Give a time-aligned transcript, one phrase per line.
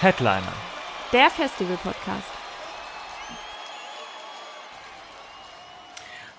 [0.00, 0.54] Headliner.
[1.12, 2.24] Der Festival-Podcast.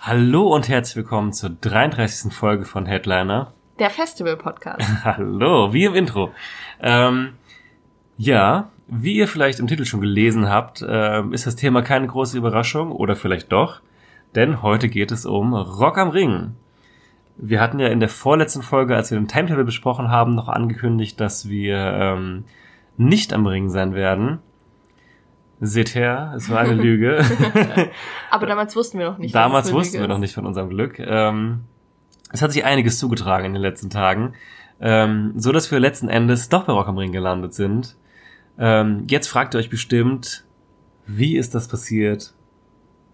[0.01, 2.33] Hallo und herzlich willkommen zur 33.
[2.33, 3.53] Folge von Headliner.
[3.77, 4.81] Der Festival-Podcast.
[5.03, 6.31] Hallo, wie im Intro.
[6.81, 7.33] Ähm,
[8.17, 12.35] ja, wie ihr vielleicht im Titel schon gelesen habt, ähm, ist das Thema keine große
[12.35, 13.81] Überraschung oder vielleicht doch,
[14.33, 16.55] denn heute geht es um Rock am Ring.
[17.37, 21.19] Wir hatten ja in der vorletzten Folge, als wir den Timetable besprochen haben, noch angekündigt,
[21.19, 22.45] dass wir ähm,
[23.01, 24.39] nicht am Ring sein werden.
[25.59, 27.23] Seht her, es war eine Lüge.
[28.31, 29.35] Aber damals wussten wir noch nicht.
[29.35, 30.21] Damals wussten Lüge wir noch ist.
[30.21, 30.99] nicht von unserem Glück.
[30.99, 31.61] Ähm,
[32.31, 34.33] es hat sich einiges zugetragen in den letzten Tagen,
[34.79, 37.95] ähm, so dass wir letzten Endes doch bei Rock am Ring gelandet sind.
[38.57, 40.45] Ähm, jetzt fragt ihr euch bestimmt,
[41.05, 42.33] wie ist das passiert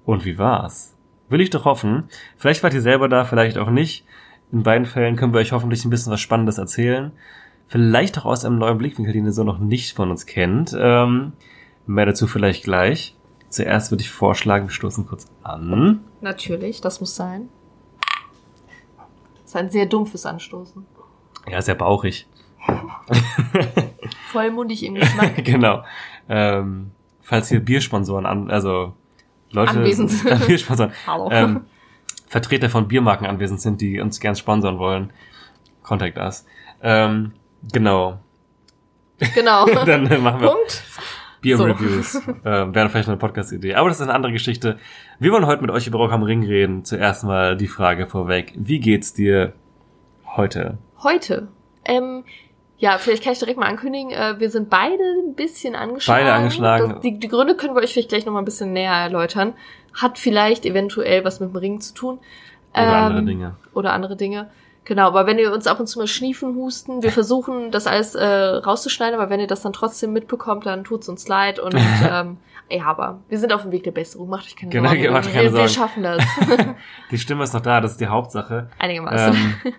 [0.05, 0.95] und wie war's?
[1.29, 2.03] Will ich doch hoffen.
[2.37, 4.05] Vielleicht wart ihr selber da, vielleicht auch nicht.
[4.51, 7.11] In beiden Fällen können wir euch hoffentlich ein bisschen was Spannendes erzählen.
[7.67, 10.75] Vielleicht auch aus einem neuen Blickwinkel, den ihr so noch nicht von uns kennt.
[10.77, 11.33] Ähm,
[11.85, 13.15] mehr dazu vielleicht gleich.
[13.49, 16.01] Zuerst würde ich vorschlagen, wir stoßen kurz an.
[16.21, 17.49] Natürlich, das muss sein.
[19.35, 20.85] Das ist ein sehr dumpfes Anstoßen.
[21.49, 22.27] Ja, sehr bauchig.
[24.31, 25.35] Vollmundig im Geschmack.
[25.45, 25.83] genau.
[26.27, 28.93] Ähm, falls hier Biersponsoren an, also
[29.51, 30.47] Leute, Anwesend sind.
[30.47, 31.29] Biersponsoren, Hallo.
[31.31, 31.61] ähm,
[32.27, 35.11] Vertreter von Biermarken anwesend sind, die uns gern sponsern wollen,
[35.83, 36.45] contact us.
[36.81, 37.31] Ähm,
[37.71, 38.19] genau.
[39.33, 39.65] genau.
[39.85, 40.83] Dann machen wir Punkt.
[41.41, 42.15] Bier-Reviews.
[42.45, 43.75] ähm, wäre vielleicht eine Podcast-Idee.
[43.75, 44.77] Aber das ist eine andere Geschichte.
[45.19, 46.83] Wir wollen heute mit euch über Rock am Ring reden.
[46.83, 48.53] Zuerst mal die Frage vorweg.
[48.55, 49.53] Wie geht's dir
[50.35, 50.77] heute?
[51.03, 51.47] Heute.
[51.85, 52.23] Ähm,
[52.79, 56.25] ja, vielleicht kann ich direkt mal ankündigen, äh, wir sind beide ein bisschen angeschlagen.
[56.25, 56.89] Beide angeschlagen.
[56.93, 59.53] Das, die, die Gründe können wir euch vielleicht gleich noch mal ein bisschen näher erläutern.
[59.93, 62.19] Hat vielleicht eventuell was mit dem Ring zu tun.
[62.73, 63.55] Oder Ähm, andere Dinge.
[63.73, 64.49] oder andere Dinge.
[64.87, 68.15] Genau, aber wenn ihr uns ab und zu mal schniefen, husten, wir versuchen das alles
[68.15, 71.75] äh, rauszuschneiden, aber wenn ihr das dann trotzdem mitbekommt, dann tut's uns leid und
[72.09, 72.37] ähm,
[72.69, 75.11] ja, aber wir sind auf dem Weg der Besserung, macht euch keine Genau, Sorgen.
[75.11, 75.69] macht wir, keine wir Sorgen.
[75.69, 76.23] schaffen das.
[77.11, 78.69] Die Stimme ist noch da, das ist die Hauptsache.
[78.79, 79.35] Einigermaßen.
[79.65, 79.73] Ähm,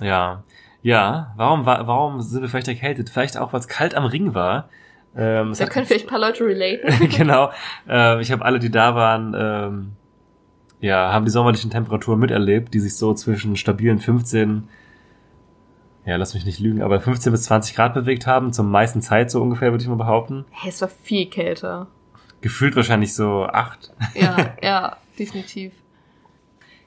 [0.00, 0.42] ja.
[0.80, 3.10] Ja, warum, war, warum sind wir vielleicht erkältet?
[3.10, 4.70] Vielleicht auch, weil es kalt am Ring war.
[5.14, 7.08] Ähm, da können vielleicht ein paar Leute relaten.
[7.14, 7.50] genau.
[7.86, 9.92] Ähm, ich habe alle, die da waren, ähm,
[10.80, 14.68] ja, haben die sommerlichen Temperaturen miterlebt, die sich so zwischen stabilen 15,
[16.06, 19.30] ja, lass mich nicht lügen, aber 15 bis 20 Grad bewegt haben, zur meisten Zeit
[19.30, 20.44] so ungefähr, würde ich mal behaupten.
[20.50, 21.86] Hey, es war viel kälter.
[22.40, 23.92] Gefühlt wahrscheinlich so acht.
[24.14, 25.72] Ja, ja, definitiv.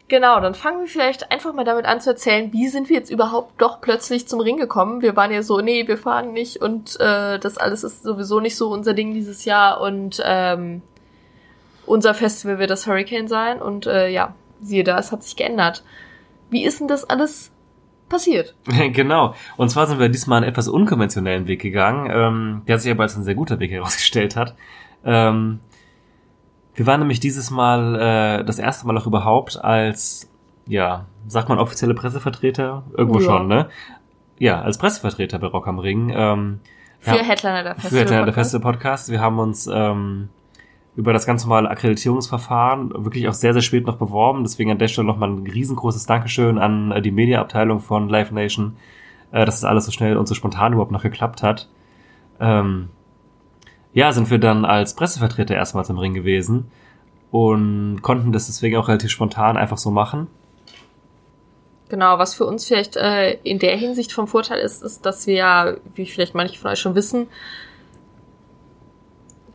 [0.10, 3.10] Genau, dann fangen wir vielleicht einfach mal damit an zu erzählen, wie sind wir jetzt
[3.10, 5.02] überhaupt doch plötzlich zum Ring gekommen?
[5.02, 8.56] Wir waren ja so, nee, wir fahren nicht und äh, das alles ist sowieso nicht
[8.56, 10.82] so unser Ding dieses Jahr und ähm,
[11.88, 15.84] unser Festival wird das Hurricane sein und äh, ja, siehe da, es hat sich geändert.
[16.50, 17.52] Wie ist denn das alles
[18.10, 18.56] passiert?
[18.94, 19.34] genau.
[19.58, 23.16] Und zwar sind wir diesmal einen etwas unkonventionellen Weg gegangen, ähm, der sich aber als
[23.18, 24.56] ein sehr guter Weg herausgestellt hat.
[25.04, 25.60] Ähm,
[26.76, 27.96] wir waren nämlich dieses Mal
[28.42, 30.30] äh, das erste Mal auch überhaupt als,
[30.68, 32.84] ja, sagt man offizielle Pressevertreter?
[32.96, 33.26] Irgendwo Ja.
[33.26, 33.70] schon, ne?
[34.40, 36.12] Ja, als Pressevertreter bei Rock am Ring.
[36.16, 36.60] Ähm,
[37.00, 38.26] Für ja, Headliner der für Festival.
[38.26, 39.10] der, feste Podcast.
[39.10, 40.30] Wir haben uns ähm,
[40.98, 44.44] über das ganz normale Akkreditierungsverfahren wirklich auch sehr, sehr spät noch beworben.
[44.44, 48.76] Deswegen an der Stelle nochmal ein riesengroßes Dankeschön an äh, die Mediaabteilung von Live Nation,
[49.32, 51.70] äh, dass das alles so schnell und so spontan überhaupt noch geklappt hat.
[52.40, 52.90] Ähm,
[53.94, 56.72] ja, sind wir dann als Pressevertreter erstmals im Ring gewesen
[57.30, 60.28] und konnten das deswegen auch relativ spontan einfach so machen.
[61.90, 65.80] Genau, was für uns vielleicht äh, in der Hinsicht vom Vorteil ist, ist, dass wir
[65.94, 67.28] wie vielleicht manche von euch schon wissen,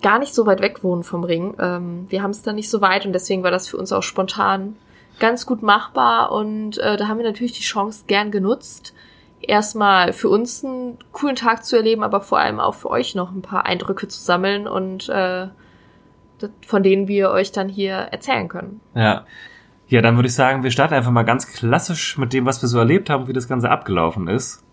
[0.02, 1.54] gar nicht so weit weg wohnen vom Ring.
[1.58, 4.02] Ähm, wir haben es da nicht so weit und deswegen war das für uns auch
[4.02, 4.76] spontan
[5.18, 8.94] ganz gut machbar und äh, da haben wir natürlich die Chance gern genutzt,
[9.40, 13.32] erstmal für uns einen coolen Tag zu erleben, aber vor allem auch für euch noch
[13.32, 15.48] ein paar Eindrücke zu sammeln und äh,
[16.66, 18.80] von denen wir euch dann hier erzählen können.
[18.94, 19.26] Ja.
[19.88, 22.68] Ja, dann würde ich sagen, wir starten einfach mal ganz klassisch mit dem, was wir
[22.68, 24.64] so erlebt haben, wie das Ganze abgelaufen ist.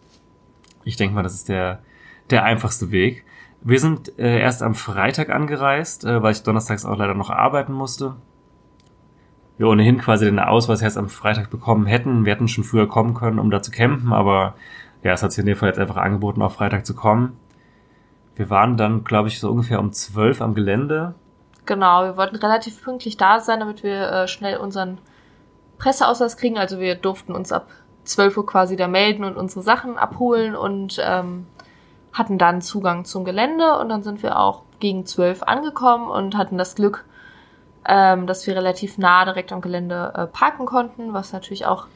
[0.85, 1.81] Ich denke mal, das ist der,
[2.29, 3.25] der einfachste Weg.
[3.61, 7.73] Wir sind äh, erst am Freitag angereist, äh, weil ich donnerstags auch leider noch arbeiten
[7.73, 8.15] musste.
[9.57, 12.23] Wir ohnehin quasi den Ausweis erst am Freitag bekommen hätten.
[12.23, 14.55] Wir hätten schon früher kommen können, um da zu campen, aber
[15.03, 17.37] ja, es hat sich in dem Fall jetzt einfach angeboten, auf Freitag zu kommen.
[18.35, 21.13] wir waren dann, glaube ich, so ungefähr um zwölf am Gelände.
[21.65, 24.99] Genau, wir wollten relativ pünktlich da sein, damit wir äh, schnell unseren
[25.77, 26.57] Presseausweis kriegen.
[26.57, 27.67] Also wir durften uns ab
[28.05, 31.47] 12 Uhr quasi da melden und unsere Sachen abholen und ähm,
[32.13, 36.57] hatten dann Zugang zum Gelände und dann sind wir auch gegen 12 angekommen und hatten
[36.57, 37.05] das Glück,
[37.85, 41.87] ähm, dass wir relativ nah direkt am Gelände äh, parken konnten, was natürlich auch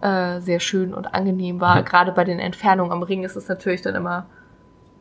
[0.00, 1.76] äh, sehr schön und angenehm war.
[1.76, 1.82] Ja.
[1.82, 4.26] Gerade bei den Entfernungen am Ring ist es natürlich dann immer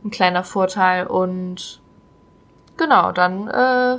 [0.04, 1.82] ein kleiner Vorteil und
[2.78, 3.98] genau, dann äh,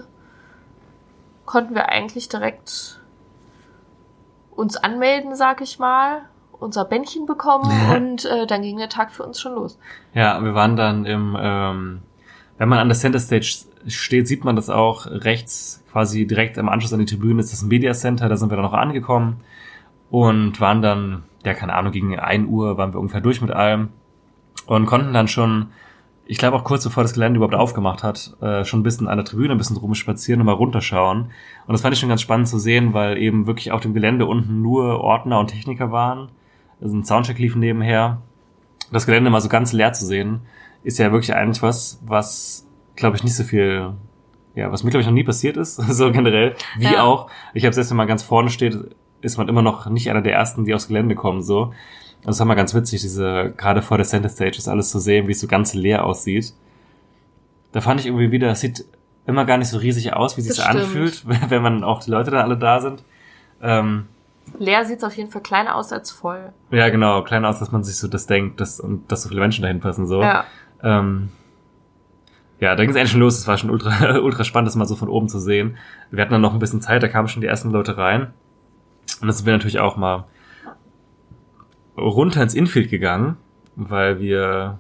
[1.45, 3.01] konnten wir eigentlich direkt
[4.55, 6.23] uns anmelden, sag ich mal,
[6.63, 9.79] unser Bändchen bekommen und äh, dann ging der Tag für uns schon los.
[10.15, 12.01] Ja, wir waren dann im, ähm,
[12.59, 16.69] wenn man an der Center Stage steht, sieht man das auch rechts, quasi direkt im
[16.69, 19.41] Anschluss an die Tribüne ist das Media Center, da sind wir dann noch angekommen
[20.11, 23.89] und waren dann, ja, keine Ahnung, gegen 1 Uhr waren wir ungefähr durch mit allem
[24.67, 25.69] und konnten dann schon,
[26.27, 29.17] ich glaube auch kurz bevor das Gelände überhaupt aufgemacht hat, äh, schon ein bisschen an
[29.17, 31.31] der Tribüne ein bisschen rumspazieren und mal runterschauen.
[31.67, 34.27] Und das fand ich schon ganz spannend zu sehen, weil eben wirklich auf dem Gelände
[34.27, 36.29] unten nur Ordner und Techniker waren.
[36.83, 38.21] Also ein Soundcheck lief nebenher.
[38.91, 40.41] Das Gelände mal so ganz leer zu sehen,
[40.83, 43.91] ist ja wirklich eigentlich was, was, glaube ich, nicht so viel,
[44.55, 47.03] ja, was mir, glaube ich, noch nie passiert ist, so generell, wie Ja.
[47.03, 47.31] auch.
[47.55, 48.77] Ich habe selbst, wenn man ganz vorne steht,
[49.23, 51.73] ist man immer noch nicht einer der Ersten, die aufs Gelände kommen, so.
[52.25, 55.27] Das ist immer ganz witzig, diese, gerade vor der Center Stage, das alles zu sehen,
[55.29, 56.53] wie es so ganz leer aussieht.
[57.73, 58.85] Da fand ich irgendwie wieder, es sieht
[59.27, 62.31] immer gar nicht so riesig aus, wie es sich anfühlt, wenn man auch die Leute
[62.31, 63.03] dann alle da sind.
[63.63, 64.07] Ähm,
[64.59, 66.53] Leer sieht's auf jeden Fall kleiner aus als voll.
[66.71, 69.41] ja, genau, kleiner aus, dass man sich so das denkt, dass, und dass so viele
[69.41, 70.23] Menschen dahin passen, so.
[70.23, 70.45] Ja.
[70.83, 71.31] Ähm,
[72.63, 73.39] ja, da ging es eigentlich schon los.
[73.39, 75.77] Es war schon ultra, ultra spannend, das mal so von oben zu sehen.
[76.13, 78.33] Wir hatten dann noch ein bisschen Zeit, da kamen schon die ersten Leute rein.
[79.21, 80.27] Und dann sind wir natürlich auch mal
[81.97, 83.37] runter ins Infield gegangen,
[83.75, 84.79] weil wir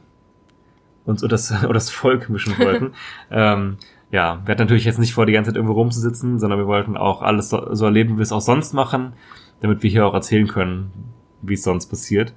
[1.05, 2.93] uns unter das, unter das Volk mischen wollten.
[3.32, 3.79] ähm,
[4.12, 6.97] ja, wir hatten natürlich jetzt nicht vor, die ganze Zeit irgendwo rumzusitzen, sondern wir wollten
[6.97, 9.14] auch alles so, so erleben, wie wir es auch sonst machen,
[9.62, 10.93] damit wir hier auch erzählen können,
[11.41, 12.35] wie es sonst passiert.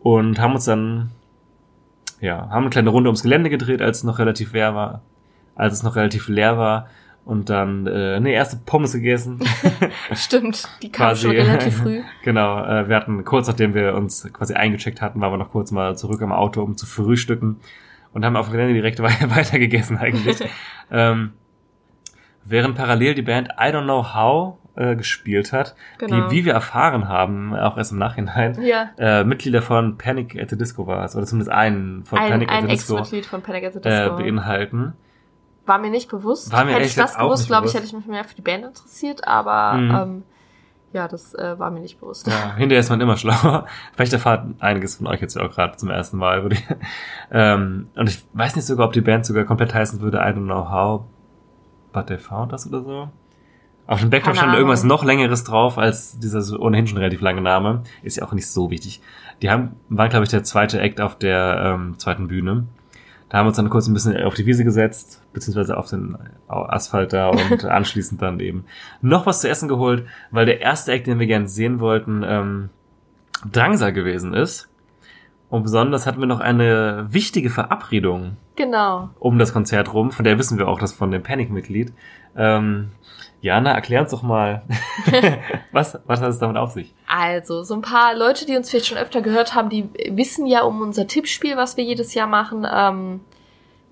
[0.00, 1.10] Und haben uns dann
[2.20, 5.02] ja, haben eine kleine Runde ums Gelände gedreht, als es noch relativ leer war,
[5.54, 6.88] als es noch relativ leer war
[7.26, 9.40] und dann äh, eine erste Pommes gegessen.
[10.14, 11.22] Stimmt, die kam Quasi.
[11.22, 12.02] schon relativ früh.
[12.22, 15.72] genau, äh, wir hatten kurz nachdem wir uns quasi eingecheckt hatten, waren wir noch kurz
[15.72, 17.56] mal zurück im Auto, um zu frühstücken
[18.14, 19.04] und haben auf dem Gelände direkt we-
[19.36, 20.38] weiter gegessen eigentlich.
[20.90, 21.32] ähm,
[22.44, 26.28] während parallel die Band I Don't Know How äh, gespielt hat, Genau.
[26.28, 28.90] die, wie wir erfahren haben, auch erst im Nachhinein, Ja.
[28.98, 32.52] äh, Mitglieder von Panic at the Disco war es, oder zumindest einen von Ein, Panic
[32.52, 34.16] at the Disco Ex-Mitglied von Panic at the äh, Disco.
[34.16, 34.92] beinhalten.
[35.64, 36.52] War mir nicht bewusst.
[36.52, 38.64] War mir hätte ich das gewusst, glaube ich, hätte ich mich mehr für die Band
[38.64, 39.90] interessiert, aber Mhm.
[39.94, 40.22] ähm,
[40.92, 42.26] ja, das äh, war mir nicht bewusst.
[42.28, 43.66] Ja, hinterher ist man immer schlauer.
[43.94, 46.42] Vielleicht erfahrt einiges von euch jetzt ja auch gerade zum ersten Mal.
[46.42, 46.64] Würde ich,
[47.32, 50.44] ähm, und ich weiß nicht sogar, ob die Band sogar komplett heißen würde I don't
[50.44, 51.02] know how,
[51.92, 53.08] but they found us oder so.
[53.86, 57.82] Auf dem Backdrop stand irgendwas noch längeres drauf als dieser ohnehin schon relativ lange Name.
[58.02, 59.00] Ist ja auch nicht so wichtig.
[59.42, 62.66] Die haben, waren, glaube ich, der zweite Act auf der ähm, zweiten Bühne.
[63.28, 66.16] Da haben wir uns dann kurz ein bisschen auf die Wiese gesetzt, beziehungsweise auf den
[66.48, 68.64] Asphalt da und anschließend dann eben
[69.02, 72.70] noch was zu essen geholt, weil der erste Act, den wir gerne sehen wollten, ähm,
[73.52, 74.68] Drangsal gewesen ist.
[75.48, 79.10] Und besonders hatten wir noch eine wichtige Verabredung Genau.
[79.20, 81.92] um das Konzert rum, von der wissen wir auch, das von dem Panic-Mitglied.
[82.36, 82.90] Ähm,
[83.40, 84.62] Jana, erklär uns doch mal,
[85.72, 86.92] was, was hat es damit auf sich?
[87.06, 90.62] Also, so ein paar Leute, die uns vielleicht schon öfter gehört haben, die wissen ja
[90.62, 92.66] um unser Tippspiel, was wir jedes Jahr machen.
[92.70, 93.20] Ähm,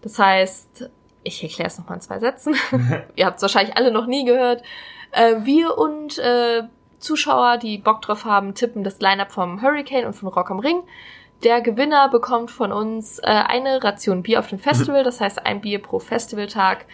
[0.02, 0.90] das heißt,
[1.23, 2.57] ich erkläre es nochmal in zwei Sätzen.
[3.17, 4.62] Ihr habt es wahrscheinlich alle noch nie gehört.
[5.12, 6.64] Äh, wir und äh,
[6.99, 10.83] Zuschauer, die Bock drauf haben, tippen das Line-Up vom Hurricane und von Rock am Ring.
[11.45, 15.61] Der Gewinner bekommt von uns äh, eine Ration Bier auf dem Festival, das heißt ein
[15.61, 16.87] Bier pro Festivaltag.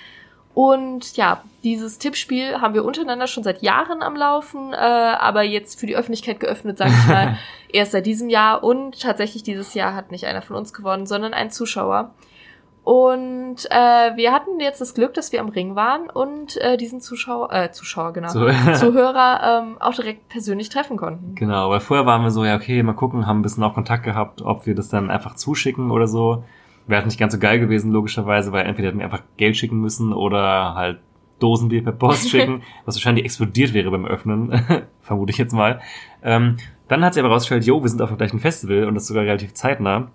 [0.52, 5.78] Und ja, dieses Tippspiel haben wir untereinander schon seit Jahren am Laufen, äh, aber jetzt
[5.78, 7.38] für die Öffentlichkeit geöffnet, sage ich mal,
[7.72, 8.64] erst seit diesem Jahr.
[8.64, 12.12] Und tatsächlich dieses Jahr hat nicht einer von uns gewonnen, sondern ein Zuschauer.
[12.82, 17.00] Und äh, wir hatten jetzt das Glück, dass wir am Ring waren und äh, diesen
[17.00, 18.48] Zuschauer, äh, Zuschauer, genau, So.
[18.74, 21.34] Zuhörer ähm, auch direkt persönlich treffen konnten.
[21.34, 24.04] Genau, weil vorher waren wir so, ja, okay, mal gucken, haben ein bisschen auch Kontakt
[24.04, 26.42] gehabt, ob wir das dann einfach zuschicken oder so.
[26.86, 30.12] Wäre nicht ganz so geil gewesen, logischerweise, weil entweder hätten wir einfach Geld schicken müssen
[30.12, 31.00] oder halt
[31.38, 34.64] Dosenbier per Post schicken, was wahrscheinlich explodiert wäre beim Öffnen,
[35.02, 35.80] vermute ich jetzt mal.
[36.22, 36.56] Ähm,
[36.88, 39.24] dann hat sich aber rausgestellt, jo, wir sind auf dem gleichen Festival und das sogar
[39.24, 40.08] relativ zeitnah.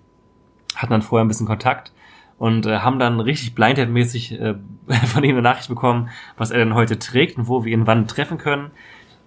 [0.74, 1.92] Hatten dann vorher ein bisschen Kontakt
[2.38, 4.54] und äh, haben dann richtig blindhead-mäßig äh,
[5.06, 8.06] von ihm eine Nachricht bekommen, was er denn heute trägt und wo wir ihn wann
[8.06, 8.70] treffen können.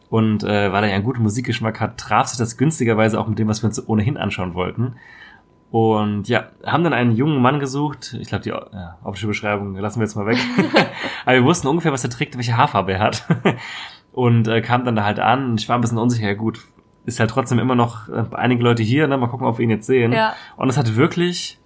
[0.09, 3.37] Und äh, weil er ja einen guten Musikgeschmack hat, traf sich das günstigerweise auch mit
[3.37, 4.95] dem, was wir uns ohnehin anschauen wollten.
[5.71, 8.15] Und ja, haben dann einen jungen Mann gesucht.
[8.19, 10.39] Ich glaube, die ja, optische Beschreibung lassen wir jetzt mal weg.
[11.25, 13.27] Aber wir wussten ungefähr, was er trägt, welche Haarfarbe er hat.
[14.11, 15.51] und äh, kam dann da halt an.
[15.51, 16.27] Und ich war ein bisschen unsicher.
[16.27, 16.59] Ja, gut,
[17.05, 19.07] ist halt trotzdem immer noch äh, einige Leute hier.
[19.07, 19.15] Ne?
[19.17, 20.11] Mal gucken, ob wir ihn jetzt sehen.
[20.11, 20.33] Ja.
[20.57, 21.58] Und es hat wirklich,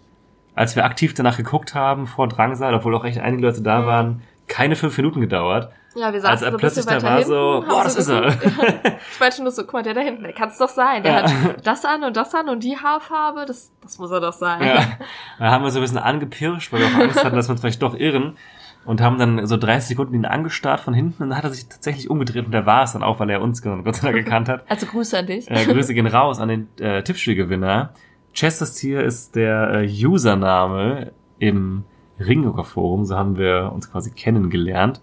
[0.55, 3.86] als wir aktiv danach geguckt haben vor Drangsal, obwohl auch echt einige Leute da Mhm.
[3.86, 5.72] waren, keine fünf Minuten gedauert.
[5.95, 8.29] Ja, wir saßen er so ein plötzlich da war, hinten, so, boah, das ist er.
[9.12, 11.03] ich meinte nur so, guck mal, der da hinten, der kann es doch sein.
[11.03, 11.22] Der Ja.
[11.31, 14.62] hat das an und das an und die Haarfarbe, das, das muss er doch sein.
[14.65, 14.83] Ja.
[15.39, 17.62] Da haben wir so ein bisschen angepirscht, weil wir auch Angst hatten, dass wir uns
[17.62, 18.38] vielleicht doch irren.
[18.86, 21.69] Und haben dann so 30 Sekunden ihn angestarrt von hinten und dann hat er sich
[21.69, 24.50] tatsächlich umgedreht und der war es dann auch, weil er uns Gott sei Dank gekannt
[24.50, 24.65] hat.
[24.69, 25.50] Also Grüße an dich.
[25.50, 27.93] Äh, Grüße gehen raus an den äh, Tippspielgewinner.
[28.34, 31.84] Chester's Tier ist der äh, Username im
[32.20, 35.02] Ringhocker Forum, so haben wir uns quasi kennengelernt.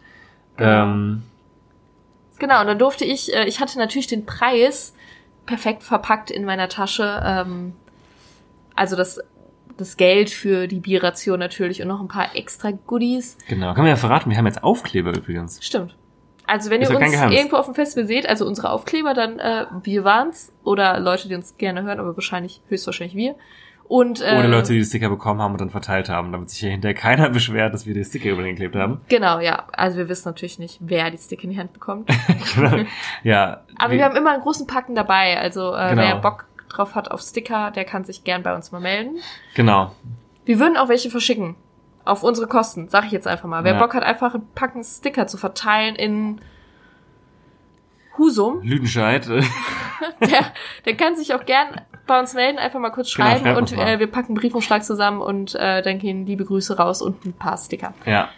[0.57, 0.83] Genau.
[0.83, 1.23] Ähm,
[2.41, 4.95] Genau, und dann durfte ich, äh, ich hatte natürlich den Preis
[5.47, 7.21] perfekt verpackt in meiner Tasche.
[7.23, 7.75] Ähm,
[8.75, 9.21] also das,
[9.77, 13.37] das Geld für die Bierration natürlich und noch ein paar extra Goodies.
[13.47, 15.63] genau, kann man ja verraten, wir haben jetzt Aufkleber übrigens.
[15.63, 15.95] Stimmt.
[16.51, 19.67] Also wenn Ist ihr uns irgendwo auf dem Festival seht, also unsere Aufkleber, dann äh,
[19.85, 23.37] wir waren's oder Leute, die uns gerne hören, aber wahrscheinlich höchstwahrscheinlich wir.
[23.85, 26.59] Und äh, Oder Leute, die die Sticker bekommen haben und dann verteilt haben, damit sich
[26.61, 29.01] hier hinterher keiner beschwert, dass wir die Sticker über den geklebt haben.
[29.09, 29.65] genau, ja.
[29.73, 32.11] Also wir wissen natürlich nicht, wer die Sticker in die Hand bekommt.
[32.57, 32.85] Genau.
[33.23, 33.61] ja.
[33.79, 35.39] Aber wir haben immer einen großen Packen dabei.
[35.39, 36.03] Also äh, Genau.
[36.03, 39.19] wer Bock drauf hat auf Sticker, der kann sich gern bei uns mal melden.
[39.55, 39.93] Genau.
[40.45, 41.55] Wir würden auch welche verschicken.
[42.11, 43.63] Auf unsere Kosten, sag ich jetzt einfach mal.
[43.65, 43.79] Wer Ja.
[43.79, 46.41] Bock hat, einfach ein Packen Sticker zu verteilen in
[48.19, 49.27] Husum, Lüdenscheid.
[49.29, 49.41] der,
[50.85, 53.79] der kann sich auch gern bei uns melden, einfach mal kurz Genau, schreiben schreibt und
[53.79, 57.33] äh, wir packen einen Briefumschlag zusammen und äh, dann gehen liebe Grüße raus und ein
[57.33, 57.95] paar Sticker.
[58.05, 58.29] ja,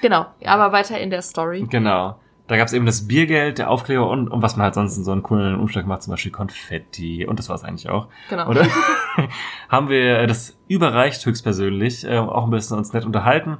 [0.00, 1.64] Genau, aber weiter in der Story.
[1.70, 2.16] genau.
[2.52, 5.12] Da gab's eben das Biergeld, der Aufkleber und, und was man halt sonst in so
[5.12, 8.08] einen coolen Umschlag macht, zum Beispiel Konfetti und das war's eigentlich auch.
[8.28, 8.46] Genau.
[8.46, 8.66] Oder?
[9.70, 13.56] haben wir äh, das überreicht höchstpersönlich, äh, auch ein bisschen uns nett unterhalten.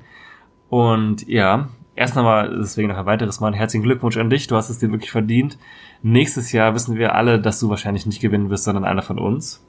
[0.69, 4.69] Und ja, erst nochmal, deswegen noch ein weiteres Mal, herzlichen Glückwunsch an dich, du hast
[4.69, 5.57] es dir wirklich verdient.
[6.03, 9.67] Nächstes Jahr wissen wir alle, dass du wahrscheinlich nicht gewinnen wirst, sondern einer von uns.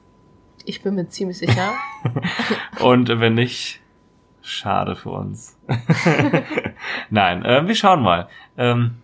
[0.66, 1.72] Ich bin mir ziemlich sicher.
[2.82, 3.80] Und wenn nicht,
[4.42, 5.58] schade für uns.
[7.08, 8.28] Nein, äh, wir schauen mal.
[8.58, 8.96] Ähm,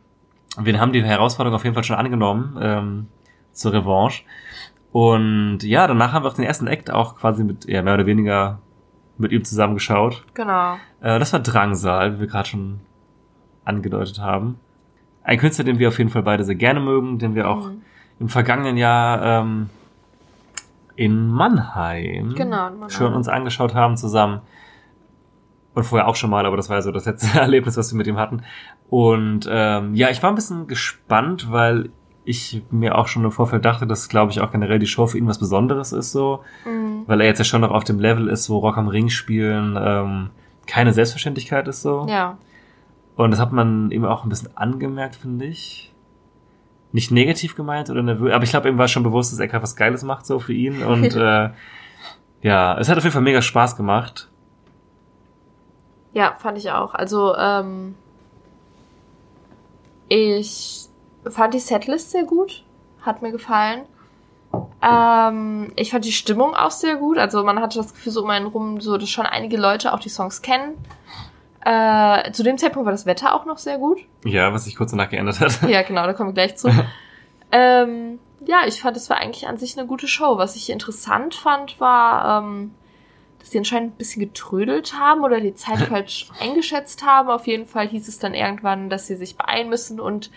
[0.65, 3.07] wir haben die Herausforderung auf jeden Fall schon angenommen ähm,
[3.53, 4.23] zur Revanche.
[4.93, 8.07] Und ja, danach haben wir auch den ersten Act auch quasi mit, ja, mehr oder
[8.07, 8.59] weniger
[9.19, 10.25] mit ihm zusammengeschaut.
[10.35, 10.75] genau.
[11.01, 12.81] Äh, das war Drangsal, wie wir gerade schon
[13.65, 14.59] angedeutet haben.
[15.23, 17.83] Ein Künstler, den wir auf jeden Fall beide sehr gerne mögen, den wir auch Mhm.
[18.19, 19.69] im vergangenen Jahr ähm,
[20.97, 22.91] in Mannheim, Genau, in Mannheim.
[22.91, 24.41] schon uns angeschaut haben zusammen.
[25.75, 27.97] Und vorher auch schon mal, aber das war ja so das letzte Erlebnis, was wir
[27.99, 28.43] mit ihm hatten.
[28.89, 31.91] Und ähm, ja, ich war ein bisschen gespannt, weil
[32.25, 35.17] ich mir auch schon im Vorfeld dachte, dass, glaube ich, auch generell die Show für
[35.19, 37.05] ihn was Besonderes ist so Mhm.
[37.07, 39.77] weil er jetzt ja schon noch auf dem Level ist, wo Rock am Ring spielen
[39.81, 40.31] ähm,
[40.67, 42.07] keine Selbstverständlichkeit ist so.
[42.09, 42.37] Ja.
[43.17, 45.93] Und das hat man ihm auch ein bisschen angemerkt, finde ich.
[46.93, 49.63] Nicht negativ gemeint oder nervös, aber ich glaube, ihm war schon bewusst, dass er gerade
[49.63, 50.83] was Geiles macht so für ihn.
[50.83, 51.51] Und äh,
[52.43, 54.30] ja, es hat auf jeden Fall mega Spaß gemacht.
[56.13, 56.95] Ja, fand ich auch.
[56.95, 57.95] Also, ähm,
[60.09, 60.89] ich
[61.29, 62.65] fand die Setlist sehr gut.
[63.03, 63.83] Hat mir gefallen.
[64.83, 67.19] Ähm, ich fand die Stimmung auch sehr gut.
[67.19, 70.01] Also man hatte das Gefühl so um einen rum, so dass schon einige Leute auch
[70.01, 70.75] die Songs kennen.
[71.65, 74.01] Äh, zu dem Zeitpunkt war das Wetter auch noch sehr gut.
[74.25, 75.63] Ja, was sich kurz danach geändert hat.
[75.69, 76.69] Ja, genau, da kommen wir gleich zu.
[77.53, 80.39] ähm, ja, ich fand, es war eigentlich an sich eine gute Show.
[80.39, 82.75] Was ich interessant fand, war, ähm,
[83.41, 87.29] dass die anscheinend ein bisschen getrödelt haben oder die Zeit falsch eingeschätzt haben.
[87.29, 90.31] Auf jeden Fall hieß es dann irgendwann, dass sie sich beeilen müssen und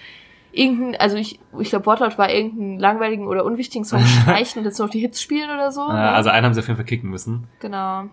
[0.51, 4.79] irgendein, also ich, ich glaube, Wortlaut war irgendeinen langweiligen oder unwichtigen Song streichen und jetzt
[4.79, 5.81] noch die Hits spielen oder so.
[5.81, 6.12] Äh, ne?
[6.12, 7.48] also einen haben sie auf jeden Fall kicken müssen.
[7.60, 8.05] genau.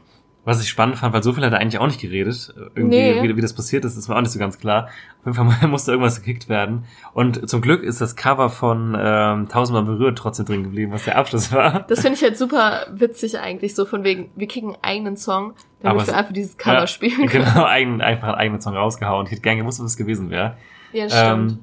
[0.42, 2.54] Was ich spannend fand, weil so viel hat er eigentlich auch nicht geredet.
[2.74, 3.22] Irgendwie, Nee.
[3.22, 4.88] wie, wie das passiert ist, ist mir auch nicht so ganz klar.
[5.24, 6.84] Auf jeden Fall musste irgendwas gekickt werden.
[7.12, 11.18] Und zum Glück ist das Cover von ähm, Tausendmal berührt trotzdem drin geblieben, was der
[11.18, 11.80] Abschluss war.
[11.88, 15.52] Das finde ich halt super witzig eigentlich, so von wegen, wir kriegen einen eigenen Song,
[15.82, 17.44] damit wir einfach dieses Cover Ja, spielen können.
[17.44, 19.26] Genau, eigen, einfach einen eigenen Song rausgehauen.
[19.26, 20.56] Ich hätte gern gewusst, was es gewesen wäre.
[20.92, 21.52] Ja, stimmt.
[21.52, 21.58] Ähm,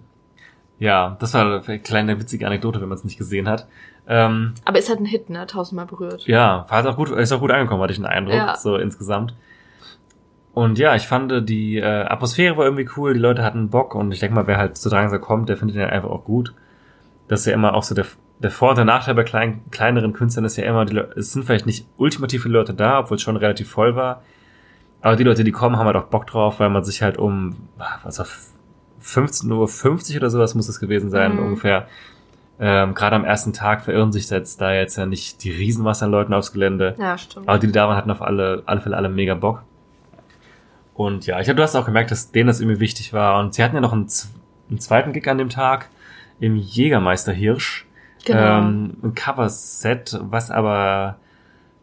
[0.79, 3.67] ja, das war eine kleine witzige Anekdote, wenn man es nicht gesehen hat.
[4.07, 5.45] Ähm, Aber ist halt ein Hit, ne?
[5.47, 6.25] Tausendmal berührt.
[6.27, 8.55] ja, war es auch gut, ist auch gut angekommen, hatte ich den Eindruck, Ja.
[8.55, 9.33] so insgesamt.
[10.53, 14.11] Und ja, ich fand, die äh, Atmosphäre war irgendwie cool, die Leute hatten Bock und
[14.11, 16.53] ich denke mal, wer halt zu Drangsal kommt, der findet den einfach auch gut.
[17.27, 18.05] Das ist ja immer auch so der,
[18.39, 21.31] der Vor- und der Nachteil bei klein, kleineren Künstlern ist ja immer, die Leute, es
[21.33, 24.23] sind vielleicht nicht ultimativ viele Leute da, obwohl es schon relativ voll war.
[25.01, 27.55] Aber die Leute, die kommen, haben halt auch Bock drauf, weil man sich halt um,
[28.03, 28.25] was war
[29.03, 31.39] 15.50 Uhr oder sowas muss es gewesen sein, Mhm.
[31.39, 31.87] ungefähr,
[32.59, 36.11] Ähm, Gerade am ersten Tag verirren sich jetzt da jetzt ja nicht die Riesenmasse an
[36.11, 36.95] Leuten aufs Gelände.
[36.97, 37.47] Ja, stimmt.
[37.47, 39.63] Aber die, die da waren, hatten auf alle, alle Fälle alle mega Bock.
[40.95, 43.39] Und ja, ich glaube, du hast auch gemerkt, dass denen das irgendwie wichtig war.
[43.39, 44.07] Und sie hatten ja noch einen,
[44.69, 45.89] einen zweiten Gig an dem Tag
[46.39, 47.85] im Jägermeister Hirsch.
[48.25, 48.59] Genau.
[48.59, 51.17] Ähm, ein Coverset, was aber,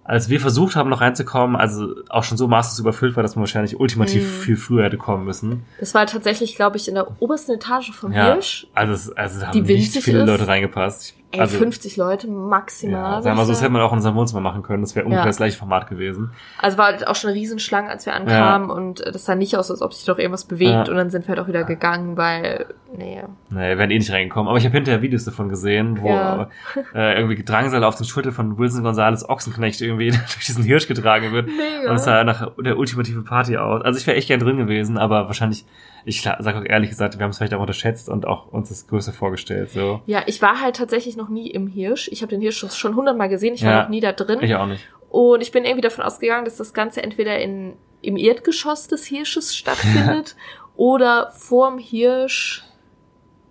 [0.04, 3.40] als wir versucht haben, noch reinzukommen, also auch schon so maßlos überfüllt war, dass man
[3.42, 4.42] wahrscheinlich ultimativ Mhm.
[4.42, 5.64] viel früher hätte kommen müssen.
[5.80, 8.66] Das war tatsächlich, glaube ich, in der obersten Etage vom Ja, Hirsch.
[8.74, 10.26] also, es, also da haben nicht viele ist.
[10.26, 11.14] Leute reingepasst.
[11.34, 12.94] Ey, also, 50 Leute maximal.
[13.16, 14.82] ja, sagen wir mal so, das hätte man auch in unserem Wohnzimmer machen können.
[14.82, 15.28] Das wäre ungefähr Ja.
[15.28, 16.30] das gleiche Format gewesen.
[16.58, 19.56] Also war halt auch schon eine Riesenschlange, als wir ankamen und äh, das sah nicht
[19.56, 20.80] aus, als ob sich doch irgendwas bewegt Ja.
[20.88, 23.22] und dann sind wir halt auch wieder gegangen, weil, nee.
[23.50, 24.48] Nee, wir wären eh nicht reingekommen.
[24.48, 26.48] Aber ich habe hinterher Videos davon gesehen, wo Ja.
[26.94, 31.32] äh, irgendwie Drangsal auf den Schulter von Wilson Gonzales Ochsenknecht irgendwie durch diesen Hirsch getragen
[31.32, 31.46] wird.
[31.48, 31.90] Mega.
[31.90, 33.82] Und es sah nach der ultimative Party aus.
[33.82, 35.64] Also ich wäre echt gern drin gewesen, aber wahrscheinlich,
[36.04, 38.86] ich sage auch ehrlich gesagt, wir haben es vielleicht auch unterschätzt und auch uns das
[38.86, 39.70] größer vorgestellt.
[39.70, 40.00] So.
[40.06, 42.08] Ja, ich war halt tatsächlich noch nie im Hirsch.
[42.12, 43.82] Ich habe den Hirsch schon- hundertmal gesehen, ich war Ja.
[43.84, 44.40] noch nie da drin.
[44.42, 44.86] Ich auch nicht.
[45.10, 49.54] Und ich bin irgendwie davon ausgegangen, dass das Ganze entweder in, im Erdgeschoss des Hirsches
[49.56, 50.36] stattfindet
[50.76, 52.64] oder vorm Hirsch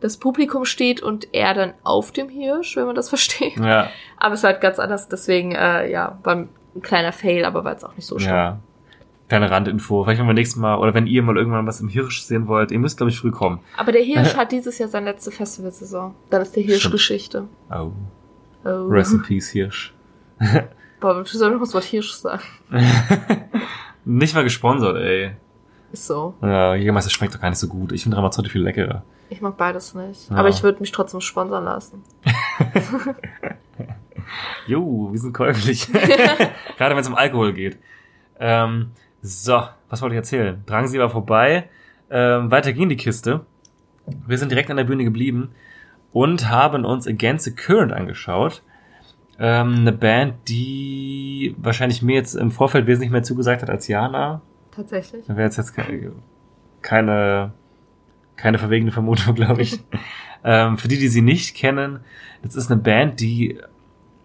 [0.01, 3.55] das Publikum steht und er dann auf dem Hirsch, wenn man das versteht.
[3.57, 6.49] Ja, Aber es war halt ganz anders, deswegen, äh, ja, war ein
[6.81, 8.33] kleiner Fail, aber war jetzt auch nicht so schlimm.
[8.33, 8.59] ja.
[9.33, 10.03] Kleine Randinfo.
[10.03, 12.69] Vielleicht wenn wir nächstes Mal, oder wenn ihr mal irgendwann was im Hirsch sehen wollt,
[12.69, 13.61] ihr müsst, glaube ich, früh kommen.
[13.77, 16.13] Aber der Hirsch hat dieses Jahr seine letzte Festivalsaison.
[16.29, 16.91] Dann ist der Hirsch Stimmt.
[16.91, 17.47] Geschichte.
[17.71, 17.93] Oh.
[18.63, 18.87] Oh.
[18.89, 19.91] Rest in Peace, Hirsch.
[20.99, 22.43] Boah, du sollst noch das Wort Hirsch sagen.
[24.05, 25.31] Nicht mal gesponsert, ey.
[25.91, 26.35] Ist so.
[26.43, 27.91] Ja, Jägermeister schmeckt doch gar nicht so gut.
[27.91, 29.01] Ich finde Ramazzotti viel leckerer.
[29.31, 30.29] Ich mag beides nicht.
[30.29, 30.35] Ja.
[30.35, 32.03] Aber ich würde mich trotzdem sponsern lassen.
[34.67, 35.91] Jo, wir sind käuflich.
[35.91, 37.77] Gerade wenn es um Alkohol geht.
[38.39, 38.91] Ähm,
[39.23, 40.61] so, was wollte ich erzählen?
[40.65, 41.69] Drangsi war vorbei.
[42.11, 43.45] Ähm, weiter ging die Kiste.
[44.27, 45.51] Wir sind direkt an der Bühne geblieben
[46.11, 48.61] und haben uns Against the Current angeschaut.
[49.39, 54.41] Ähm, eine Band, die wahrscheinlich mir jetzt im Vorfeld wesentlich mehr zugesagt hat als Jana.
[54.71, 55.25] Tatsächlich.
[55.25, 56.11] Da wäre jetzt jetzt ke-
[56.81, 57.53] keine,
[58.35, 59.79] keine verwegene Vermutung, glaube ich.
[60.43, 62.01] ähm, für die, die sie nicht kennen,
[62.43, 63.59] das ist eine Band, die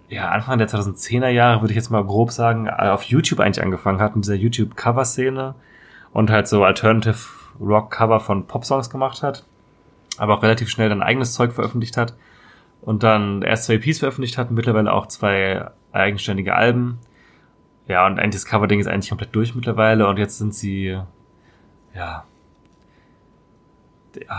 [0.08, 4.00] ja Anfang der 2010er Jahre, würde ich jetzt mal grob sagen, auf YouTube eigentlich angefangen
[4.00, 5.54] hat, in dieser YouTube-Cover-Szene
[6.12, 7.18] und halt so Alternative
[7.60, 9.44] Rock-Cover von Popsongs gemacht hat,
[10.16, 12.14] aber auch relativ schnell dann eigenes Zeug veröffentlicht hat
[12.80, 16.98] und dann erst zwei EPs veröffentlicht hat mittlerweile auch zwei eigenständige Alben.
[17.86, 20.98] Ja, und eigentlich das Cover-Ding ist eigentlich komplett durch mittlerweile und jetzt sind sie,
[21.94, 22.24] ja,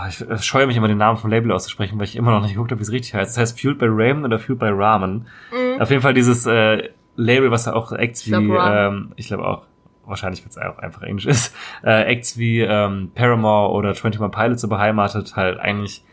[0.08, 2.52] ich ich scheue mich immer den Namen vom Label auszusprechen, weil ich immer noch nicht
[2.52, 3.30] geguckt habe, wie es richtig heißt.
[3.30, 5.26] Das heißt Fueled by Ramen oder Fueled by Ramen.
[5.52, 5.80] Mhm.
[5.80, 9.46] Auf jeden Fall dieses äh, Label, was da auch Acts Ich wie, ähm, ich glaube
[9.46, 9.66] auch,
[10.04, 14.62] wahrscheinlich wird es auch einfach Englisch ist, äh, Acts wie ähm, Paramore oder 21 Pilots
[14.62, 16.04] so beheimatet, halt eigentlich,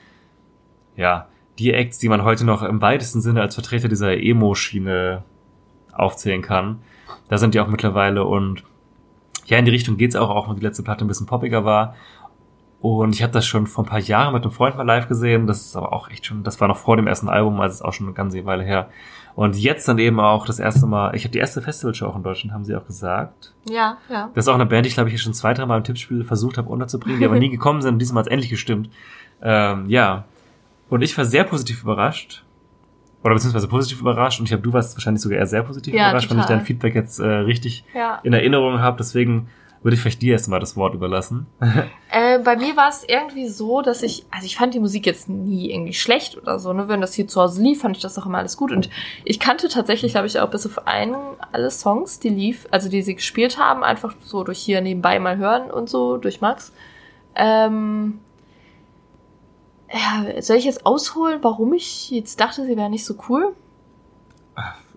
[0.95, 1.27] ja,
[1.59, 5.23] die Acts, die man heute noch im weitesten Sinne als Vertreter dieser Emo-Schiene
[5.91, 6.79] aufzählen kann.
[7.29, 8.63] Da sind die auch mittlerweile und
[9.47, 11.95] ja, in die Richtung geht's auch, auch wenn die letzte Platte ein bisschen poppiger war.
[12.79, 15.47] Und ich habe das schon vor ein paar Jahren mit einem Freund mal live gesehen.
[15.47, 17.81] Das ist aber auch echt schon, das war noch vor dem ersten Album, also ist
[17.81, 18.89] auch schon eine ganze Weile her.
[19.35, 22.23] Und jetzt dann eben auch das erste Mal, ich habe die erste Festivalshow auch in
[22.23, 23.53] Deutschland, haben sie auch gesagt.
[23.69, 24.29] Ja, ja.
[24.33, 26.23] Das ist auch eine Band, die ich glaube ich schon zwei, drei Mal im Tippspiel
[26.23, 28.89] versucht habe unterzubringen, die aber nie gekommen sind und diesmal hat es endlich gestimmt.
[29.41, 30.25] Ähm, ja.
[30.89, 32.43] Und ich war sehr positiv überrascht.
[33.23, 36.09] Oder beziehungsweise positiv überrascht und ich glaube, du warst wahrscheinlich sogar eher sehr positiv Ja,
[36.09, 36.57] überrascht, wenn ich total.
[36.57, 38.19] dein Feedback jetzt äh, richtig Ja.
[38.23, 38.97] in Erinnerung habe.
[38.97, 39.49] Deswegen
[39.87, 41.47] würde ich vielleicht dir erstmal das Wort überlassen.
[42.09, 45.27] Äh, bei mir war es irgendwie so, dass ich, also ich fand die Musik jetzt
[45.27, 46.87] nie irgendwie schlecht oder so, ne?
[46.87, 48.71] Wenn das hier zu Hause lief, fand ich das auch immer alles gut.
[48.71, 48.89] Und
[49.25, 51.15] ich kannte tatsächlich, glaube ich, auch bis auf einen
[51.51, 55.35] alle Songs, die lief, also die sie gespielt haben, einfach so durch hier nebenbei mal
[55.37, 56.71] hören und so, durch Max.
[57.35, 58.19] Ähm,
[59.93, 63.53] ja, soll ich jetzt ausholen, warum ich jetzt dachte, sie wäre nicht so cool?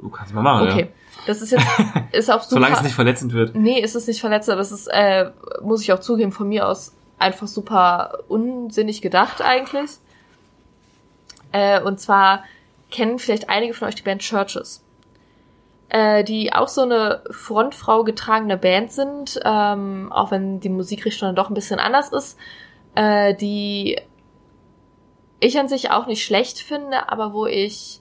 [0.01, 0.81] Du kannst mal machen, Okay.
[0.83, 0.87] ja.
[1.27, 1.67] Das ist jetzt,
[2.13, 2.57] ist auch super.
[2.57, 3.55] Solange es nicht verletzend wird.
[3.55, 5.31] Nee, ist es nicht verletzt, aber es ist, äh,
[5.63, 9.91] muss ich auch zugeben, von mir aus einfach super unsinnig gedacht eigentlich.
[11.53, 12.45] Äh, und zwar
[12.91, 14.83] kennen vielleicht einige von euch die Band Churches.
[15.89, 21.35] Äh, die auch so eine Frontfrau getragene Band sind, ähm, auch wenn die Musikrichtung dann
[21.35, 22.39] doch ein bisschen anders ist,
[22.95, 24.01] äh, die
[25.41, 28.00] ich an sich auch nicht schlecht finde, aber wo ich,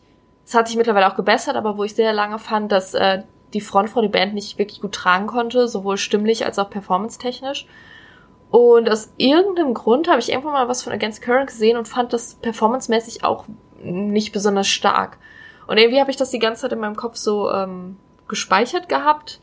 [0.49, 3.21] es hat sich mittlerweile auch gebessert, aber wo ich sehr lange fand, dass äh,
[3.53, 7.67] die Frontfrau die Band nicht wirklich gut tragen konnte, sowohl stimmlich als auch performance-technisch.
[8.49, 12.13] Und aus irgendeinem Grund habe ich irgendwann mal was von Against Current gesehen und fand
[12.13, 13.45] das performancemäßig auch
[13.83, 15.19] nicht besonders stark.
[15.67, 19.41] Und irgendwie habe ich das die ganze Zeit in meinem Kopf so ähm, gespeichert gehabt,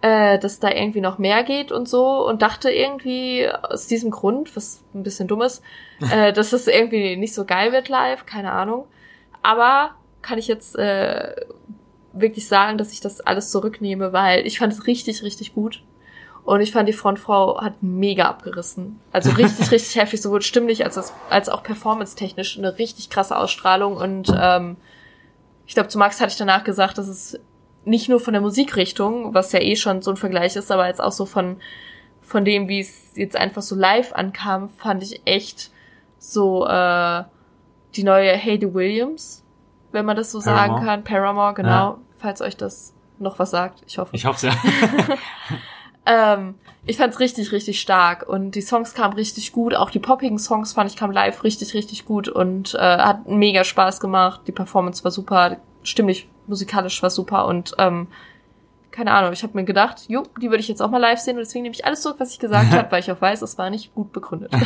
[0.00, 4.56] äh, dass da irgendwie noch mehr geht und so und dachte irgendwie aus diesem Grund,
[4.56, 5.62] was ein bisschen dumm ist,
[6.10, 8.86] äh, dass es irgendwie nicht so geil wird live, keine Ahnung.
[9.42, 9.90] aber
[10.26, 11.36] kann ich jetzt äh,
[12.12, 15.82] wirklich sagen, dass ich das alles zurücknehme, weil ich fand es richtig, richtig gut.
[16.44, 19.00] Und ich fand, die Frontfrau hat mega abgerissen.
[19.12, 22.58] Also richtig, richtig heftig, sowohl stimmlich als, als, als auch performance-technisch.
[22.58, 23.96] Eine richtig krasse Ausstrahlung.
[23.96, 24.76] Und ähm,
[25.66, 27.38] ich glaube, zu Max hatte ich danach gesagt, dass es
[27.84, 31.00] nicht nur von der Musikrichtung, was ja eh schon so ein Vergleich ist, aber jetzt
[31.00, 31.58] auch so von,
[32.20, 35.70] von dem, wie es jetzt einfach so live ankam, fand ich echt
[36.18, 37.22] so äh,
[37.94, 39.45] die neue Hayley Williams,
[39.96, 40.78] wenn man das so Paramore.
[40.78, 41.04] sagen kann.
[41.04, 41.68] Paramore, genau.
[41.68, 41.98] Ja.
[42.18, 44.14] Falls euch das noch was sagt, ich hoffe.
[44.14, 44.52] Ich hoffe ja.
[46.06, 46.54] Ähm,
[46.86, 49.74] ich fand's richtig, richtig stark und die Songs kamen richtig gut.
[49.74, 53.64] Auch die poppigen Songs fand ich kam live richtig, richtig gut und äh, hat mega
[53.64, 54.42] Spaß gemacht.
[54.46, 58.06] Die Performance war super, stimmlich, musikalisch war super und ähm,
[58.96, 61.36] keine Ahnung, ich habe mir gedacht, jo, die würde ich jetzt auch mal live sehen
[61.36, 63.58] und deswegen nehme ich alles zurück, was ich gesagt habe, weil ich auch weiß, es
[63.58, 64.52] war nicht gut begründet.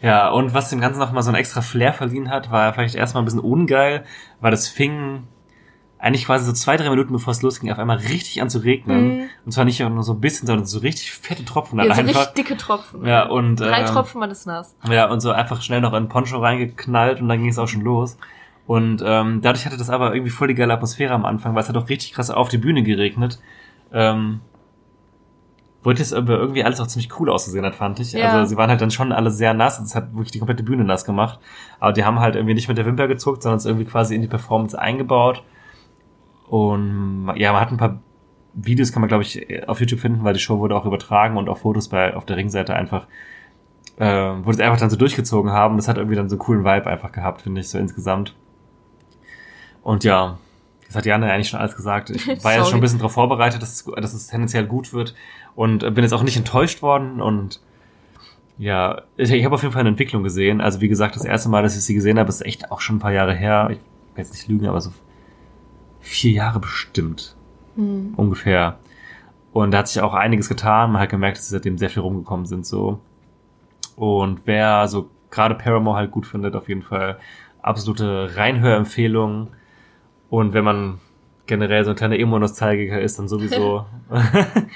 [0.00, 3.20] Ja, und was dem Ganzen nochmal so ein extra Flair verliehen hat, war vielleicht erstmal
[3.20, 4.04] ein bisschen ungeil,
[4.40, 5.24] weil das fing
[5.98, 9.16] eigentlich quasi so zwei, drei Minuten bevor es losging, auf einmal richtig an zu regnen.
[9.16, 9.28] Mhm.
[9.44, 12.00] Und zwar nicht nur so ein bisschen, sondern so richtig fette Tropfen dann ja, so
[12.02, 12.20] einfach.
[12.20, 13.04] richtig dicke Tropfen.
[13.04, 14.76] Ja, und, Drei ähm, Tropfen, man ist nass.
[14.88, 17.82] Ja, und so einfach schnell noch in Poncho reingeknallt und dann ging es auch schon
[17.82, 18.16] los.
[18.68, 21.70] Und ähm, dadurch hatte das aber irgendwie voll die geile Atmosphäre am Anfang, weil es
[21.70, 23.40] hat auch richtig krass auf die Bühne geregnet.
[23.94, 24.40] Ähm,
[25.82, 28.12] wo das aber irgendwie alles auch ziemlich cool ausgesehen hat, fand ich.
[28.12, 28.30] Ja.
[28.30, 30.84] Also sie waren halt dann schon alle sehr nass, das hat wirklich die komplette Bühne
[30.84, 31.40] nass gemacht.
[31.80, 34.20] Aber die haben halt irgendwie nicht mit der Wimper gezuckt, sondern es irgendwie quasi in
[34.20, 35.42] die Performance eingebaut.
[36.46, 38.02] Und ja, man hat ein paar
[38.52, 41.48] Videos, kann man glaube ich auf YouTube finden, weil die Show wurde auch übertragen und
[41.48, 43.06] auch Fotos bei auf der Ringseite einfach
[43.96, 45.76] äh, wo das einfach dann so durchgezogen haben.
[45.76, 48.34] Das hat irgendwie dann so einen coolen Vibe einfach gehabt, finde ich, so insgesamt.
[49.88, 50.36] Und ja,
[50.86, 52.10] das hat Jana eigentlich schon alles gesagt.
[52.10, 52.64] Ich war jetzt Sorry.
[52.66, 55.14] schon ein bisschen darauf vorbereitet, dass es, dass es tendenziell gut wird
[55.54, 57.60] und äh, bin jetzt auch nicht enttäuscht worden und
[58.58, 60.60] ja, ich, ich habe auf jeden Fall eine Entwicklung gesehen.
[60.60, 62.96] Also wie gesagt, das erste Mal, dass ich sie gesehen habe, ist echt auch schon
[62.96, 63.68] ein paar Jahre her.
[63.70, 64.90] Ich will jetzt nicht lügen, aber so
[66.00, 67.34] vier Jahre bestimmt
[67.76, 68.12] Hm.
[68.16, 68.78] ungefähr.
[69.54, 70.92] Und da hat sich auch einiges getan.
[70.92, 73.00] Man hat gemerkt, dass sie seitdem sehr viel rumgekommen sind, so.
[73.96, 77.18] Und wer so gerade Paramore halt gut findet, auf jeden Fall
[77.62, 79.48] absolute Reinhörempfehlung.
[80.30, 80.98] Und wenn man
[81.46, 83.86] generell so ein kleiner Emo-Nostalgiker ist, dann sowieso.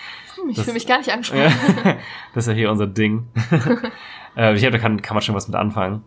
[0.49, 1.53] Ich das- fühle mich gar nicht angesprochen.
[2.35, 3.29] das ist ja hier unser Ding.
[4.37, 6.03] äh, ich glaube, da kann, kann man schon was mit anfangen.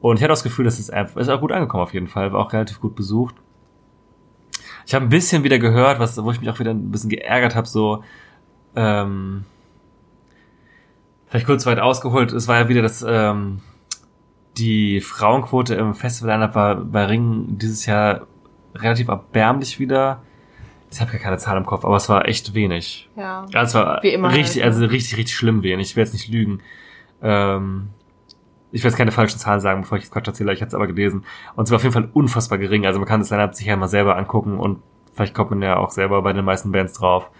[0.00, 2.06] Und ich hatte auch das Gefühl, dass es einfach- ist auch gut angekommen auf jeden
[2.06, 3.34] Fall, war auch relativ gut besucht.
[4.86, 7.56] Ich habe ein bisschen wieder gehört, was, wo ich mich auch wieder ein bisschen geärgert
[7.56, 8.04] habe, so
[8.76, 9.44] ähm,
[11.26, 13.62] vielleicht kurz weit ausgeholt, es war ja wieder das ähm,
[14.58, 18.26] die Frauenquote im Festival war bei Ring dieses Jahr
[18.74, 20.22] relativ erbärmlich wieder.
[20.90, 23.08] Ich habe gar keine Zahl im Kopf, aber es war echt wenig.
[23.16, 23.46] ja.
[23.50, 24.80] Ja, es war Wie immer richtig, halt, ne?
[24.80, 25.90] also richtig, richtig schlimm wenig.
[25.90, 26.60] Ich will jetzt nicht lügen.
[27.22, 27.88] Ähm,
[28.72, 30.52] ich will jetzt keine falschen Zahlen sagen, bevor ich jetzt Quatsch erzähle.
[30.52, 31.24] Ich hatte es aber gelesen.
[31.56, 32.86] Und es war auf jeden Fall unfassbar gering.
[32.86, 34.82] Also man kann das Line-Up sich ja mal selber angucken und
[35.14, 37.30] vielleicht kommt man ja auch selber bei den meisten Bands drauf.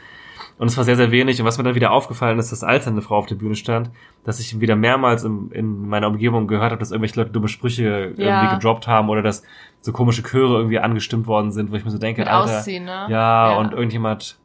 [0.63, 1.41] Und es war sehr, sehr wenig.
[1.41, 3.91] Und was mir dann wieder aufgefallen ist, dass als eine Frau auf der Bühne stand,
[4.23, 8.13] dass ich wieder mehrmals in, in meiner Umgebung gehört habe, dass irgendwelche Leute dumme Sprüche
[8.17, 8.27] Ja.
[8.27, 9.43] irgendwie gedroppt haben oder dass
[9.81, 12.85] so komische Chöre irgendwie angestimmt worden sind, wo ich mir so denke, Mit Alter, Ausziehen,
[12.85, 13.07] ne?
[13.09, 14.39] ja, und irgendjemand,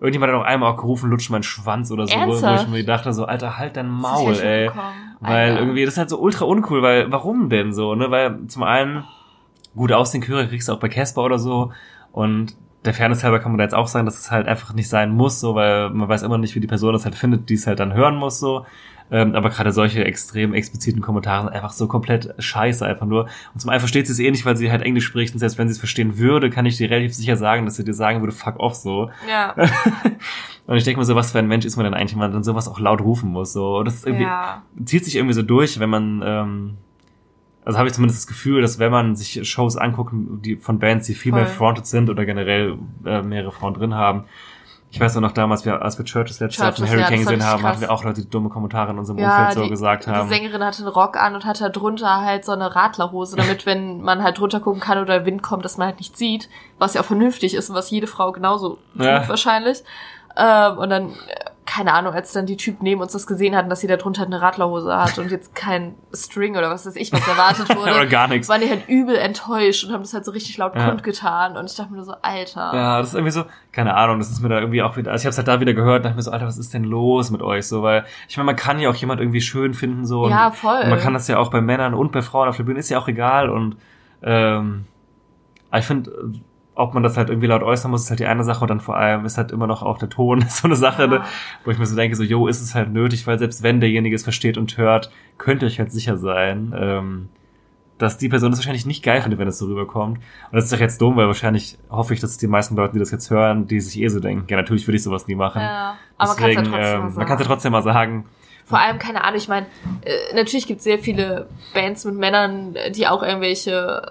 [0.00, 2.68] irgendjemand hat auch einmal auch gerufen, lutsch meinen Schwanz oder so, wo, wo ich Ernsthaft?
[2.70, 4.64] mir dachte so, Alter, halt dein Maul, ey.
[4.64, 5.16] mitbekommen.
[5.20, 8.10] Weil irgendwie, das ist halt so ultra uncool, weil, warum denn so, ne?
[8.10, 9.04] Weil zum einen,
[9.76, 11.70] gut aussehen Chöre kriegst du auch bei Casper oder so
[12.10, 12.56] und
[12.86, 15.10] der Fairness halber kann man da jetzt auch sagen, dass es halt einfach nicht sein
[15.10, 17.66] muss, so, weil man weiß immer nicht, wie die Person das halt findet, die es
[17.66, 18.64] halt dann hören muss, so.
[19.08, 23.28] Ähm, aber gerade solche extrem expliziten Kommentare sind einfach so komplett scheiße, einfach nur.
[23.54, 25.58] Und zum einen versteht sie es eh nicht, weil sie halt Englisch spricht und selbst
[25.58, 28.20] wenn sie es verstehen würde, kann ich dir relativ sicher sagen, dass sie dir sagen
[28.20, 29.10] würde, fuck off, so.
[29.28, 29.54] Ja,
[30.66, 32.32] Und ich denke mir so, was für ein Mensch ist man denn eigentlich, wenn man
[32.32, 33.84] dann sowas auch laut rufen muss, so.
[33.84, 34.62] Das ist irgendwie, ja.
[34.84, 36.78] zieht sich irgendwie so durch, wenn man, ähm,
[37.66, 41.06] also habe ich zumindest das Gefühl, dass wenn man sich Shows anguckt, die von Bands,
[41.06, 44.24] die viel mehr fronted sind oder generell äh, mehrere Frauen drin haben.
[44.88, 47.60] Ich weiß noch damals, wir, als wir Churches letztes Jahr auf dem Hurricane gesehen haben,
[47.60, 47.72] krass.
[47.72, 50.10] hatten wir auch Leute, die dumme Kommentare in unserem Ja, Umfeld so die, gesagt die
[50.10, 50.28] haben.
[50.28, 54.00] Sängerin hatte einen Rock an und hat da drunter halt so eine Radlerhose, damit wenn
[54.00, 56.48] man halt drunter gucken kann oder Wind kommt, dass man halt nicht sieht,
[56.78, 59.28] was ja auch vernünftig ist und was jede Frau genauso tut Ja.
[59.28, 59.82] wahrscheinlich.
[60.36, 61.14] Ähm, und dann, äh,
[61.66, 64.24] keine Ahnung, als dann die Typen neben uns das gesehen hatten, dass sie da drunter
[64.24, 68.06] eine Radlerhose hat und jetzt kein String oder was weiß ich, was erwartet wurde, Oder
[68.06, 68.48] gar nichts.
[68.48, 70.88] waren die halt übel enttäuscht und haben das halt so richtig laut Ja.
[70.88, 72.72] kundgetan und ich dachte mir nur so, Alter.
[72.74, 75.22] Ja, das ist irgendwie so, keine Ahnung, das ist mir da irgendwie auch wieder, also
[75.22, 77.42] ich hab's halt da wieder gehört, dachte mir so, Alter, was ist denn los mit
[77.42, 80.30] euch so, weil ich meine, man kann ja auch jemand irgendwie schön finden so und,
[80.30, 80.80] Ja, voll.
[80.84, 82.88] und man kann das ja auch bei Männern und bei Frauen auf der Bühne, ist
[82.90, 83.76] ja auch egal und
[84.22, 84.84] ähm,
[85.76, 86.10] ich finde,
[86.76, 88.80] ob man das halt irgendwie laut äußern muss, ist halt die eine Sache und dann
[88.80, 91.08] vor allem ist halt immer noch auch der Ton so eine Sache, Ja.
[91.08, 91.22] ne,
[91.64, 94.14] wo ich mir so denke, so, jo, ist es halt nötig, weil selbst wenn derjenige
[94.14, 97.28] es versteht und hört, könnt ihr euch halt sicher sein, ähm,
[97.98, 100.18] dass die Person das wahrscheinlich nicht geil findet, wenn es so rüberkommt.
[100.18, 102.98] Und das ist doch jetzt dumm, weil wahrscheinlich hoffe ich, dass die meisten Leute, die
[102.98, 105.62] das jetzt hören, die sich eh so denken, ja, natürlich würde ich sowas nie machen.
[105.62, 107.26] Ja, aber man kann ja Deswegen, trotzdem ähm, mal man sagen.
[107.28, 108.24] kann ja trotzdem mal sagen,
[108.66, 109.64] Vor allem, keine Ahnung, ich meine,
[110.04, 114.02] äh, natürlich gibt es sehr viele Bands mit Männern, die auch irgendwelche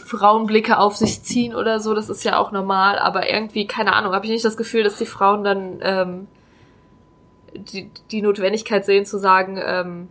[0.00, 4.12] Frauenblicke auf sich ziehen oder so, das ist ja auch normal, aber irgendwie, keine Ahnung,
[4.12, 6.26] habe ich nicht das Gefühl, dass die Frauen dann ähm,
[7.54, 10.08] die, die Notwendigkeit sehen zu sagen, ähm,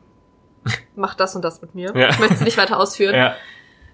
[0.96, 1.96] mach das und das mit mir.
[1.96, 2.10] Ja.
[2.10, 3.16] Ich möchte es nicht weiter ausführen.
[3.16, 3.36] ja,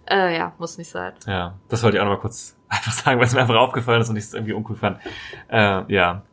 [0.10, 1.14] Äh, ja, muss nicht sein.
[1.28, 4.02] ja, das wollte ich auch noch mal kurz einfach sagen, weil es mir einfach aufgefallen
[4.02, 5.00] ist und ich es irgendwie uncool fand.
[5.50, 6.24] Äh, ja,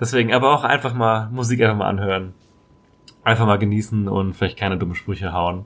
[0.00, 2.34] deswegen, aber auch einfach mal Musik einfach mal anhören.
[3.22, 5.64] Einfach mal genießen und vielleicht keine dummen Sprüche hauen.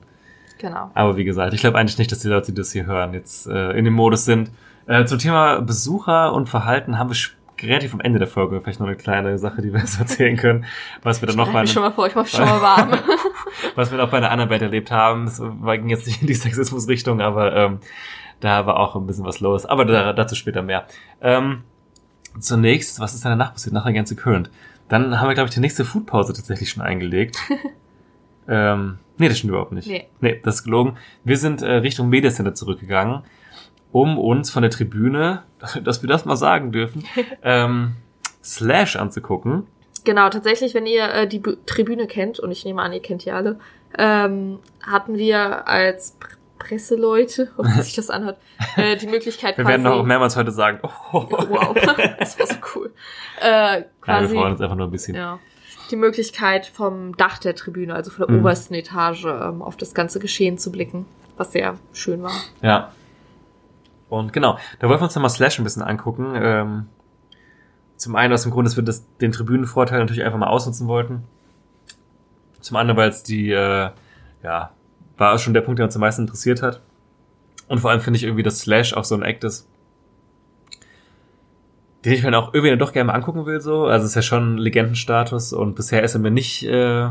[0.59, 0.91] Genau.
[0.93, 3.47] Aber wie gesagt, ich glaube eigentlich nicht, dass die Leute, die das hier hören, jetzt
[3.47, 4.51] äh, in dem Modus sind.
[4.85, 7.17] Äh, zum Thema Besucher und Verhalten haben wir
[7.61, 10.65] relativ am Ende der Folge vielleicht noch eine kleine Sache, die wir jetzt erzählen können,
[11.01, 12.91] was wir dann noch Bereite bei mich schon mal vor, ich mach schon mal warm.
[13.75, 15.25] was wir noch bei einer anderen Welt erlebt haben.
[15.25, 17.79] Das ging jetzt nicht in die Sexismus-Richtung, aber ähm,
[18.39, 19.65] da war auch ein bisschen was los.
[19.65, 20.85] Aber da, dazu später mehr.
[21.21, 21.63] Ähm,
[22.39, 23.73] zunächst, was ist danach passiert?
[23.73, 24.49] Nach der ganze Current.
[24.87, 27.37] Dann haben wir, glaube ich, die nächste Foodpause tatsächlich schon eingelegt.
[28.47, 29.87] ähm, nee, das stimmt überhaupt nicht.
[29.87, 30.07] Nee.
[30.21, 30.97] Nee, das ist gelogen.
[31.23, 33.23] Wir sind äh, Richtung Media Center zurückgegangen,
[33.91, 35.43] um uns von der Tribüne,
[35.83, 37.05] dass wir das mal sagen dürfen,
[37.43, 37.95] ähm,
[38.43, 39.67] Slash anzugucken.
[40.05, 43.25] Genau, tatsächlich, wenn ihr äh, die Bu Tribüne kennt, und ich nehme an, ihr kennt
[43.25, 43.59] die alle,
[43.97, 46.29] ähm, hatten wir als Pr
[46.59, 48.37] Presseleute, ob sich das anhört,
[48.75, 49.81] äh, die Möglichkeit Wir quasi...
[49.81, 51.73] werden noch mehrmals heute sagen, oh, wow,
[52.19, 52.93] das war so cool.
[53.39, 55.15] Äh, Nein, wir quasi, freuen uns einfach nur ein bisschen.
[55.15, 55.39] ja,
[55.91, 58.41] die Möglichkeit vom Dach der Tribüne, also von der Mhm.
[58.41, 61.05] obersten Etage, ähm, auf das ganze Geschehen zu blicken,
[61.37, 62.31] was sehr schön war.
[62.61, 62.91] Ja.
[64.09, 66.33] Und genau, da wollen wir uns nochmal Slash ein bisschen angucken.
[66.35, 66.87] Ähm,
[67.95, 71.23] zum einen aus dem Grund, dass wir das, den Tribünenvorteil natürlich einfach mal ausnutzen wollten.
[72.61, 73.89] Zum anderen, weil es die, äh,
[74.43, 74.71] ja,
[75.17, 76.81] war auch schon der Punkt, der uns am meisten interessiert hat.
[77.67, 79.67] Und vor allem finde ich irgendwie, dass Slash auch so ein Act ist,
[82.05, 83.85] den ich mir auch irgendwie dann doch gerne mal angucken will, so.
[83.85, 87.09] Also es ist ja schon Legendenstatus und bisher ist er mir nicht äh,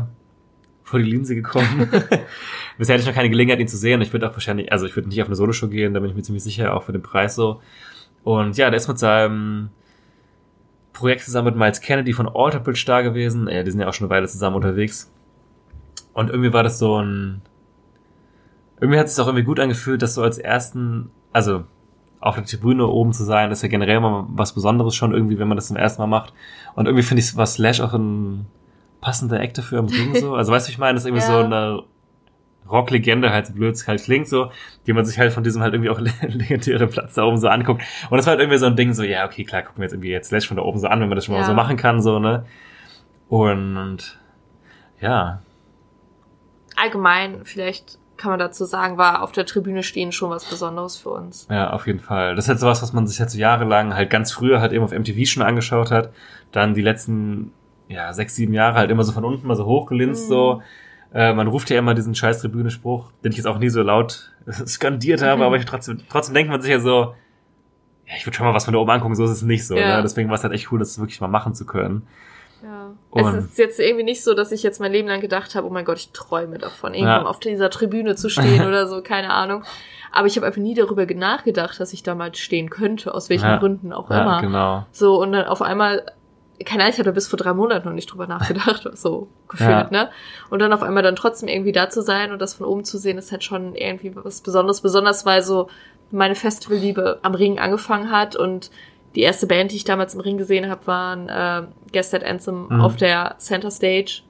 [0.83, 1.89] vor die Linse gekommen.
[2.77, 4.01] bisher hatte ich noch keine Gelegenheit, ihn zu sehen.
[4.01, 6.15] Ich würde auch wahrscheinlich, also ich würde nicht auf eine Soloshow gehen, da bin ich
[6.15, 7.61] mir ziemlich sicher, auch für den Preis so.
[8.23, 9.69] Und ja, der ist mit seinem
[10.93, 13.47] Projekt zusammen mit Miles Kennedy von Alter Bridge da gewesen.
[13.47, 15.11] Ja, die sind ja auch schon eine Weile zusammen unterwegs.
[16.13, 17.41] Und irgendwie war das so ein,
[18.81, 21.63] irgendwie hat es sich auch irgendwie gut angefühlt, dass so als ersten, also
[22.21, 25.47] auf der Tribüne oben zu sein, ist ja generell mal was Besonderes schon irgendwie, wenn
[25.47, 26.33] man das zum ersten Mal macht.
[26.75, 28.45] Und irgendwie finde ich, war Slash auch ein
[29.01, 30.35] passender Act dafür im Ring so.
[30.35, 31.31] Also weißt du, ich meine, das ist irgendwie Ja.
[31.31, 31.83] so eine
[32.69, 34.51] Rocklegende halt, so blöd es halt klingt so,
[34.85, 37.81] die man sich halt von diesem halt irgendwie auch legendären Platz da oben so anguckt.
[38.09, 39.93] Und das war halt irgendwie so ein Ding so, ja, okay, klar, gucken wir jetzt
[39.93, 41.47] irgendwie jetzt Slash von da oben so an, wenn man das schon mal Ja.
[41.47, 42.45] so machen kann, so, ne?
[43.29, 44.19] Und
[45.01, 45.41] ja,
[46.75, 51.09] Allgemein, vielleicht kann man dazu sagen, war auf der Tribüne stehen schon was Besonderes für
[51.09, 51.47] uns.
[51.49, 52.35] Ja, auf jeden Fall.
[52.35, 54.83] Das ist halt sowas, was man sich halt so jahrelang halt ganz früher halt eben
[54.83, 56.11] auf MTV schon angeschaut hat.
[56.51, 57.51] Dann die letzten,
[57.87, 60.29] ja, sechs, sieben Jahre halt immer so von unten mal so hochgelinst Mhm.
[60.29, 60.61] so.
[61.11, 64.31] Äh, man ruft ja immer diesen scheiß Tribüne-Spruch, den ich jetzt auch nie so laut
[64.67, 65.41] skandiert habe, Mhm.
[65.43, 67.15] aber ich trotzdem, trotzdem denkt man sich ja so,
[68.07, 69.75] ja, ich würde schon mal was von da oben angucken, so ist es nicht so.
[69.75, 69.97] Ja.
[69.97, 70.01] Ne?
[70.03, 72.07] Deswegen war es halt echt cool, das wirklich mal machen zu können.
[72.63, 72.91] Ja.
[73.11, 75.67] Und- es ist jetzt irgendwie nicht so, dass ich jetzt mein Leben lang gedacht habe,
[75.67, 77.25] oh mein Gott, ich träume davon, irgendwo Ja.
[77.25, 79.63] auf dieser Tribüne zu stehen oder so, keine Ahnung.
[80.11, 83.45] Aber ich habe einfach nie darüber nachgedacht, dass ich da mal stehen könnte, aus welchen
[83.45, 83.57] Ja.
[83.57, 84.41] Gründen auch Ja, immer.
[84.41, 84.85] genau.
[84.91, 86.03] So, und dann auf einmal,
[86.65, 89.87] keine Ahnung, ich hatte bis vor drei Monaten noch nicht drüber nachgedacht, so gefühlt, Ja.
[89.91, 90.09] ne?
[90.49, 92.97] Und dann auf einmal dann trotzdem irgendwie da zu sein und das von oben zu
[92.97, 94.81] sehen, ist halt schon irgendwie was Besonderes.
[94.81, 95.69] Besonders weil so
[96.11, 98.71] meine Festivalliebe am Ring angefangen hat und
[99.15, 102.67] die erste Band, die ich damals im Ring gesehen habe, waren äh, Guest at Anthem
[102.69, 102.81] Mhm.
[102.81, 104.21] auf der Center Stage.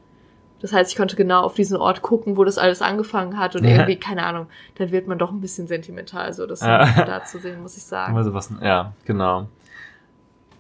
[0.62, 3.64] Das heißt, ich konnte genau auf diesen Ort gucken, wo das alles angefangen hat und
[3.64, 3.72] Ja.
[3.72, 6.86] irgendwie, keine Ahnung, dann wird man doch ein bisschen sentimental, so das Ja.
[7.06, 8.14] da zu sehen, muss ich sagen.
[8.14, 9.48] Immer sowas, ja, genau.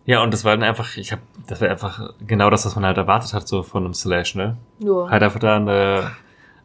[0.05, 2.85] Ja, und das war dann einfach, ich habe, das war einfach genau das, was man
[2.85, 4.57] halt erwartet hat, so von einem Slash, ne?
[4.79, 5.09] Nur.
[5.11, 6.11] Hat einfach da eine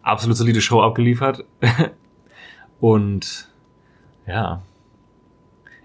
[0.03, 1.45] absolut solide Show abgeliefert.
[2.81, 3.49] und
[4.27, 4.63] ja.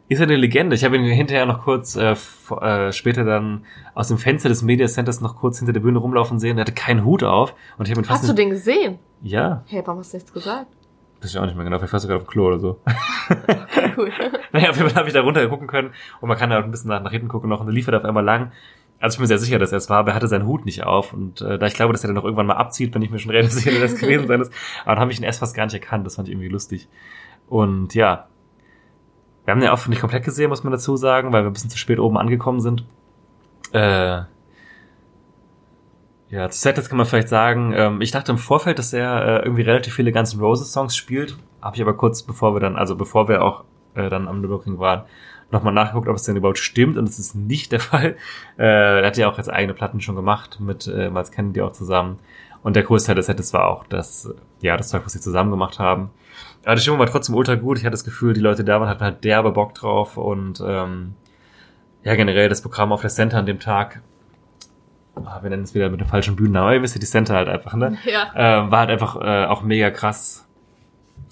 [0.09, 0.75] Ist er eine Legende.
[0.75, 2.15] Ich habe ihn hinterher noch kurz äh,
[2.61, 6.39] äh, später dann aus dem Fenster des Media Centers noch kurz hinter der Bühne rumlaufen
[6.39, 6.57] sehen.
[6.57, 8.97] Er hatte keinen Hut auf und ich habe ihn fast Hast du den gesehen?
[9.21, 10.65] Ja, Hey, warum hast du nichts gesagt?
[11.21, 11.77] das ist ja auch nicht mehr genau.
[11.77, 12.79] Vielleicht warst du gerade auf dem Klo oder so.
[13.97, 14.11] Cool.
[14.51, 15.91] Naja, auf jeden Fall habe ich da runter gucken können
[16.21, 17.87] und man kann da auch ein bisschen nach, nach hinten gucken noch und dann lief
[17.87, 18.51] er da auf einmal lang.
[18.99, 20.65] Also ich bin mir sehr sicher, dass er es war, aber er hatte seinen Hut
[20.65, 23.03] nicht auf und äh, da ich glaube, dass er dann noch irgendwann mal abzieht, bin
[23.03, 24.51] ich mir schon relativ sicher, dass das gewesen sein ist.
[24.85, 26.87] Aber dann habe ich ihn erst fast gar nicht erkannt, das fand ich irgendwie lustig.
[27.47, 28.28] Und ja,
[29.49, 31.71] wir haben den auch nicht komplett gesehen, muss man dazu sagen, weil wir ein bisschen
[31.71, 32.85] zu spät oben angekommen sind.
[33.73, 34.21] Äh,
[36.29, 39.45] ja, zu Set kann man vielleicht sagen, ähm, ich dachte im Vorfeld, dass er äh,
[39.45, 42.75] irgendwie relativ viele Guns N' Roses Songs spielt, habe ich aber kurz bevor wir dann,
[42.75, 43.63] also bevor wir auch
[43.95, 45.05] äh, dann am Nürburgring waren,
[45.49, 48.17] nochmal nachgeguckt, ob es denn überhaupt stimmt und es ist nicht der Fall.
[48.59, 51.71] Äh, er hat ja auch jetzt eigene Platten schon gemacht mit äh, Miles Kennedy auch
[51.71, 52.19] zusammen.
[52.61, 54.31] Und der Großteil des Sets war auch das,
[54.61, 56.11] ja, das Zeug, was sie zusammen gemacht haben.
[56.65, 57.77] Aber die Stimmung war trotzdem ultra gut.
[57.77, 61.13] Ich hatte das Gefühl, die Leute da waren, hatten halt derbe Bock drauf und ähm,
[62.03, 64.01] ja, generell das Programm auf der Center an dem Tag,
[65.15, 67.35] ah, wir nennen es wieder mit dem falschen Bühnennamen, aber ihr wisst ja, die Center
[67.35, 67.97] halt einfach, ne?
[68.05, 68.31] Ja.
[68.65, 70.45] Äh, war halt einfach äh, auch mega krass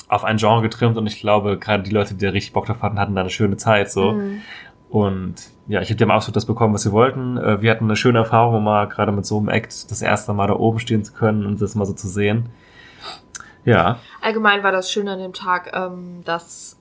[0.10, 2.82] auf ein Genre getrimmt und ich glaube, gerade die Leute, die da richtig Bock drauf
[2.82, 4.14] hatten, hatten da eine schöne Zeit so.
[4.14, 4.42] Mhm.
[4.90, 5.36] Und
[5.68, 7.38] ja, ich habe dem absolut das bekommen, was sie wollten.
[7.38, 10.48] Äh, Wir hatten eine schöne Erfahrung, mal gerade mit so einem Act das erste Mal
[10.48, 12.50] da oben stehen zu können und das mal so zu sehen.
[13.68, 16.78] Ja, Allgemein war das Schöne an dem Tag, ähm, dass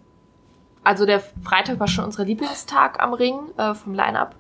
[0.84, 4.36] also der Freitag war schon unser Lieblingstag am Ring äh, vom Line-Up.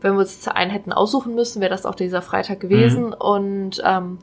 [0.00, 3.12] Wenn wir uns einen hätten aussuchen müssen, wäre das auch dieser Freitag gewesen.
[3.12, 4.18] Und ähm,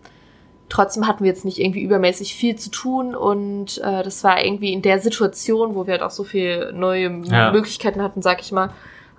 [0.70, 4.72] trotzdem hatten wir jetzt nicht irgendwie übermäßig viel zu tun und äh, das war irgendwie
[4.74, 7.52] in der Situation, wo wir halt auch so viel neue Ja.
[7.52, 8.70] Möglichkeiten hatten, sag ich mal,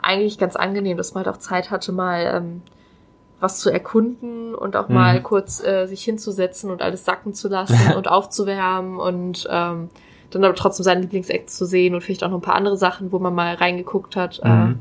[0.03, 2.63] eigentlich ganz angenehm, dass man halt auch Zeit hatte, mal ähm,
[3.41, 4.95] was zu erkunden und auch Mhm.
[4.95, 9.89] mal kurz äh, sich hinzusetzen und alles sacken zu lassen und aufzuwärmen und ähm,
[10.31, 13.13] dann aber trotzdem seinen Lieblingsakt zu sehen und vielleicht auch noch ein paar andere Sachen,
[13.13, 14.79] wo man mal reingeguckt hat, äh, Mhm.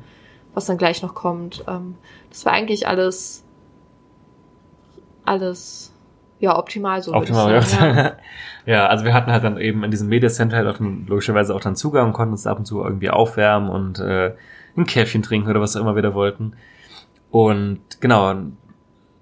[0.54, 1.64] was dann gleich noch kommt.
[1.68, 1.96] Ähm,
[2.30, 3.44] das war eigentlich alles,
[5.26, 5.94] alles,
[6.40, 7.14] ja, optimal so.
[7.14, 8.14] optimal sagen, gemacht.
[8.66, 8.88] Ja.
[8.88, 11.62] also wir hatten halt dann eben in diesem Media Center halt auch dann, logischerweise auch
[11.62, 14.34] dann Zugang und konnten uns ab und zu irgendwie aufwärmen und äh,
[14.76, 16.54] ein Käffchen trinken oder was auch immer wir da wollten.
[17.38, 18.34] Und genau,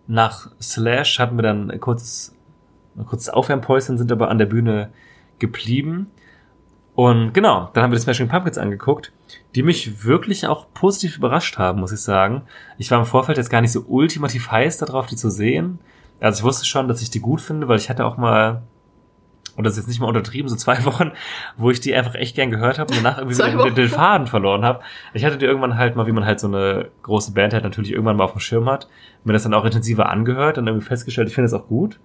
[0.07, 2.33] nach Slash hatten wir dann ein kurzes,
[3.07, 4.89] kurzes Aufwärmpäuschen, sind aber an der Bühne
[5.37, 6.09] geblieben.
[6.93, 9.11] Und genau, dann haben wir die Smashing Pumpkins angeguckt,
[9.53, 12.43] die mich wirklich auch positiv überrascht haben, muss ich sagen.
[12.77, 15.79] Ich war im Vorfeld jetzt gar nicht so ultimativ heiß darauf, die zu sehen.
[16.21, 18.61] Also ich wusste schon, dass ich die gut finde, weil ich hatte auch mal,
[19.55, 21.11] und das ist jetzt nicht mal untertrieben, so zwei Wochen,
[21.57, 24.27] wo ich die einfach echt gern gehört habe und danach irgendwie wieder den, den Faden
[24.27, 24.81] verloren habe.
[25.13, 27.91] Ich hatte die irgendwann halt mal, wie man halt so eine große Band halt natürlich
[27.91, 28.87] irgendwann mal auf dem Schirm hat,
[29.23, 31.99] mir das dann auch intensiver angehört und irgendwie festgestellt, ich finde das auch gut.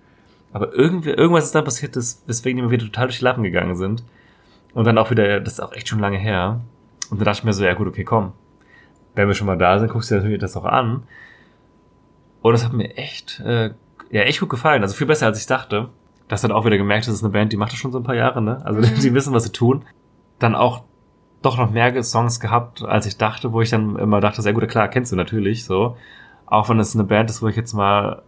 [0.53, 3.43] Aber irgendwie, irgendwas ist dann passiert, das, weswegen die mir wieder total durch die Lappen
[3.43, 4.03] gegangen sind.
[4.75, 6.61] Und dann auch wieder, das ist auch echt schon lange her.
[7.11, 8.33] Und dann dachte ich mir so, ja gut, okay, komm.
[9.15, 11.03] Wenn wir schon mal da sind, guckst du dir natürlich das auch an.
[12.43, 13.71] Und das hat mir echt, äh,
[14.11, 14.83] ja, echt gut gefallen.
[14.83, 15.89] Also viel besser, als ich dachte.
[16.31, 18.05] Das hat auch wieder gemerkt, das ist eine Band, die macht das schon so ein
[18.05, 18.65] paar Jahre, ne?
[18.65, 19.01] Also Mhm.
[19.03, 19.85] die wissen, was sie tun.
[20.39, 20.85] Dann auch
[21.43, 24.67] doch noch mehr Songs gehabt, als ich dachte, wo ich dann immer dachte, sehr gut,
[24.69, 25.97] klar, kennst du natürlich, so.
[26.47, 28.23] Auch wenn es eine Band ist, wo ich jetzt mal,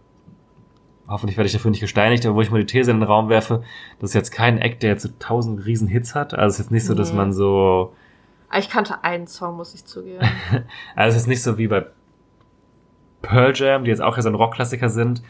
[1.07, 3.29] hoffentlich werde ich dafür nicht gesteinigt, aber wo ich mal die These in den Raum
[3.29, 3.63] werfe,
[3.99, 6.33] das ist jetzt kein Act, der jetzt so tausend riesen Hits hat.
[6.33, 7.17] Also es ist jetzt nicht so, dass Nee.
[7.17, 7.93] man so,
[8.49, 10.25] Aber ich kannte einen Song, muss ich zugeben.
[10.95, 11.85] also es ist nicht so wie bei
[13.21, 15.21] Pearl Jam, die jetzt auch ja so ein Rockklassiker sind,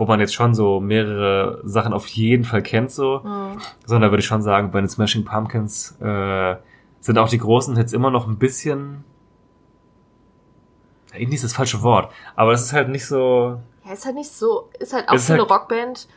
[0.00, 3.20] wo man jetzt schon so mehrere Sachen auf jeden Fall kennt, so.
[3.22, 3.60] Mhm.
[3.84, 6.56] Sondern da würde ich schon sagen, bei den Smashing Pumpkins äh,
[7.00, 9.04] sind auch die großen Hits immer noch ein bisschen.
[11.12, 13.60] Indie ist das falsche Wort, aber es ist halt nicht so.
[13.84, 16.08] Ja, ist halt nicht so, ist halt auch so eine halt- Rockband,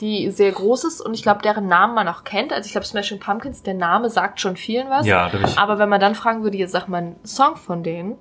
[0.00, 2.52] die sehr groß ist und ich glaube, deren Namen man auch kennt.
[2.52, 5.06] Also ich glaube, Smashing Pumpkins, der Name sagt schon vielen was.
[5.06, 5.30] Ja.
[5.56, 8.18] Aber wenn man dann fragen würde, jetzt sag mal einen Song von denen,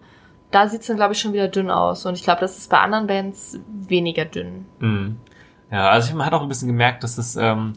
[0.51, 2.05] da sieht's dann, glaube ich, schon wieder dünn aus.
[2.05, 4.65] Und ich glaube, das ist bei anderen Bands weniger dünn.
[4.79, 5.17] Mhm.
[5.71, 7.73] Ja, also ich, man hat auch ein bisschen gemerkt, dass es, ähm,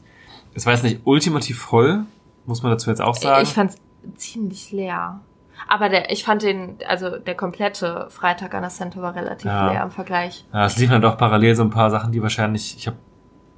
[0.54, 2.04] es war jetzt nicht ultimativ voll,
[2.46, 3.42] muss man dazu jetzt auch sagen.
[3.42, 3.76] Ich fand's
[4.16, 5.20] ziemlich leer.
[5.68, 9.70] Aber der, ich fand den, also der komplette Freitag an der Center war relativ Ja.
[9.70, 10.44] leer im Vergleich.
[10.52, 12.96] Ja, es liefen halt auch parallel so ein paar Sachen, die wahrscheinlich, ich habe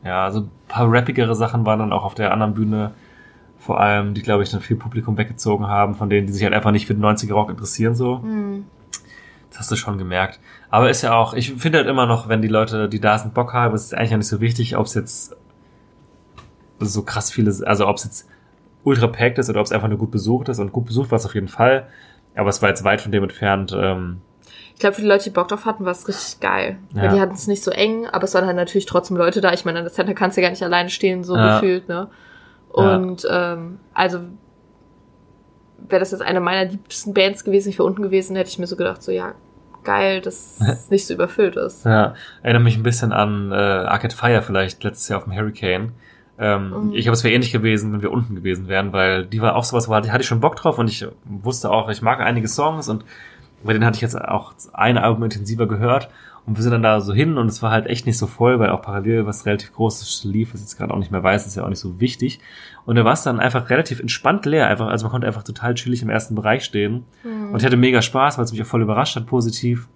[0.05, 2.93] ja, so ein paar rappigere Sachen waren dann auch auf der anderen Bühne,
[3.59, 6.53] vor allem, die, glaube ich, dann viel Publikum weggezogen haben, von denen, die sich halt
[6.53, 8.21] einfach nicht für den 90er Rock interessieren, so.
[8.21, 8.67] Hm.
[9.55, 10.41] Das hast du schon gemerkt.
[10.69, 13.35] Aber ist ja auch, ich finde halt immer noch, wenn die Leute, die da sind,
[13.35, 15.37] Bock haben, ist es eigentlich auch nicht so wichtig, ob es jetzt
[16.81, 18.29] so krass viele, also ob es jetzt
[18.83, 20.59] ultra packed ist oder ob es einfach nur gut besucht ist.
[20.59, 21.87] Und gut besucht war es auf jeden Fall.
[22.35, 24.21] Aber es war jetzt weit von dem entfernt, ähm,
[24.75, 26.79] Ich glaube, für die Leute, die Bock drauf hatten, war es richtig geil.
[26.93, 27.15] Weil Ja.
[27.15, 29.53] die hatten es nicht so eng, aber es waren halt natürlich trotzdem Leute da.
[29.53, 31.61] Ich meine, an der Center kannst du ja gar nicht alleine stehen, so Ja.
[31.61, 32.11] gefühlt, ne?
[32.71, 34.19] Und ähm, also
[35.79, 38.67] wäre das jetzt eine meiner liebsten Bands gewesen, ich wäre unten gewesen, hätte ich mir
[38.67, 39.35] so gedacht, so ja,
[39.85, 41.85] geil, dass es nicht so überfüllt ist.
[41.85, 45.93] Ja, erinnert mich ein bisschen an äh, Arcade Fire vielleicht letztes Jahr auf dem Hurricane.
[46.39, 46.95] Ähm, Mhm.
[46.95, 49.65] Ich glaube, es wäre ähnlich gewesen, wenn wir unten gewesen wären, weil die war auch
[49.65, 52.49] sowas, wo hatte, hatte ich schon Bock drauf und ich wusste auch, ich mag einige
[52.49, 53.05] Songs und
[53.63, 56.09] bei denen hatte ich jetzt auch ein Album intensiver gehört
[56.45, 58.59] und wir sind dann da so hin und es war halt echt nicht so voll,
[58.59, 61.47] weil auch parallel was relativ Großes lief, was ich jetzt gerade auch nicht mehr weiß,
[61.47, 62.41] ist ja auch nicht so wichtig.
[62.87, 65.75] Und da war es dann einfach relativ entspannt leer, einfach, also man konnte einfach total
[65.75, 68.83] chillig im ersten Bereich stehen und ich hatte mega Spaß, weil es mich auch voll
[68.83, 69.89] überrascht hat, positiv.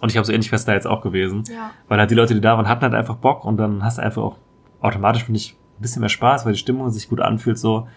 [0.00, 1.44] Und ich habe so ähnlich fest da jetzt auch gewesen.
[1.48, 1.70] Ja.
[1.88, 4.02] Weil halt die Leute, die da waren, hatten halt einfach Bock und dann hast du
[4.02, 4.38] einfach auch
[4.80, 7.88] automatisch, finde ich, ein bisschen mehr Spaß, weil die Stimmung sich gut anfühlt so.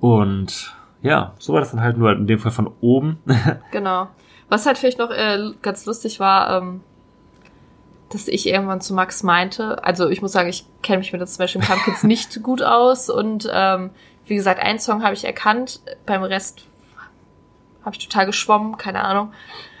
[0.00, 3.18] Und ja, so war das dann halt nur in dem Fall von oben.
[3.70, 4.08] Genau.
[4.48, 6.80] Was halt vielleicht noch äh, ganz lustig war, ähm,
[8.10, 11.28] dass ich irgendwann zu Max meinte, also ich muss sagen, ich kenne mich mit den
[11.28, 13.90] Smashing Pumpkins nicht gut aus und ähm,
[14.26, 16.64] wie gesagt, einen Song habe ich erkannt, beim Rest
[17.84, 19.32] habe ich total geschwommen, keine Ahnung.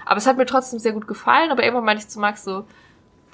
[0.06, 2.64] Aber es hat mir trotzdem sehr gut gefallen, aber irgendwann meinte ich zu Max so,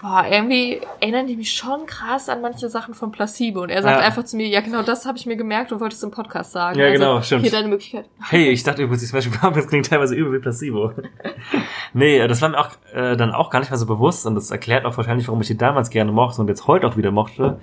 [0.01, 3.63] boah, irgendwie erinnern die mich schon krass an manche Sachen von Placebo.
[3.63, 4.07] Und er sagt Ja.
[4.07, 6.53] einfach zu mir, ja genau das habe ich mir gemerkt und wollte es im Podcast
[6.53, 6.79] sagen.
[6.79, 7.43] Ja, genau, also, stimmt.
[7.43, 8.07] Hier deine Möglichkeit.
[8.29, 10.93] Hey, ich dachte übrigens, die Smashing Pumpkins klingt teilweise übel wie Placebo.
[11.95, 14.35] nee, äh, das war mir auch äh, dann auch gar nicht mehr so bewusst und
[14.35, 17.11] das erklärt auch wahrscheinlich, warum ich die damals gerne mochte und jetzt heute auch wieder
[17.11, 17.59] mochte,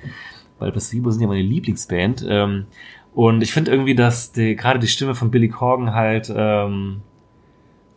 [0.60, 2.26] weil Placebo sind ja meine Lieblingsband.
[2.28, 2.66] Ähm,
[3.14, 7.02] und ich finde irgendwie, dass die, gerade die Stimme von Billy Corgan halt ähm,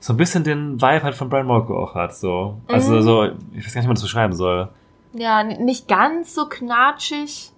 [0.06, 2.14] so ein bisschen den Vibe halt von Brian Molko auch hat.
[2.14, 2.60] So.
[2.68, 3.02] Also Mhm.
[3.02, 4.68] so, ich weiß gar nicht, wie man das beschreiben soll.
[5.14, 7.50] Ja, nicht ganz so knatschig,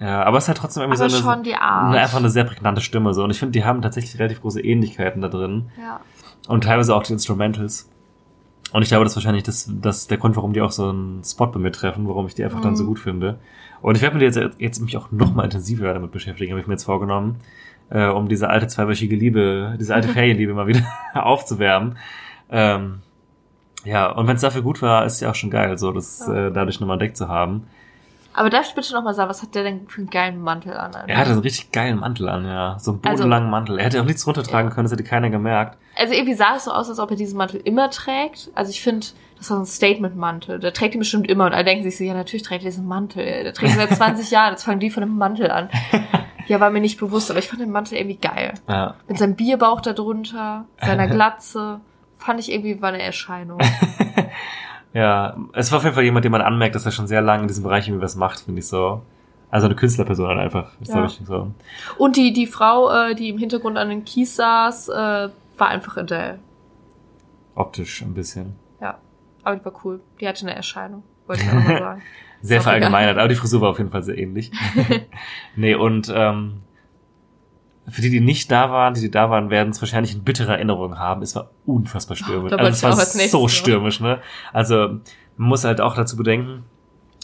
[0.00, 1.88] Ja, aber es hat trotzdem irgendwie aber so eine, schon die Art.
[1.92, 3.22] eine einfach eine sehr prägnante Stimme so.
[3.24, 5.70] Und ich finde, die haben tatsächlich relativ große Ähnlichkeiten da drin.
[5.78, 6.00] ja.
[6.48, 7.88] Und teilweise auch die Instrumentals.
[8.72, 11.22] Und ich glaube, das ist wahrscheinlich das, das der Grund, warum die auch so einen
[11.24, 12.88] Spot bei mir treffen, warum ich die einfach dann so Mhm.
[12.88, 13.38] gut finde.
[13.82, 16.66] Und ich werde mir jetzt, jetzt mich auch noch mal intensiver damit beschäftigen, habe ich
[16.66, 17.36] mir jetzt vorgenommen,
[17.90, 20.82] äh, um diese alte zweiwöchige Liebe, diese alte Ferienliebe mal wieder
[21.14, 21.98] aufzuwärmen.
[22.50, 23.00] Ähm,
[23.84, 26.46] ja, und wenn es dafür gut war, ist ja auch schon geil, so das Ja.
[26.48, 27.66] äh, dadurch nochmal entdeckt zu haben.
[28.36, 30.72] Aber darf ich bitte noch mal sagen, was hat der denn für einen geilen Mantel
[30.72, 30.90] an?
[31.06, 32.76] Er hatte einen richtig geilen Mantel an, ja.
[32.80, 33.78] So einen Also- bodenlangen Mantel.
[33.78, 34.74] Er hätte auch nichts runtertragen Ja.
[34.74, 35.78] können, das hätte keiner gemerkt.
[35.96, 38.50] Also irgendwie sah es so aus, als ob er diesen Mantel immer trägt.
[38.56, 39.06] Also ich finde,
[39.38, 40.58] das war so ein Statement-Mantel.
[40.58, 42.86] Der trägt ihn bestimmt immer und alle denken sich so, ja natürlich trägt er diesen
[42.88, 43.24] Mantel.
[43.44, 45.68] Der trägt ihn seit 20 Jahren, jetzt fangen die von dem Mantel an.
[46.46, 48.54] Ja, war mir nicht bewusst, aber ich fand den Mantel irgendwie geil.
[48.68, 48.94] Ja.
[49.08, 51.80] Mit seinem Bierbauch da drunter, seiner Glatze,
[52.18, 53.58] fand ich irgendwie war eine Erscheinung.
[54.92, 57.42] Ja, es war auf jeden Fall jemand, den man anmerkt, dass er schon sehr lange
[57.42, 59.02] in diesem Bereich irgendwie was macht, finde ich so.
[59.50, 61.04] Also eine Künstlerperson halt einfach, ist Ja.
[61.04, 61.50] ich so.
[61.98, 64.92] Und die, die Frau, äh, die im Hintergrund an den Kies saß, äh,
[65.58, 66.38] war einfach Adele.
[67.56, 68.54] Optisch ein bisschen.
[68.80, 68.98] Ja,
[69.42, 70.00] aber die war cool.
[70.20, 72.02] Die hatte eine Erscheinung, wollte ich auch mal sagen.
[72.44, 74.52] Sehr verallgemeinert, aber die Frisur war auf jeden Fall sehr ähnlich.
[75.56, 76.60] nee, und ähm,
[77.88, 80.52] für die, die nicht da waren, die, die da waren, werden es wahrscheinlich in bittere
[80.52, 81.22] Erinnerungen haben.
[81.22, 82.50] Es war unfassbar stürmisch.
[82.50, 84.20] da also es war so stürmisch, ne?
[84.52, 85.00] Also
[85.38, 86.64] man muss halt auch dazu bedenken,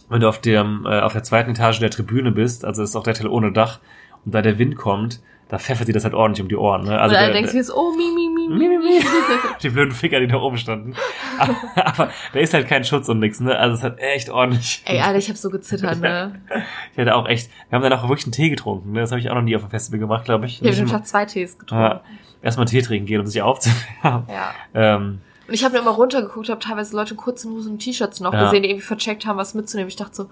[0.08, 3.02] wenn du auf dem äh, auf der zweiten Etage der Tribüne bist, also ist auch
[3.02, 3.80] der Teil ohne Dach
[4.24, 6.98] und da der Wind kommt, da pfeffert dir das halt ordentlich um die Ohren, ne?
[6.98, 9.00] Also und der- denken sich jetzt, oh, mi, mi, mi, Mi, mi, mi.
[9.62, 10.94] Die blöden Ficker, die da oben standen.
[11.38, 13.56] Aber, aber da ist halt kein Schutz und nix, ne?
[13.56, 14.82] Also es hat echt ordentlich.
[14.86, 16.40] Ey, Alter, ich hab so gezittert, ne?
[16.92, 17.48] Ich hatte auch echt.
[17.68, 19.00] Wir haben dann auch wirklich einen Tee getrunken, ne?
[19.00, 20.54] Das habe ich auch noch nie auf dem Festival gemacht, glaube ich.
[20.54, 21.82] Ich habe Nicht den immer- Tag zwei Tees getrunken.
[21.84, 22.00] ja,
[22.42, 24.24] erstmal Tee trinken gehen, um sich aufzuwärmen.
[24.28, 24.50] Ja.
[24.74, 28.18] Ähm, Und ich habe mir immer runtergeguckt, habe teilweise Leute in kurzen Hosen und T-Shirts
[28.20, 28.44] noch Ja.
[28.46, 29.88] gesehen, die irgendwie vercheckt haben, was mitzunehmen.
[29.88, 30.26] Ich dachte so,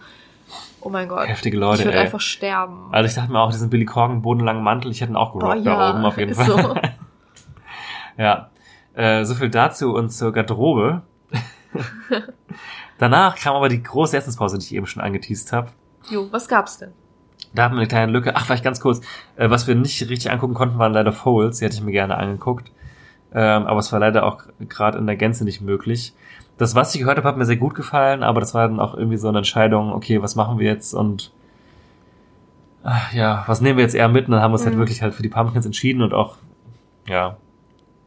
[0.80, 2.04] oh mein Gott, heftige ich Leute, würde ey.
[2.04, 2.88] einfach sterben.
[2.92, 5.54] Also ich dachte mir auch, diesen Billy Corgan bodenlangen Mantel, ich hätte ihn auch Boah,
[5.54, 6.46] gerockt da oben auf jeden Fall.
[6.46, 6.74] so.
[8.18, 8.50] Ja.
[8.94, 11.02] Äh, so viel dazu und zur Garderobe.
[12.98, 15.68] Danach kam aber die große Essenspause, die ich eben schon angeteased habe.
[16.10, 16.92] Jo, was gab's denn?
[17.54, 18.34] Da hatten wir eine kleine Lücke.
[18.34, 19.00] Ach, vielleicht ganz kurz.
[19.36, 21.58] Äh, was wir nicht richtig angucken konnten, waren leider Folds.
[21.60, 22.72] Die hätte ich mir gerne angeguckt.
[23.34, 26.12] Ähm, aber es war leider auch gerade in der Gänze nicht möglich.
[26.56, 28.94] Das, was ich gehört habe, hat mir sehr gut gefallen, aber das war dann auch
[28.94, 31.30] irgendwie so eine Entscheidung, okay, was machen wir jetzt und
[32.82, 34.26] ach, ja, was nehmen wir jetzt eher mit?
[34.26, 34.78] Und dann haben wir uns halt Mhm.
[34.80, 36.36] wirklich halt für die Pumpkins entschieden und auch,
[37.06, 37.36] ja,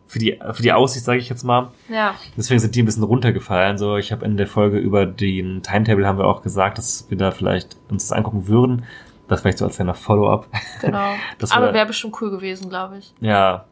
[0.08, 1.70] für die, für die Aussicht, sage ich jetzt mal.
[1.88, 3.78] Ja, Deswegen sind die ein bisschen runtergefallen.
[3.78, 7.18] So, ich habe in der Folge über den Timetable haben wir auch gesagt, dass wir
[7.18, 8.84] da vielleicht uns das angucken würden.
[9.30, 10.48] Das vielleicht so als kleiner Follow-up.
[10.82, 11.14] genau.
[11.38, 13.14] Das Aber wär- wäre bestimmt cool gewesen, glaube ich.
[13.22, 13.64] Ja,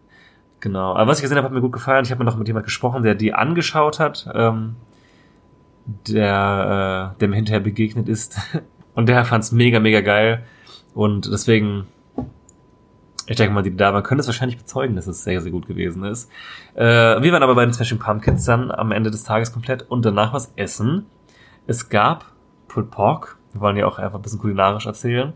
[0.59, 0.95] genau.
[0.95, 2.05] Aber was ich gesehen habe, hat mir gut gefallen.
[2.05, 4.75] Ich habe mir noch mit jemand gesprochen, der die angeschaut hat, ähm,
[6.07, 8.37] der, äh, der mir hinterher begegnet ist.
[8.95, 10.43] Und der fand es mega, mega geil.
[10.93, 11.87] Und deswegen,
[13.27, 15.67] ich denke mal, die da waren, können es wahrscheinlich bezeugen, dass es sehr, sehr gut
[15.67, 16.29] gewesen ist.
[16.75, 20.03] Äh, wir waren aber bei den Smashing Pumpkins dann am Ende des Tages komplett und
[20.03, 21.05] danach was essen.
[21.67, 22.25] Es gab
[22.67, 23.37] Pulled Pork.
[23.53, 25.33] Wir wollen ja auch einfach ein bisschen kulinarisch erzählen.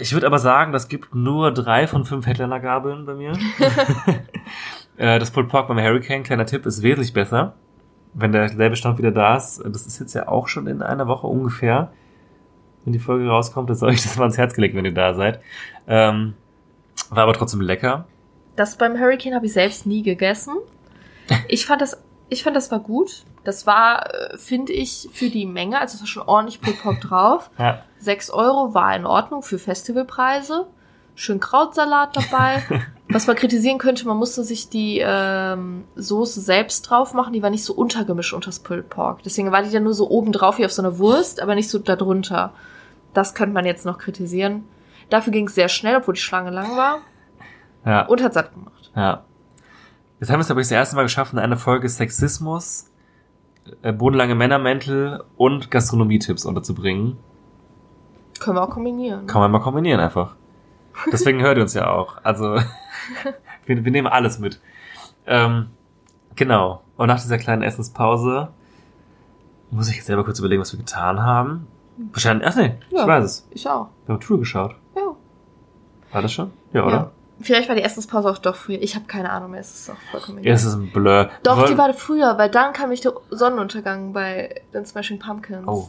[0.00, 3.32] Ich würde aber sagen, das gibt nur drei von fünf Headliner-Gabeln bei mir.
[4.98, 7.54] Äh, das Pulled Pork beim Hurricane, kleiner Tipp, ist wesentlich besser.
[8.14, 9.62] Wenn derselbe Stand wieder da ist.
[9.64, 11.92] Das ist jetzt ja auch schon in einer Woche ungefähr.
[12.84, 15.14] Wenn die Folge rauskommt, das soll ich das mal ans Herz gelegt, wenn ihr da
[15.14, 15.40] seid.
[15.86, 16.34] Ähm,
[17.10, 18.06] war aber trotzdem lecker.
[18.56, 20.54] Das beim Hurricane habe ich selbst nie gegessen.
[21.46, 23.24] Ich fand das, ich fand das war gut.
[23.48, 27.50] Das war, äh, finde ich, für die Menge, also es war schon ordentlich Pork drauf.
[27.58, 27.82] Ja.
[27.98, 30.66] 6 Euro war in Ordnung für Festivalpreise.
[31.14, 32.62] Schön Krautsalat dabei.
[33.08, 37.32] Was man kritisieren könnte, man musste sich die ähm, Soße selbst drauf machen.
[37.32, 39.22] Die war nicht so untergemischt unter das Pulled Pork.
[39.22, 41.70] Deswegen war die dann nur so oben drauf wie auf so einer Wurst, aber nicht
[41.70, 42.52] so darunter.
[43.14, 44.64] Das könnte man jetzt noch kritisieren.
[45.08, 46.98] Dafür ging es sehr schnell, obwohl die Schlange lang war.
[47.86, 48.02] Ja.
[48.04, 48.90] Und hat satt gemacht.
[48.94, 49.24] Ja.
[50.20, 52.87] Jetzt haben wir es, glaube ich, das erste Mal geschafft, in einer Folge Sexismus,
[53.92, 57.16] bodenlange Männermäntel und Gastronomie-Tipps unterzubringen.
[58.40, 59.26] Können wir auch kombinieren.
[59.26, 60.36] Kann man mal kombinieren einfach.
[61.12, 62.16] Deswegen hört ihr uns ja auch.
[62.22, 62.56] Also,
[63.66, 64.60] wir, wir nehmen alles mit.
[65.26, 65.68] Ähm,
[66.36, 66.82] genau.
[66.96, 68.48] Und nach dieser kleinen Essenspause
[69.70, 71.66] muss ich jetzt selber kurz überlegen, was wir getan haben.
[72.12, 73.02] Wahrscheinlich, ach nee, Ja.
[73.02, 73.48] ich weiß es.
[73.50, 73.88] Ich auch.
[74.06, 74.74] Wir haben Tour geschaut.
[74.96, 75.02] Ja.
[76.12, 76.50] War das schon?
[76.72, 76.96] Ja, oder?
[76.96, 77.10] Ja.
[77.40, 78.82] Vielleicht war die Essenspause auch doch früher.
[78.82, 79.60] Ich habe keine Ahnung mehr.
[79.60, 80.54] Es ist auch vollkommen Ja, egal.
[80.54, 81.30] es ist ein Blur.
[81.44, 85.66] Doch, die war früher, weil dann kam ich der Sonnenuntergang bei den Smashing Pumpkins.
[85.66, 85.88] Oh.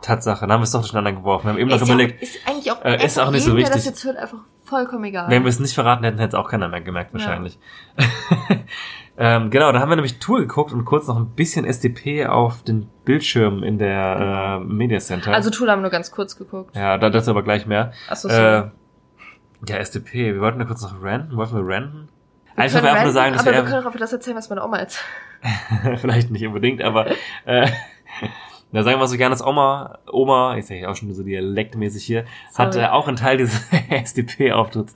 [0.00, 1.46] Tatsache, dann haben wir es doch durcheinander geworfen.
[1.46, 3.54] Wir haben eben noch ist, ja, überlegt, ist eigentlich auch, Äh, ist auch nicht so
[3.54, 3.90] der das wichtig.
[3.90, 5.28] jetzt hört, einfach vollkommen egal.
[5.28, 7.58] wenn wir es nicht verraten hätten, hätte es auch keiner mehr gemerkt, wahrscheinlich.
[9.18, 12.62] ähm, genau, da haben wir nämlich Tour geguckt und kurz noch ein bisschen SDP auf
[12.62, 15.32] den Bildschirm in der äh, Media Center.
[15.34, 16.76] also Tool haben wir nur ganz kurz geguckt.
[16.76, 17.92] ja, da dazu aber gleich mehr.
[18.08, 18.34] Achso, so.
[18.34, 18.70] Äh,
[19.66, 21.36] ja, SDP, wir wollten da kurz noch ranten.
[21.36, 22.08] Wollten wir ranten?
[22.54, 24.36] Wir Eigentlich können wir einfach nur sagen, dass aber wir wir, können auch das erzählen,
[24.36, 25.02] was meine Oma jetzt.
[25.96, 27.06] vielleicht nicht unbedingt, aber
[27.44, 27.68] äh,
[28.72, 31.22] da sagen wir mal so gerne, dass Oma, Oma, ich sage ja auch schon so
[31.22, 32.24] dialektmäßig hier,
[32.56, 32.86] hat Sorry.
[32.86, 34.94] äh, auch einen Teil dieses SDP-Auftritts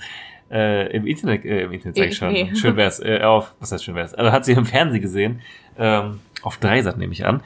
[0.50, 2.52] äh, im Internet, äh, im Internet sag ich schon, nee.
[2.54, 5.40] schön wär's, äh, auf, was heißt schön wär's, also hat sie im Fernsehen gesehen,
[5.78, 7.42] ähm, auf Dreisat nehme ich an.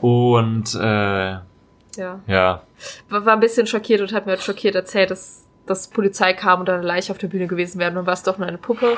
[0.00, 2.20] Und äh, Ja.
[2.26, 2.62] ja,
[3.08, 6.60] War, war ein bisschen schockiert und hat mir halt schockiert erzählt, dass, dass Polizei kam
[6.60, 7.92] und da eine Leiche auf der Bühne gewesen wäre.
[7.92, 8.96] Dann war es doch nur eine Puppe.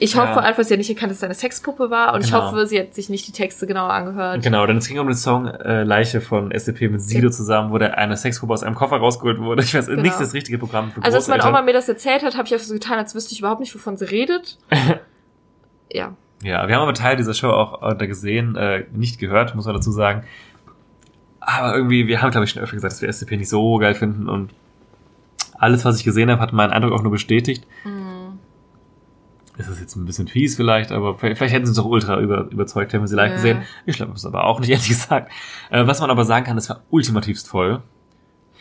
[0.00, 0.28] Ich Ja.
[0.28, 2.14] hoffe einfach, sie hat nicht erkannt, dass es eine Sexpuppe war.
[2.14, 2.44] Und ich Genau.
[2.44, 4.42] hoffe, sie hat sich nicht die Texte genauer angehört.
[4.42, 7.78] genau, denn es ging um den Song äh, Leiche von SDP mit Sido zusammen, wo
[7.78, 9.62] der eine Sexgruppe aus einem Koffer rausgeholt wurde.
[9.64, 10.02] Ich weiß Genau.
[10.02, 11.44] nicht das richtige Programm für Also als meine.
[11.44, 13.74] Oma mir das erzählt hat, habe ich einfach so getan, als wüsste ich überhaupt nicht,
[13.74, 14.56] wovon sie redet.
[15.92, 16.14] ja.
[16.44, 19.64] Ja, wir haben aber Teil dieser Show auch äh, da gesehen, äh, nicht gehört, muss
[19.66, 20.22] man dazu sagen.
[21.40, 23.94] Aber irgendwie, wir haben, glaube ich, schon öfter gesagt, dass wir SDP nicht so geil
[23.94, 24.50] finden und
[25.58, 27.66] alles, was ich gesehen habe, hat meinen Eindruck auch nur bestätigt.
[27.84, 28.38] Mhm.
[29.60, 32.20] Es ist jetzt ein bisschen fies vielleicht, aber vielleicht, vielleicht hätten sie uns auch ultra
[32.20, 33.34] über, überzeugt, hätten wir sie live Ja.
[33.36, 33.62] gesehen.
[33.86, 35.32] Ich glaube es aber auch nicht, ehrlich gesagt.
[35.70, 37.82] Äh, was man aber sagen kann, es war ultimativst voll.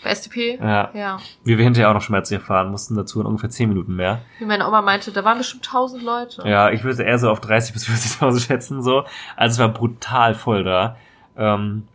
[0.04, 0.58] Bei SDP?
[0.60, 0.92] Ja.
[0.94, 1.18] Ja.
[1.44, 4.22] Wie wir hinterher auch noch schmerzlich erfahren mussten, dazu in ungefähr 10 Minuten mehr.
[4.40, 6.44] Wie meine Oma meinte, da waren bestimmt tausend Leute.
[6.48, 9.04] Ja, ich würde eher so auf 30 bis 40.000 schätzen, so.
[9.36, 10.98] Also es war brutal voll da.
[11.36, 11.88] Ähm,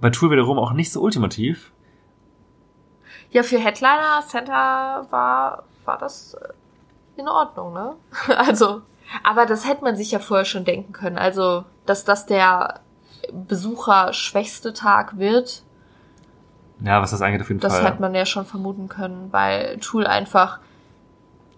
[0.00, 1.72] bei Tour wiederum auch nicht so ultimativ.
[3.30, 6.48] Ja, für Headliner Center war, war das äh,
[7.20, 7.94] in Ordnung, ne?
[8.36, 8.82] Also,
[9.24, 11.18] aber das hätte man sich ja vorher schon denken können.
[11.18, 12.80] Also, dass das der
[13.32, 15.62] besucherschwächste Tag wird,
[16.84, 17.84] Ja, was das angeht, auf jeden das Fall.
[17.86, 20.58] hätte man ja schon vermuten können, weil Tool einfach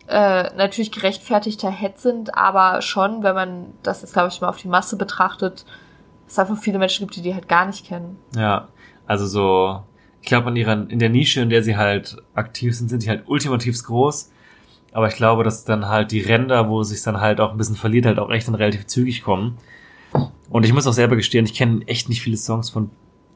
[0.09, 4.57] äh, natürlich gerechtfertigter Head sind, aber schon, wenn man das jetzt, glaube ich, mal auf
[4.57, 5.65] die Masse betrachtet,
[6.27, 8.19] es einfach viele Menschen gibt, die die halt gar nicht kennen.
[8.35, 8.69] Ja,
[9.07, 9.83] also so,
[10.23, 13.09] ich glaube, in ihrer, in der Nische, in der sie halt aktiv sind, sind die
[13.09, 14.31] halt ultimativst groß.
[14.93, 17.59] Aber ich glaube, dass dann halt die Ränder, wo es sich dann halt auch ein
[17.59, 19.59] bisschen verliert, halt auch echt dann relativ zügig kommen.
[20.49, 22.91] Und ich muss auch selber gestehen, ich kenne echt nicht viele Songs von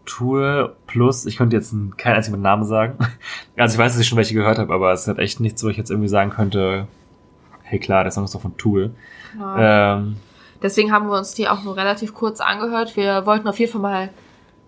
[0.05, 2.99] Tour plus, ich könnte jetzt keinen einzigen Namen sagen.
[3.57, 5.65] Also ich weiß, dass ich schon welche gehört habe, aber es ist halt echt nichts,
[5.65, 6.87] wo ich jetzt irgendwie sagen könnte,
[7.63, 8.93] hey klar, der Song ist doch von Tool.
[9.59, 10.17] Ähm,
[10.63, 12.97] Deswegen haben wir uns die auch nur relativ kurz angehört.
[12.97, 14.11] Wir wollten auf jeden Fall mal,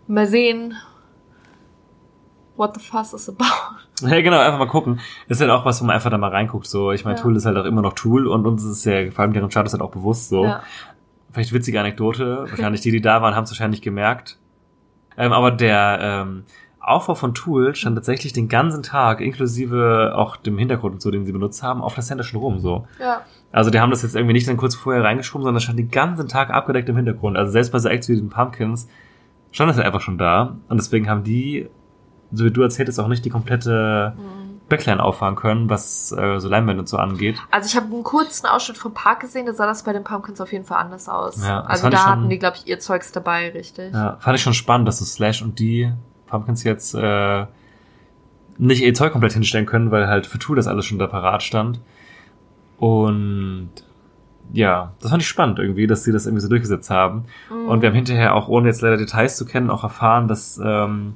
[0.09, 0.75] mal sehen,
[2.59, 3.79] what the fuss is about.
[4.01, 5.01] Ja, genau, einfach mal gucken.
[5.29, 6.67] Das ist halt auch was, wo man einfach da mal reinguckt.
[6.67, 7.23] So, ich meine, Ja.
[7.23, 9.73] Tool ist halt auch immer noch Tool und uns ist ja, vor allem deren Status
[9.73, 10.45] halt auch bewusst so.
[10.45, 10.63] Ja.
[11.33, 12.47] Vielleicht witzige Anekdote.
[12.51, 14.39] Wahrscheinlich die, die da waren, haben es wahrscheinlich gemerkt.
[15.17, 16.45] Ähm, aber der ähm,
[16.81, 21.27] Aufbau von Tool stand tatsächlich den ganzen Tag, inklusive auch dem Hintergrund und so, den
[21.27, 22.61] sie benutzt haben, auf der Center schon rum.
[22.61, 22.87] So.
[23.01, 23.23] ja.
[23.51, 26.29] Also die haben das jetzt irgendwie nicht dann kurz vorher reingeschoben, sondern stand den ganzen
[26.29, 27.37] Tag abgedeckt im Hintergrund.
[27.37, 28.89] Also selbst bei so Acts wie den Pumpkins
[29.53, 30.57] stand das halt einfach schon da.
[30.69, 31.69] Und deswegen haben die,
[32.33, 34.15] so wie du erzähltest, auch nicht die komplette
[34.69, 37.37] Backline auffahren können, was äh, so Leinwände und so angeht.
[37.51, 40.41] Also ich habe einen kurzen Ausschnitt vom Park gesehen, da sah das bei den Pumpkins
[40.43, 41.43] auf jeden Fall anders aus.
[41.43, 43.95] Ja, also da schon- hatten die, glaube ich, ihr Zeugs dabei, richtig.
[43.95, 45.91] Ja, fand ich schon spannend, dass so Slash und die
[46.27, 47.47] Pumpkins jetzt äh,
[48.59, 51.43] nicht ihr Zeug komplett hinstellen können, weil halt für Tool das alles schon da parat
[51.43, 51.81] stand.
[52.77, 53.71] Und
[54.53, 57.25] ja, das fand ich spannend irgendwie, dass sie das irgendwie so durchgesetzt haben.
[57.51, 57.69] Mhm.
[57.69, 61.15] Und wir haben hinterher auch, ohne jetzt leider Details zu kennen, auch erfahren, dass ähm,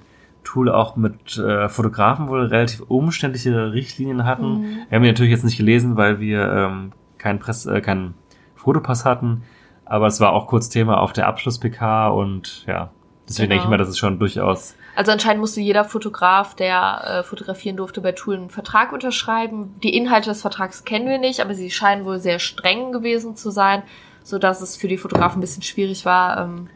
[0.52, 4.60] Tool auch mit äh, Fotografen wohl relativ umständliche Richtlinien hatten.
[4.60, 4.76] Mhm.
[4.88, 8.12] Wir haben die natürlich jetzt nicht gelesen, weil wir ähm, keinen Press, äh, keinen
[8.54, 9.44] Fotopass hatten.
[9.86, 12.90] Aber es war auch kurz Thema auf der Abschluss-PK und ja,
[13.26, 13.54] deswegen Genau.
[13.54, 14.76] denke ich mal, das ist schon durchaus.
[14.94, 19.74] Also anscheinend musste jeder Fotograf, der äh, fotografieren durfte, bei Tool einen Vertrag unterschreiben.
[19.82, 23.50] Die Inhalte des Vertrags kennen wir nicht, aber sie scheinen wohl sehr streng gewesen zu
[23.50, 23.84] sein,
[24.22, 26.68] so dass es für die Fotografen ein bisschen schwierig war, ähm,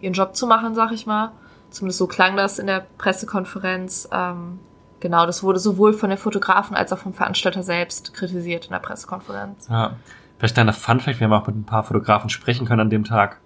[0.00, 1.32] ihren Job zu machen, sag ich mal.
[1.74, 4.08] Zumindest so klang das in der Pressekonferenz.
[4.12, 4.60] Ähm,
[5.00, 8.78] genau, das wurde sowohl von den Fotografen als auch vom Veranstalter selbst kritisiert in der
[8.78, 9.66] Pressekonferenz.
[9.68, 9.96] Ja.
[10.38, 13.40] Vielleicht kleiner Funfact, wir haben auch mit ein paar Fotografen sprechen können an dem Tag.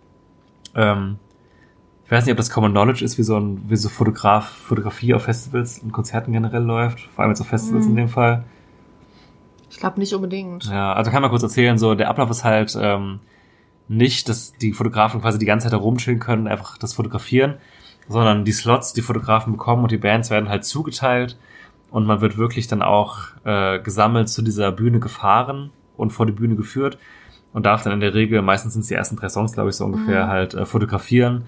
[0.74, 1.18] Ähm,
[2.04, 5.14] ich weiß nicht, ob das Common Knowledge ist, wie so ein, wie so Fotograf, Fotografie
[5.14, 7.90] auf Festivals und Konzerten generell läuft, vor allem jetzt auf Festivals Mhm.
[7.92, 8.44] in dem Fall.
[9.70, 10.64] Ich glaube nicht unbedingt.
[10.64, 13.20] Ja, also kann man kurz erzählen, so der Ablauf ist halt ähm,
[13.88, 17.54] nicht, dass die Fotografen quasi die ganze Zeit da rumchillen können, einfach das fotografieren,
[18.08, 21.38] sondern die Slots, die Fotografen bekommen und die Bands werden halt zugeteilt
[21.90, 26.32] und man wird wirklich dann auch äh, gesammelt zu dieser Bühne gefahren und vor die
[26.32, 26.98] Bühne geführt
[27.52, 29.76] und darf dann in der Regel, meistens sind es die ersten drei Songs, glaube ich,
[29.76, 30.28] so ungefähr, Mhm.
[30.30, 31.44] halt äh, fotografieren.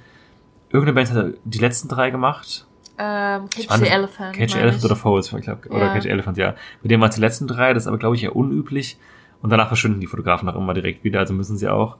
[0.70, 2.66] Irgendeine Band hat die letzten drei gemacht,
[3.02, 4.36] Ähm, Cage the Elephant.
[4.36, 5.92] Cage Elephant oder Foles, ich glaube, oder Ja.
[5.94, 6.54] Cage Elephant, ja.
[6.82, 8.98] Mit denen waren es die letzten drei, das ist aber, glaube ich, eher unüblich.
[9.40, 11.96] Und danach verschwinden die Fotografen auch immer direkt wieder, also müssen sie auch.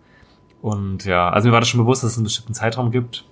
[0.60, 3.24] Und ja, also mir war das schon bewusst, dass es einen bestimmten Zeitraum gibt.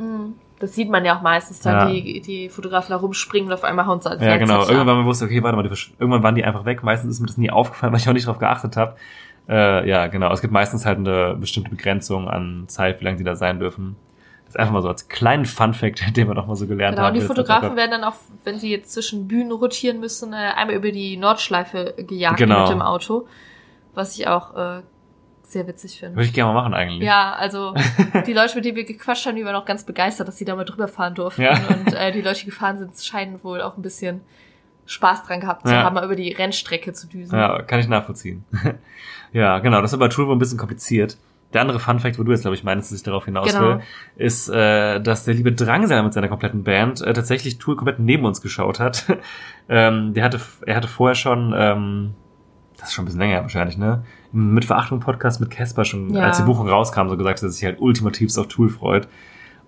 [0.00, 0.34] Mhm.
[0.62, 1.92] Das sieht man ja auch meistens dann, Ja.
[1.92, 4.60] die, die Fotografen da rumspringen und auf einmal hauen sie alle Ja, genau.
[4.60, 5.64] Irgendwann mir bewusst, okay, warte mal,
[5.98, 6.84] irgendwann waren die einfach weg.
[6.84, 8.94] Meistens ist mir das nie aufgefallen, weil ich auch nicht darauf geachtet habe.
[9.48, 10.32] Äh, ja, genau.
[10.32, 13.96] Es gibt meistens halt eine bestimmte Begrenzung an Zeit, wie lange die da sein dürfen.
[14.44, 17.08] Das ist einfach mal so als kleinen Fun-Fact, den wir noch mal so gelernt Genau,
[17.08, 17.16] haben.
[17.16, 20.76] und die Fotografen werden dann auch, wenn sie jetzt zwischen Bühnen rotieren müssen, äh, einmal
[20.76, 22.60] über die Nordschleife gejagt Genau.
[22.60, 23.26] mit dem Auto.
[23.94, 24.82] Was ich auch äh,
[25.52, 26.16] sehr witzig finde.
[26.16, 27.02] Würde ich gerne mal machen eigentlich.
[27.06, 27.74] Ja, also
[28.26, 30.56] die Leute, mit denen wir gequatscht haben, die waren auch ganz begeistert, dass sie da
[30.56, 31.42] mal drüber fahren durften.
[31.42, 31.52] Ja.
[31.68, 34.20] Und äh, die Leute, die gefahren sind, scheinen wohl auch ein bisschen
[34.86, 35.84] Spaß dran gehabt zu Ja.
[35.84, 37.36] haben, mal über die Rennstrecke zu düsen.
[37.38, 38.44] Ja, kann ich nachvollziehen.
[39.32, 41.16] ja, genau, das ist aber wohl ein bisschen kompliziert.
[41.52, 43.60] Der andere Funfact, wo du jetzt, glaube ich, meinst, dass ich darauf hinaus Genau.
[43.76, 43.80] will,
[44.16, 48.24] ist, äh, dass der liebe Drangsal mit seiner kompletten Band äh, tatsächlich Tool komplett neben
[48.24, 49.04] uns geschaut hat.
[49.68, 52.14] ähm, der hatte, er hatte vorher schon, ähm,
[52.78, 54.04] das ist schon ein bisschen länger wahrscheinlich, ne?
[54.32, 56.22] Mit Verachtung Podcast mit Casper schon, Ja.
[56.24, 59.08] als die Buchung rauskam, so gesagt, dass er sich halt ultimativst auf Tool freut.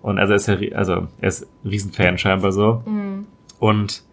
[0.01, 2.81] Und also er ist ja, also er ist ein Riesenfan scheinbar so.
[2.85, 3.25] Mhm.
[3.59, 4.03] Und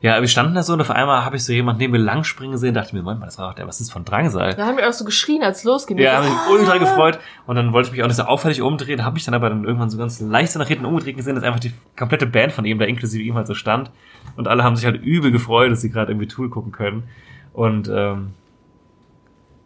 [0.00, 2.50] ja, wir standen da so und auf einmal habe ich so jemanden neben mir langspringen
[2.52, 4.54] gesehen, dachte mir, Moment mal, das war doch der, was ist von Drangsal?
[4.54, 5.96] Da haben wir auch so geschrien, als losging.
[5.98, 9.04] Ja, haben mich ultra gefreut und dann wollte ich mich auch nicht so auffällig umdrehen,
[9.04, 11.44] habe mich dann aber dann irgendwann so ganz leicht so nach hinten umgedreht gesehen, dass
[11.44, 13.92] einfach die komplette Band von ihm, da inklusive ihm halt so stand
[14.36, 17.04] und alle haben sich halt übel gefreut, dass sie gerade irgendwie Tool gucken können
[17.52, 18.32] und ähm,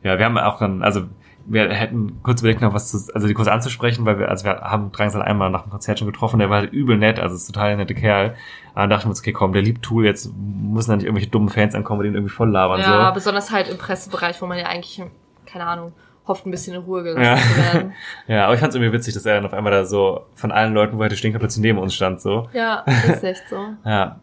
[0.07, 1.02] ja, wir haben auch dann, also
[1.48, 4.61] wir hätten kurz überlegt noch was zu, also die kurz anzusprechen, weil wir, also wir
[4.62, 7.46] haben Drangsal einmal nach dem Konzert schon getroffen, der war halt übel nett, also ist
[7.46, 8.34] total nette Kerl.
[8.72, 11.30] Aber dann dachten wir uns, okay, komm, der liebt Tool, jetzt müssen da nicht irgendwelche
[11.30, 12.80] dummen Fans ankommen, die ihn irgendwie voll labern.
[12.80, 13.14] ja, so.
[13.14, 15.00] besonders halt im Pressebereich, wo man ja eigentlich,
[15.46, 15.92] keine Ahnung,
[16.26, 17.36] hofft, ein bisschen in Ruhe gelassen Ja.
[17.36, 17.92] zu werden.
[18.26, 20.50] Ja, aber ich fand es irgendwie witzig, dass er dann auf einmal da so von
[20.50, 22.48] allen Leuten, wo er hätte stehen können, plötzlich neben uns stand, so.
[22.52, 23.57] Ja, das ist echt so.
[23.84, 24.18] Ja.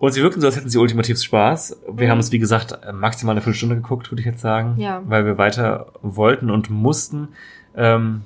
[0.00, 1.82] Und sie wirkten so, als hätten sie ultimativ Spaß.
[1.86, 2.10] Wir Mhm.
[2.12, 4.74] haben es, wie gesagt, maximal eine Viertelstunde geguckt, würde ich jetzt sagen.
[4.78, 5.02] Ja.
[5.04, 7.28] Weil wir weiter wollten und mussten.
[7.76, 8.22] Ähm,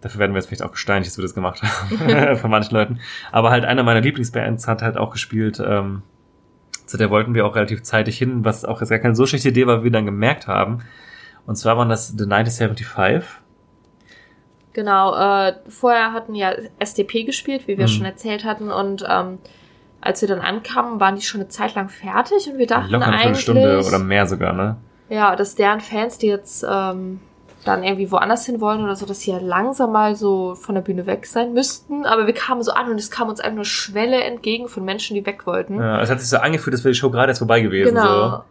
[0.00, 2.36] dafür werden wir jetzt vielleicht auch gesteinigt, dass wir das gemacht haben.
[2.38, 2.98] Von manchen Leuten.
[3.30, 5.62] Aber halt einer meiner Lieblingsbands hat halt auch gespielt.
[5.64, 6.02] Ähm,
[6.86, 9.50] zu der wollten wir auch relativ zeitig hin, was auch jetzt gar keine so schlechte
[9.50, 10.80] Idee war, wie wir dann gemerkt haben.
[11.46, 13.22] Und zwar waren das The 1975.
[14.72, 17.88] Genau, äh, vorher hatten ja SDP gespielt, wie wir Mhm.
[17.88, 19.38] schon erzählt hatten, und ähm,
[20.00, 23.06] als wir dann ankamen, waren die schon eine Zeit lang fertig und wir dachten Locker
[23.06, 24.76] eine eigentlich, Viertelstunde oder mehr sogar, ne?
[25.08, 27.20] ja, dass deren Fans, die jetzt ähm,
[27.64, 30.82] dann irgendwie woanders hin wollen oder so, dass sie ja langsam mal so von der
[30.82, 32.04] Bühne weg sein müssten.
[32.06, 35.14] Aber wir kamen so an und es kam uns einfach eine Schwelle entgegen von Menschen,
[35.14, 35.78] die weg wollten.
[35.78, 37.94] Ja, es hat sich so angefühlt, als wäre die Show gerade erst vorbei gewesen.
[37.94, 38.44] Genau.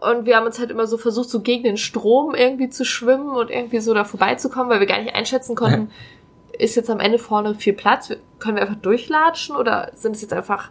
[0.00, 3.30] Und wir haben uns halt immer so versucht, so gegen den Strom irgendwie zu schwimmen
[3.30, 5.90] und irgendwie so da vorbeizukommen, weil wir gar nicht einschätzen konnten,
[6.58, 8.10] ist jetzt am Ende vorne viel Platz?
[8.38, 10.70] Können wir einfach durchlatschen oder sind es jetzt einfach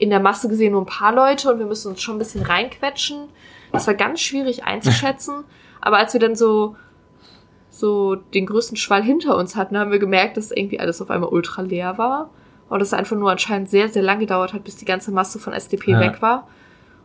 [0.00, 2.42] in der Masse gesehen nur ein paar Leute und wir müssen uns schon ein bisschen
[2.42, 3.28] reinquetschen?
[3.72, 5.44] Das war ganz schwierig einzuschätzen.
[5.80, 6.76] Aber als wir dann so,
[7.70, 11.30] so den größten Schwall hinter uns hatten, haben wir gemerkt, dass irgendwie alles auf einmal
[11.30, 12.30] ultra leer war.
[12.68, 15.52] Und es einfach nur anscheinend sehr, sehr lang gedauert hat, bis die ganze Masse von
[15.52, 16.00] SDP Ja.
[16.00, 16.48] weg war.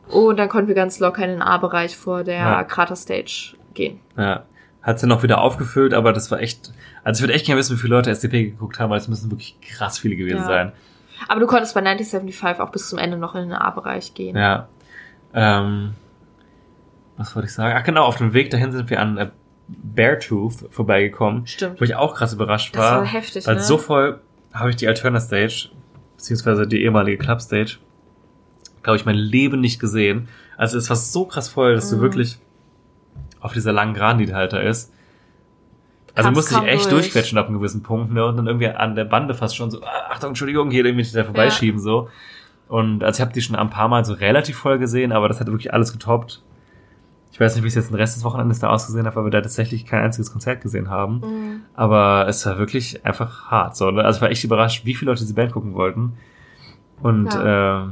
[0.09, 2.63] Und dann konnten wir ganz locker in den A-Bereich vor der Ja.
[2.63, 3.99] Krater-Stage gehen.
[4.17, 4.43] Ja.
[4.83, 6.71] Hat sie noch wieder aufgefüllt, aber das war echt.
[7.03, 9.31] Also ich würde echt gerne wissen, wie viele Leute SDP geguckt haben, weil es müssen
[9.31, 10.45] wirklich krass viele gewesen Ja.
[10.45, 10.71] sein.
[11.27, 14.35] Aber du konntest bei 1975 auch bis zum Ende noch in den A-Bereich gehen.
[14.37, 14.67] Ja.
[15.33, 15.93] Ähm,
[17.17, 17.75] was wollte ich sagen?
[17.77, 19.29] Ach genau, auf dem Weg dahin sind wir an äh,
[19.67, 21.79] Beartooth vorbeigekommen, Stimmt.
[21.81, 22.97] wo ich auch krass überrascht Das war.
[22.99, 23.61] war heftig, weil ne?
[23.61, 24.19] so voll
[24.53, 25.69] habe ich die Alterna Stage,
[26.17, 27.77] beziehungsweise die ehemalige Club Stage,
[28.83, 30.27] glaube ich, mein Leben nicht gesehen.
[30.57, 32.01] Also es war so krass voll, dass du Mhm.
[32.01, 32.37] wirklich
[33.39, 34.93] auf dieser langen Geraden, die halt da ist.
[36.15, 37.03] Also musste ich echt durch.
[37.11, 38.25] durchquetschen ab einem gewissen Punkt, ne?
[38.25, 41.23] Und dann irgendwie an der Bande fast schon so, ah, Achtung, Entschuldigung, hier irgendwie da
[41.23, 42.09] vorbeischieben, so.
[42.67, 45.39] Und also ich habe die schon ein paar Mal so relativ voll gesehen, aber das
[45.39, 46.41] hat wirklich alles getoppt.
[47.31, 49.29] Ich weiß nicht, wie es jetzt den Rest des Wochenendes da ausgesehen hat, weil wir
[49.29, 51.19] da tatsächlich kein einziges Konzert gesehen haben.
[51.19, 51.61] Mhm.
[51.73, 53.75] Aber es war wirklich einfach hart.
[53.75, 54.05] So, ne?
[54.05, 56.13] Also ich war echt überrascht, wie viele Leute diese Band gucken wollten.
[57.01, 57.83] Und ja.
[57.83, 57.87] Äh,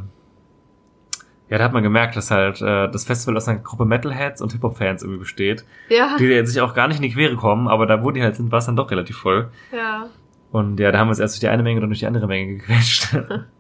[1.54, 4.54] ja, da hat man gemerkt, dass halt äh, das Festival aus einer Gruppe Metalheads und
[4.54, 5.64] Hip-Hop-Fans irgendwie besteht.
[5.88, 6.18] Ja.
[6.18, 8.52] Die sich auch gar nicht in die Quere kommen, aber da, wo die halt sind,
[8.52, 9.52] war es dann doch relativ voll.
[9.72, 10.08] Ja.
[10.52, 12.08] Und ja, da haben wir uns erst durch die eine Menge und dann durch die
[12.08, 13.16] andere Menge gequetscht.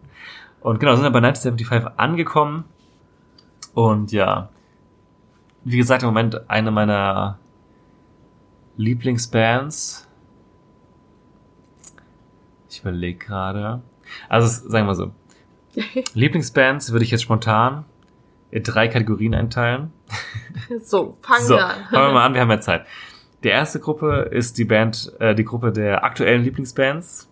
[0.62, 2.64] und genau, sind dann bei 1975 angekommen.
[3.76, 4.50] Und ja,
[5.64, 7.38] wie gesagt, im Moment eine meiner
[8.76, 10.10] Lieblingsbands.
[12.72, 13.84] Ich überlege gerade.
[14.30, 15.12] Also sagen wir so.
[16.14, 17.86] Lieblingsbands würde ich jetzt spontan
[18.52, 19.92] in drei Kategorien einteilen.
[20.84, 21.76] So, fangen so, wir an.
[21.90, 22.86] Fangen wir mal an, wir haben ja Zeit.
[23.44, 27.30] Die erste Gruppe ist die Band, äh, die Gruppe der aktuellen Lieblingsbands.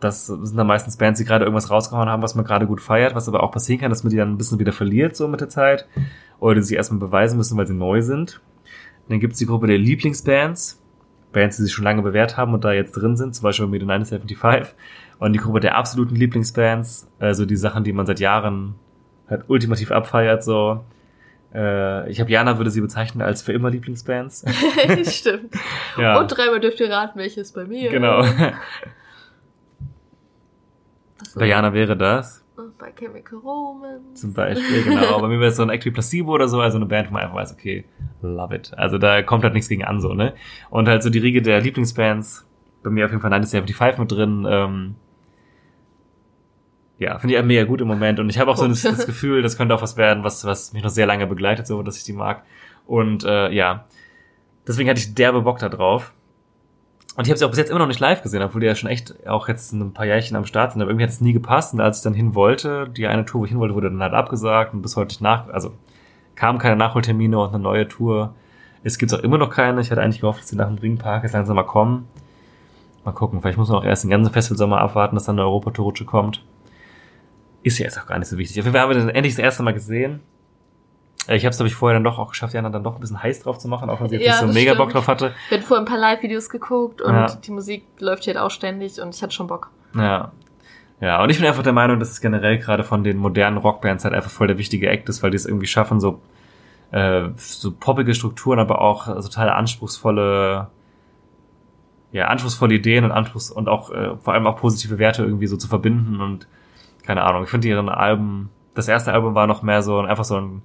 [0.00, 3.14] Das sind dann meistens Bands, die gerade irgendwas rausgehauen haben, was man gerade gut feiert,
[3.14, 5.40] was aber auch passieren kann, dass man die dann ein bisschen wieder verliert, so mit
[5.40, 5.88] der Zeit.
[6.38, 8.40] Oder die sich erstmal beweisen müssen, weil sie neu sind.
[9.08, 10.82] dann gibt's die Gruppe der Lieblingsbands.
[11.32, 13.82] Bands, die sich schon lange bewährt haben und da jetzt drin sind, zum Beispiel mit
[13.82, 14.74] 975.
[15.18, 18.76] Und die Gruppe der absoluten Lieblingsbands, also die Sachen, die man seit Jahren
[19.28, 20.84] halt ultimativ abfeiert, so.
[21.54, 24.44] Äh, ich habe Jana würde sie bezeichnen als für immer Lieblingsbands.
[25.04, 25.54] Stimmt.
[25.98, 26.20] ja.
[26.20, 27.90] Und dreimal dürft ihr raten, welches bei mir.
[27.90, 28.24] Genau.
[31.34, 32.44] Bei Jana wäre das.
[32.78, 34.20] Bei Chemical Romance.
[34.20, 35.20] Zum Beispiel, genau.
[35.20, 37.12] Bei mir wäre es so ein Act wie Placebo oder so, also eine Band, wo
[37.12, 37.84] man einfach weiß, okay,
[38.20, 38.72] love it.
[38.76, 40.34] Also da kommt halt nichts gegen an, so, ne?
[40.70, 42.46] Und halt so die Riege der Lieblingsbands,
[42.82, 44.94] bei mir auf jeden Fall 1975 mit drin, ähm,
[46.98, 48.18] ja, finde ich mega gut im Moment.
[48.18, 50.72] Und ich habe auch so das, das, Gefühl, das könnte auch was werden, was, was
[50.72, 52.42] mich noch sehr lange begleitet, so dass ich die mag.
[52.86, 53.84] Und äh, ja,
[54.66, 56.12] deswegen hatte ich derbe Bock da drauf.
[57.18, 58.76] Und ich habe sie auch bis jetzt immer noch nicht live gesehen, obwohl die ja
[58.76, 60.82] schon echt auch jetzt ein paar Jährchen am Start sind.
[60.82, 61.74] Aber irgendwie hat es nie gepasst.
[61.74, 64.00] Und als ich dann hin wollte, die eine Tour, wo ich hin wollte, wurde dann
[64.00, 64.72] halt abgesagt.
[64.72, 65.72] Und bis heute nicht nach, also
[66.36, 68.36] kamen keine Nachholtermine und eine neue Tour.
[68.84, 69.80] Es gibt auch immer noch keine.
[69.80, 72.06] Ich hatte eigentlich gehofft, dass sie nach dem Ringpark jetzt langsam mal kommen.
[73.04, 73.42] Mal gucken.
[73.42, 76.44] Vielleicht muss man auch erst den ganzen Festivalsommer abwarten, dass dann eine Europatour-Rutsche kommt.
[77.64, 78.60] Ist ja jetzt auch gar nicht so wichtig.
[78.60, 80.20] Auf jeden Fall haben wir den endlich das erste Mal gesehen.
[81.26, 83.00] Äh, ich habe es, glaube ich, vorher dann doch auch geschafft, Jana dann doch ein
[83.00, 84.78] bisschen heiß drauf zu machen, auch wenn sie jetzt Ja, nicht so mega stimmt.
[84.78, 85.34] Bock drauf hatte.
[85.48, 87.26] Wir hatten vorher ein paar Live-Videos geguckt und Ja.
[87.26, 89.70] die Musik läuft hier halt auch ständig und ich hatte schon Bock.
[89.94, 90.32] Ja.
[91.00, 94.04] Ja, und ich bin einfach der Meinung, dass es generell gerade von den modernen Rockbands
[94.04, 96.20] halt einfach voll der wichtige Act ist, weil die es irgendwie schaffen, so,
[96.90, 100.66] äh, so poppige Strukturen, aber auch total anspruchsvolle,
[102.10, 105.56] ja, anspruchsvolle Ideen und Anspruchs und auch äh, vor allem auch positive Werte irgendwie so
[105.56, 106.48] zu verbinden und
[107.04, 107.44] keine Ahnung.
[107.44, 110.62] Ich finde ihren Alben, das erste Album war noch mehr so ein, einfach so ein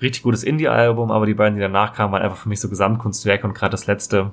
[0.00, 3.46] richtig gutes Indie-Album, aber die beiden, die danach kamen, waren einfach für mich so Gesamtkunstwerke
[3.46, 4.32] und gerade das letzte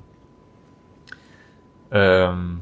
[1.91, 2.61] ähm,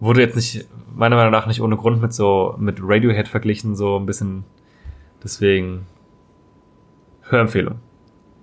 [0.00, 3.96] wurde jetzt nicht, meiner Meinung nach nicht ohne Grund mit so, mit Radiohead verglichen, so
[3.98, 4.44] ein bisschen,
[5.22, 5.86] deswegen,
[7.22, 7.80] Hörempfehlung.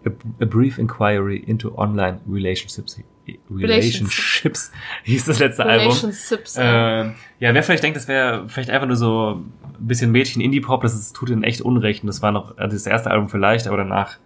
[0.06, 0.10] A,
[0.42, 3.00] a Brief Inquiry into Online Relationships.
[3.50, 4.72] Relationships
[5.04, 5.88] hieß das letzte Album.
[5.88, 6.56] Relationships.
[6.56, 7.02] ja.
[7.02, 9.42] Äh, ja, wer vielleicht denkt, das wäre vielleicht einfach nur so
[9.80, 12.04] ein bisschen Mädchen-Indie-Pop, das ist, tut ihnen echt Unrecht.
[12.04, 14.18] Und das war noch also das erste Album vielleicht, aber danach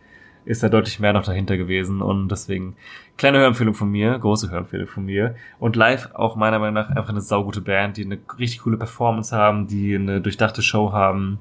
[0.46, 2.02] ist da deutlich mehr noch dahinter gewesen.
[2.02, 2.76] Und deswegen
[3.18, 5.36] kleine Hörempfehlung von mir, große Hörempfehlung von mir.
[5.60, 9.36] Und live auch meiner Meinung nach einfach eine saugute Band, die eine richtig coole Performance
[9.36, 11.40] haben, die eine durchdachte Show haben.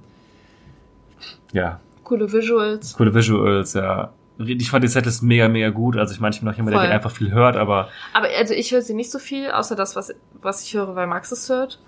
[1.53, 2.95] Ja, Coole Visuals.
[2.97, 4.13] coole Visuals, ja.
[4.39, 5.97] Ich fand die Setlist mega, mega gut.
[5.97, 6.89] Also ich meine, ich bin auch jemand, der Voll.
[6.89, 9.95] die einfach viel hört, aber Aber also ich höre sie nicht so viel, außer das,
[9.95, 10.13] was,
[10.43, 11.81] was ich höre, weil Max es hört.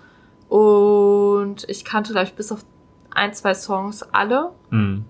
[0.47, 2.63] Und ich kannte, glaube ich, bis auf
[3.11, 4.51] ein, zwei Songs alle.
[4.69, 5.01] mh.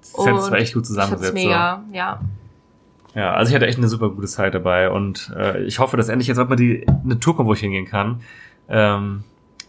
[0.00, 1.36] Das Setlist war echt gut zusammengesetzt.
[1.36, 1.48] Ich so.
[1.48, 2.20] mega, ja.
[3.14, 6.08] Ja, also ich hatte echt eine super gute Zeit dabei und äh, ich hoffe, dass
[6.08, 8.20] endlich jetzt auch mal die eine Tour kommt, wo ich hingehen kann.
[8.68, 9.22] Ähm,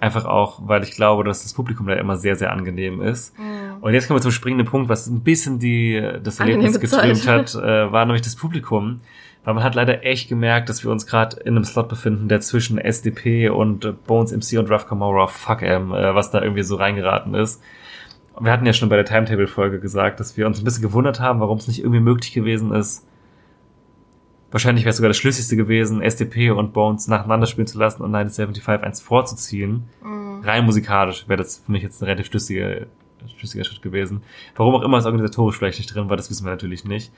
[0.03, 3.33] einfach auch, weil ich glaube, dass das Publikum da immer sehr, sehr angenehm ist.
[3.81, 7.55] Und jetzt kommen wir zum springenden Punkt, was ein bisschen die das Erlebnis getrübt hat,
[7.55, 8.99] äh, war nämlich das Publikum.
[9.45, 12.39] Weil man hat leider echt gemerkt, dass wir uns gerade in einem Slot befinden, der
[12.39, 16.63] zwischen SDP und äh, Bones MC und Ruff Camora, fuck em, äh, was da irgendwie
[16.63, 17.61] so reingeraten ist.
[18.39, 21.39] Wir hatten ja schon bei der Timetable-Folge gesagt, dass wir uns ein bisschen gewundert haben,
[21.39, 23.05] warum es nicht irgendwie möglich gewesen ist,
[24.53, 28.15] wahrscheinlich wäre es sogar das Schlüssigste gewesen, SDP und Bones nacheinander spielen zu lassen und
[28.15, 29.83] 1975 eins vorzuziehen.
[30.43, 32.85] Rein musikalisch wäre das für mich jetzt ein relativ schlüssiger,
[33.37, 34.21] schlüssiger Schritt gewesen.
[34.55, 37.11] Warum auch immer es organisatorisch vielleicht nicht drin war, das wissen wir natürlich nicht.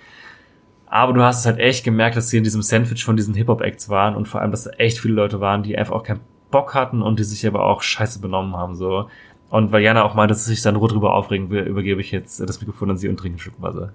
[0.88, 3.90] Aber du hast es halt echt gemerkt, dass sie in diesem Sandwich von diesen Hip-Hop-Acts
[3.90, 6.22] waren und vor allem, dass da echt viele Leute waren, die einfach auch keinen
[6.52, 9.10] Bock hatten und die sich aber auch scheiße benommen haben, so.
[9.56, 12.12] Und weil Jana auch meinte, dass sie sich dann nur drüber aufregen will, übergebe ich
[12.12, 13.94] jetzt das Mikrofon an sie und trinke ein Stück Wasser.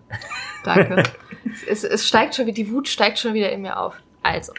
[0.65, 1.03] Danke.
[1.69, 3.97] es, es steigt schon wieder, die Wut steigt schon wieder in mir auf.
[4.23, 4.55] Also.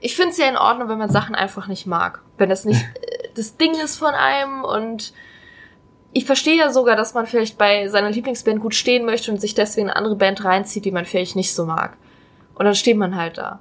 [0.00, 2.22] Ich finde es ja in Ordnung, wenn man Sachen einfach nicht mag.
[2.38, 5.12] Wenn das nicht äh, das Ding ist von einem und
[6.14, 9.54] ich verstehe ja sogar, dass man vielleicht bei seiner Lieblingsband gut stehen möchte und sich
[9.54, 11.98] deswegen eine andere Band reinzieht, die man vielleicht nicht so mag.
[12.54, 13.60] Und dann steht man halt da.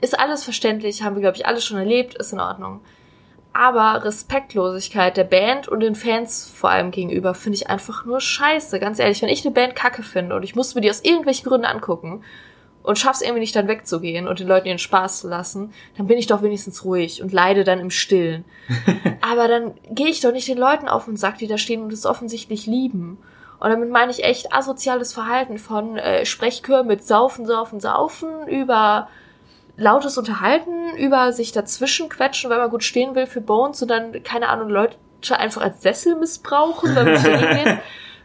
[0.00, 2.80] Ist alles verständlich, haben wir, glaube ich, alle schon erlebt, ist in Ordnung.
[3.52, 8.78] Aber Respektlosigkeit der Band und den Fans vor allem gegenüber finde ich einfach nur scheiße.
[8.78, 11.48] Ganz ehrlich, wenn ich eine Band kacke finde und ich muss mir die aus irgendwelchen
[11.48, 12.22] Gründen angucken
[12.82, 16.18] und schaff's irgendwie nicht dann wegzugehen und den Leuten ihren Spaß zu lassen, dann bin
[16.18, 18.44] ich doch wenigstens ruhig und leide dann im Stillen.
[19.20, 21.92] Aber dann gehe ich doch nicht den Leuten auf den Sack, die da stehen und
[21.92, 23.18] es offensichtlich lieben.
[23.60, 29.08] Und damit meine ich echt asoziales Verhalten von äh, Sprechchör mit Saufen, Saufen, Saufen über
[29.78, 34.22] lautes Unterhalten, über sich dazwischen quetschen, weil man gut stehen will für Bones und dann,
[34.22, 34.96] keine Ahnung, Leute
[35.30, 37.78] einfach als Sessel missbrauchen, weil man stehen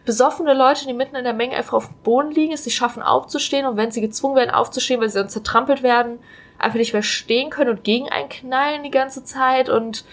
[0.05, 3.01] Besoffene Leute, die mitten in der Menge einfach auf dem Boden liegen, es nicht schaffen
[3.01, 6.19] aufzustehen und wenn sie gezwungen werden aufzustehen, weil sie dann zertrampelt werden,
[6.57, 10.03] einfach nicht mehr stehen können und gegen einen knallen die ganze Zeit und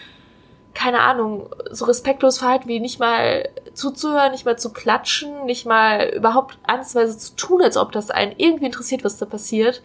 [0.74, 6.12] keine Ahnung, so respektlos verhalten wie nicht mal zuzuhören, nicht mal zu klatschen, nicht mal
[6.14, 9.82] überhaupt ansatzweise zu tun, als ob das einen irgendwie interessiert, was da passiert.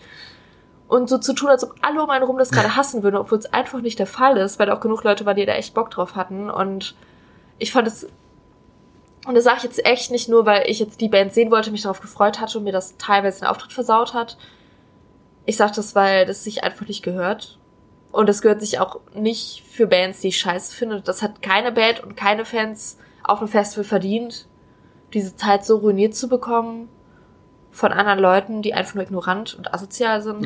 [0.87, 3.39] Und so zu tun, als ob alle um einen rum das gerade hassen würden, obwohl
[3.39, 5.73] es einfach nicht der Fall ist, weil da auch genug Leute waren, die da echt
[5.73, 6.49] Bock drauf hatten.
[6.49, 6.95] Und
[7.57, 8.07] ich fand es,
[9.25, 11.71] und das sage ich jetzt echt nicht nur, weil ich jetzt die Band sehen wollte,
[11.71, 14.37] mich darauf gefreut hatte und mir das teilweise den Auftritt versaut hat.
[15.47, 17.57] Ich sage das, weil das sich einfach nicht gehört.
[18.11, 21.01] Und das gehört sich auch nicht für Bands, die ich scheiße finde.
[21.01, 24.47] Das hat keine Band und keine Fans auf einem Festival verdient,
[25.13, 26.89] diese Zeit so ruiniert zu bekommen
[27.71, 30.45] von anderen Leuten, die einfach nur ignorant und asozial sind.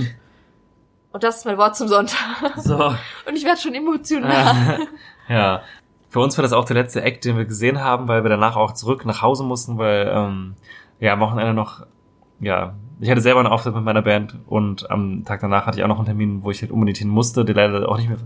[1.12, 2.54] Und das ist mein Wort zum Sonntag.
[2.58, 2.76] So.
[3.28, 4.88] Und ich werde schon emotional.
[5.28, 5.62] ja.
[6.10, 8.56] Für uns war das auch der letzte Act, den wir gesehen haben, weil wir danach
[8.56, 10.56] auch zurück nach Hause mussten, weil ähm,
[11.00, 11.86] ja am Wochenende noch,
[12.40, 15.84] ja, ich hatte selber einen Auftritt mit meiner Band und am Tag danach hatte ich
[15.84, 18.18] auch noch einen Termin, wo ich halt unbedingt hin musste, der leider auch nicht mehr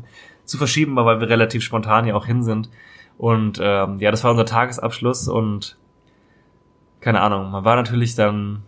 [0.46, 2.70] zu verschieben war, weil wir relativ spontan ja auch hin sind.
[3.18, 5.78] Und ähm, ja, das war unser Tagesabschluss und
[7.02, 8.64] keine Ahnung, man war natürlich dann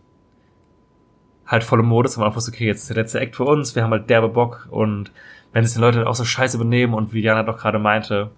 [1.47, 3.75] halt voll im Modus und man wusste, okay, jetzt ist der letzte Act für uns,
[3.75, 5.11] wir haben halt derbe Bock und
[5.53, 8.31] wenn sich die Leute auch so scheiße benehmen und wie Jana doch gerade meinte,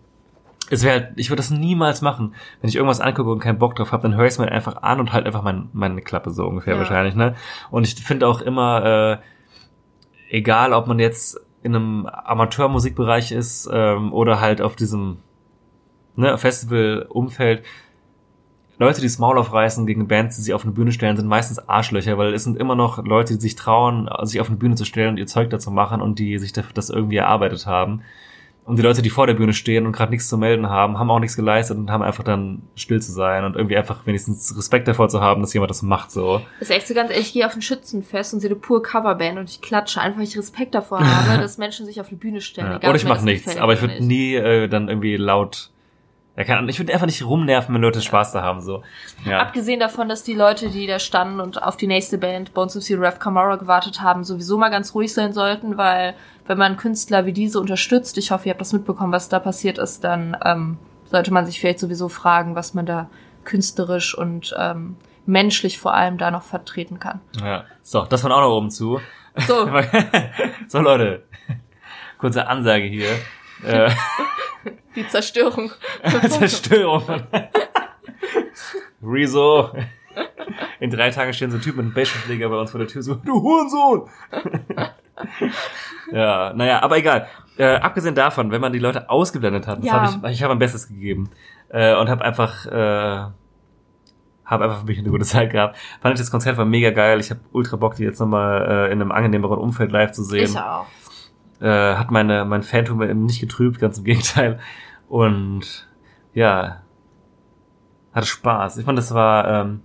[0.70, 2.36] es wäre halt, ich würde das niemals machen.
[2.62, 4.84] Wenn ich irgendwas angucke und keinen Bock drauf habe, dann höre ich es mir einfach
[4.84, 6.80] an und halt einfach mein, meine Klappe so ungefähr Ja.
[6.80, 7.36] wahrscheinlich, ne?
[7.72, 9.20] Und ich finde auch immer,
[10.30, 15.18] äh, egal ob man jetzt in einem Amateurmusikbereich ist ähm, oder halt auf diesem
[16.16, 17.64] ne, Festival-Umfeld,
[18.80, 21.68] Leute, die das Maul aufreißen gegen Bands, die sich auf eine Bühne stellen, sind meistens
[21.68, 24.86] Arschlöcher, weil es sind immer noch Leute, die sich trauen, sich auf eine Bühne zu
[24.86, 28.04] stellen und ihr Zeug dazu machen und die sich dafür das irgendwie erarbeitet haben.
[28.68, 31.10] Und die Leute, die vor der Bühne stehen und gerade nichts zu melden haben, haben
[31.10, 34.90] auch nichts geleistet und haben einfach dann still zu sein und irgendwie einfach wenigstens Respekt
[34.90, 36.42] davor zu haben, dass jemand das macht so.
[36.60, 38.82] Das ist echt so ganz ehrlich, ich gehe auf ein Schützenfest und sehe eine pure
[38.82, 42.16] Coverband und ich klatsche einfach, weil ich Respekt davor habe, dass Menschen sich auf die
[42.16, 42.74] Bühne stellen.
[42.82, 42.90] Ja.
[42.90, 45.72] Oder ich mache nichts, aber ich würde nie äh, dann irgendwie laut.
[46.38, 48.84] Ja, keine Ahnung, ich würde einfach nicht rumnerven, wenn Leute Spaß da haben so.
[49.26, 49.40] Ja.
[49.40, 52.84] Abgesehen davon, dass die Leute, die da standen und auf die nächste Band, Bones of
[52.84, 56.14] Steel, Rev Camara gewartet haben, sowieso mal ganz ruhig sein sollten, weil
[56.46, 59.80] wenn man Künstler wie diese unterstützt, ich hoffe, ihr habt das mitbekommen, was da passiert
[59.80, 63.10] ist, dann ähm, sollte man sich vielleicht sowieso fragen, was man da
[63.44, 67.20] künstlerisch und ähm, menschlich vor allem da noch vertreten kann.
[67.42, 67.66] ja.
[67.82, 69.02] So, das von auch noch oben zu.
[69.48, 69.68] So,
[70.68, 71.24] so Leute,
[72.20, 73.10] kurze Ansage hier.
[73.64, 73.90] Äh,
[74.96, 75.72] die Zerstörung.
[76.30, 77.04] Zerstörung.
[79.04, 79.72] Rezo.
[80.80, 83.02] In drei Tagen stehen so ein Typ mit einem Baseballschläger bei uns vor der Tür
[83.04, 84.10] so, du Hurensohn!
[86.12, 87.28] ja, naja, aber egal.
[87.58, 90.14] Äh, abgesehen davon, wenn man die Leute ausgeblendet hat, Ja.
[90.14, 91.30] hab ich, ich habe mein Bestes gegeben
[91.70, 93.26] äh, und habe einfach, äh,
[94.46, 95.78] habe einfach für mich eine gute Zeit gehabt.
[96.02, 97.20] Fand ich das Konzert war mega geil.
[97.20, 100.46] Ich habe ultra Bock, die jetzt nochmal äh, in einem angenehmeren Umfeld live zu sehen
[100.46, 100.86] Ich auch.
[101.60, 104.60] Äh, hat meine mein Phantom eben nicht getrübt, ganz im Gegenteil.
[105.08, 105.88] Und
[106.34, 106.82] ja,
[108.14, 108.78] hatte Spaß.
[108.78, 109.82] Ich fand, das war, ähm,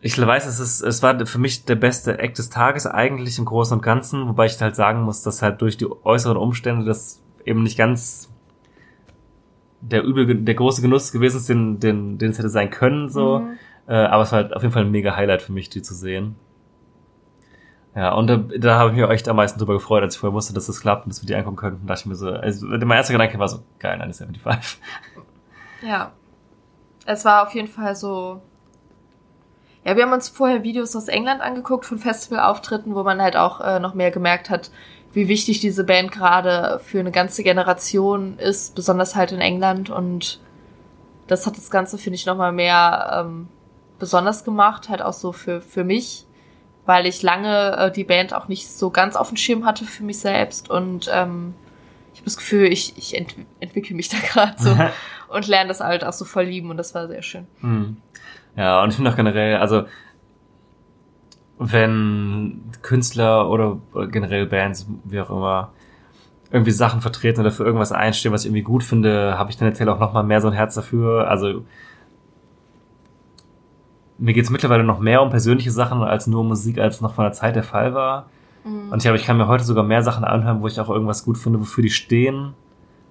[0.00, 3.44] ich weiß, es ist, es war für mich der beste Act des Tages eigentlich im
[3.44, 7.22] Großen und Ganzen, wobei ich halt sagen muss, dass halt durch die äußeren Umstände das
[7.44, 8.28] eben nicht ganz
[9.80, 13.40] der übel, der große Genuss gewesen ist, den, den, den es hätte sein können, so.
[13.40, 13.58] Mhm.
[13.88, 15.94] Äh, aber es war halt auf jeden Fall ein mega Highlight für mich, die zu
[15.94, 16.36] sehen.
[17.94, 20.34] Ja, und da, da habe ich mich echt am meisten drüber gefreut, als ich vorher
[20.34, 21.86] wusste, dass das klappt und dass wir die angucken könnten.
[21.86, 24.80] Da dachte ich mir so, also mein erster Gedanke war so, geil, 975.
[25.82, 26.12] Ja.
[27.04, 28.40] Es war auf jeden Fall so.
[29.84, 33.60] Ja, wir haben uns vorher Videos aus England angeguckt von Festivalauftritten, wo man halt auch
[33.60, 34.70] äh, noch mehr gemerkt hat,
[35.12, 39.90] wie wichtig diese Band gerade für eine ganze Generation ist, besonders halt in England.
[39.90, 40.40] Und
[41.26, 43.48] das hat das Ganze, finde ich, nochmal mehr ähm,
[43.98, 46.26] besonders gemacht, halt auch so für, für mich,
[46.84, 50.02] weil ich lange äh, die Band auch nicht so ganz auf dem Schirm hatte für
[50.02, 50.70] mich selbst.
[50.70, 51.54] Und ähm,
[52.12, 54.76] ich habe das Gefühl, ich, ich ent entwickle mich da gerade so
[55.28, 57.46] und lerne das halt auch so voll lieben und das war sehr schön.
[57.60, 57.96] Hm.
[58.56, 59.84] Ja, und ich finde auch generell, also
[61.58, 63.78] wenn Künstler oder
[64.10, 65.72] generell Bands, wie auch immer,
[66.50, 69.88] irgendwie Sachen vertreten oder für irgendwas einstehen, was ich irgendwie gut finde, habe ich tendenziell
[69.88, 71.28] auch noch mal mehr so ein Herz dafür.
[71.28, 71.64] Also
[74.18, 77.24] mir geht's mittlerweile noch mehr um persönliche Sachen als nur um Musik, als noch von
[77.24, 78.26] der Zeit der Fall war.
[78.64, 81.24] Und ich glaube, ich kann mir heute sogar mehr Sachen anhören, wo ich auch irgendwas
[81.24, 82.54] gut finde, wofür die stehen.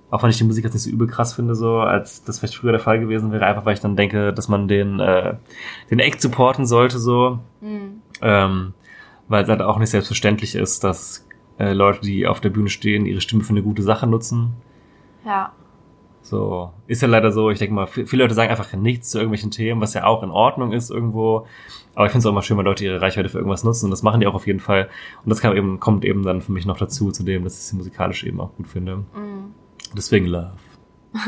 [0.09, 2.55] Auch wenn ich die Musik jetzt nicht so übel krass finde, so, als das vielleicht
[2.55, 5.35] früher der Fall gewesen wäre, einfach weil ich dann denke, dass man den, äh,
[5.89, 7.39] den Act supporten sollte, so.
[7.59, 8.01] Mhm.
[8.21, 8.73] Ähm,
[9.27, 11.25] weil es halt auch nicht selbstverständlich ist, dass
[11.59, 14.53] äh, Leute, die auf der Bühne stehen, ihre Stimme für eine gute Sache nutzen.
[15.25, 15.51] Ja.
[16.31, 19.17] So, ist ja leider so, ich denke mal, vi- viele Leute sagen einfach nichts zu
[19.17, 21.45] irgendwelchen Themen, was ja auch in Ordnung ist irgendwo.
[21.93, 23.91] Aber ich finde es auch immer schön, wenn Leute ihre Reichweite für irgendwas nutzen und
[23.91, 24.87] das machen die auch auf jeden Fall.
[25.25, 27.63] Und das kann eben, kommt eben dann für mich noch dazu, zu dem, dass ich
[27.65, 28.95] sie musikalisch eben auch gut finde.
[29.13, 29.53] Mhm.
[29.93, 30.53] Deswegen Love.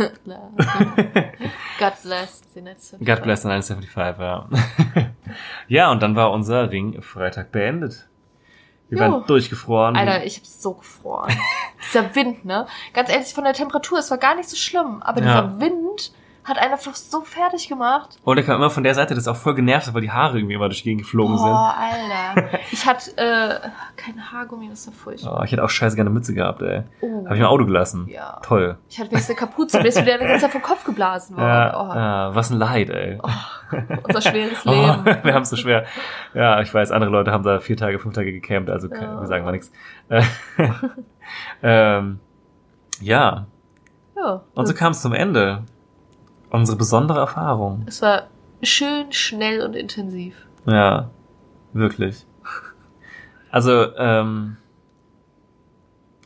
[1.80, 2.96] God bless the Netz.
[3.04, 4.48] God bless the 975, ja.
[5.68, 8.08] ja, und dann war unser Ring Freitag beendet.
[8.96, 9.12] Wir Jo.
[9.14, 9.96] waren durchgefroren.
[9.96, 11.32] Alter, ich hab so gefroren.
[11.88, 12.68] dieser Wind, ne?
[12.94, 15.42] Ganz ehrlich, von der Temperatur, es war gar nicht so schlimm, aber Ja.
[15.42, 16.12] dieser Wind
[16.46, 18.18] hat einen einfach so fertig gemacht.
[18.24, 20.38] Und er kam immer von der Seite, das ist auch voll genervt, weil die Haare
[20.38, 22.60] irgendwie immer durch die Gegend geflogen Boah, Alter.
[22.72, 25.02] Ich hatte äh, kein Haargummi, das war sind.
[25.02, 25.38] furchtbar.
[25.40, 26.84] Oh, ich hätte auch scheiße gerne Mütze gehabt, ey.
[27.02, 27.26] Oh.
[27.26, 28.08] Habe ich im Auto gelassen.
[28.10, 28.40] Ja.
[28.44, 28.78] Toll.
[28.90, 31.48] Ich hatte wenigstens eine Kapuze, ist wieder die ganze Zeit vom Kopf geblasen worden.
[31.48, 31.96] Ja,
[32.30, 33.20] ja, was ein Leid, ey.
[33.24, 33.30] Oh,
[34.08, 35.06] unser schweres Oh, Leben.
[35.24, 35.86] wir haben es so schwer.
[36.34, 39.20] Ja, ich weiß, andere Leute haben da vier Tage, fünf Tage gecampt, also Ja.
[39.22, 39.72] wir sagen mal nichts.
[41.62, 42.20] ähm,
[43.02, 43.46] ja,
[44.16, 44.42] Ja.
[44.54, 45.64] und so kam es zum Ende.
[46.54, 47.82] Unsere besondere Erfahrung.
[47.88, 48.28] Es war
[48.62, 50.36] schön, schnell und intensiv.
[50.68, 51.10] Ja,
[51.74, 52.28] wirklich.
[53.50, 54.58] Also, ähm,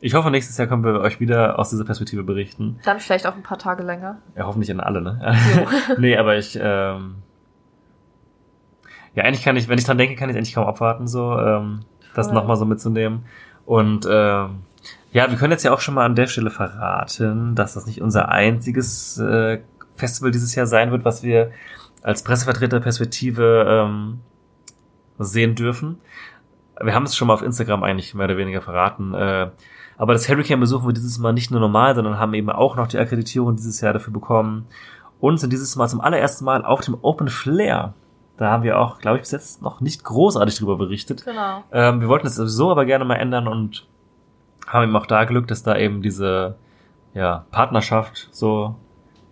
[0.01, 2.78] ich hoffe, nächstes Jahr können wir euch wieder aus dieser Perspektive berichten.
[2.84, 4.17] Dann vielleicht auch ein paar Tage länger.
[4.36, 5.34] Ja, hoffentlich an alle, ne?
[5.97, 7.15] nee, aber ich, ähm,
[9.15, 11.86] ja, eigentlich kann ich, wenn ich dran denke, kann ich endlich kaum abwarten, so, ähm,
[12.15, 13.23] das nochmal so mitzunehmen.
[13.65, 14.63] Und, ähm,
[15.13, 18.01] ja, wir können jetzt ja auch schon mal an der Stelle verraten, dass das nicht
[18.01, 19.61] unser einziges äh,
[19.97, 21.51] Festival dieses Jahr sein wird, was wir
[22.03, 24.19] als Pressevertreterperspektive ähm,
[25.19, 25.97] sehen dürfen.
[26.81, 29.13] Wir haben es schon mal auf Instagram eigentlich mehr oder weniger verraten.
[29.13, 29.49] Äh,
[29.97, 32.87] aber das Hurricane besuchen wir dieses Mal nicht nur normal, sondern haben eben auch noch
[32.87, 34.67] die Akkreditierung dieses Jahr dafür bekommen.
[35.19, 37.95] Und sind dieses Mal zum allerersten Mal auf dem Open Flair.
[38.37, 41.25] Da haben wir auch, glaube ich, bis jetzt noch nicht großartig drüber berichtet.
[41.25, 41.63] Genau.
[41.71, 43.87] Ähm, wir wollten das sowieso aber gerne mal ändern und
[44.67, 46.55] haben eben auch da Glück, dass da eben diese
[47.15, 48.75] ja, Partnerschaft so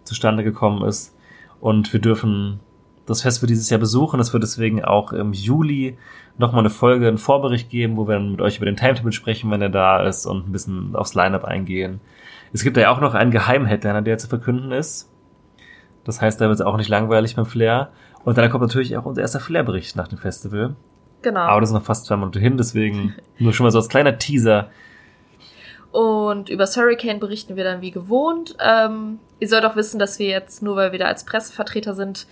[0.05, 1.15] zustande gekommen ist.
[1.59, 2.59] Und wir dürfen
[3.05, 4.19] das Festival dieses Jahr besuchen.
[4.19, 5.97] Es wird deswegen auch im Juli
[6.37, 9.51] nochmal eine Folge, einen Vorbericht geben, wo wir dann mit euch über den Timetable sprechen,
[9.51, 12.01] wenn er da ist und ein bisschen aufs Line-Up eingehen.
[12.53, 15.11] Es gibt ja auch noch einen Geheim-Headliner, der zu verkünden ist.
[16.03, 17.89] Das heißt, da wird es auch nicht langweilig beim Flair.
[18.23, 20.75] Und dann kommt natürlich auch unser erster Flair-Bericht nach dem Festival.
[21.21, 21.41] Genau.
[21.41, 24.17] Aber das ist noch fast zwei Monate hin, deswegen nur schon mal so als kleiner
[24.17, 24.69] Teaser.
[25.95, 28.55] Und über Hurricane berichten wir dann wie gewohnt.
[28.59, 32.27] Ähm, ihr sollt auch wissen, dass wir jetzt, nur weil wir da als Pressevertreter sind,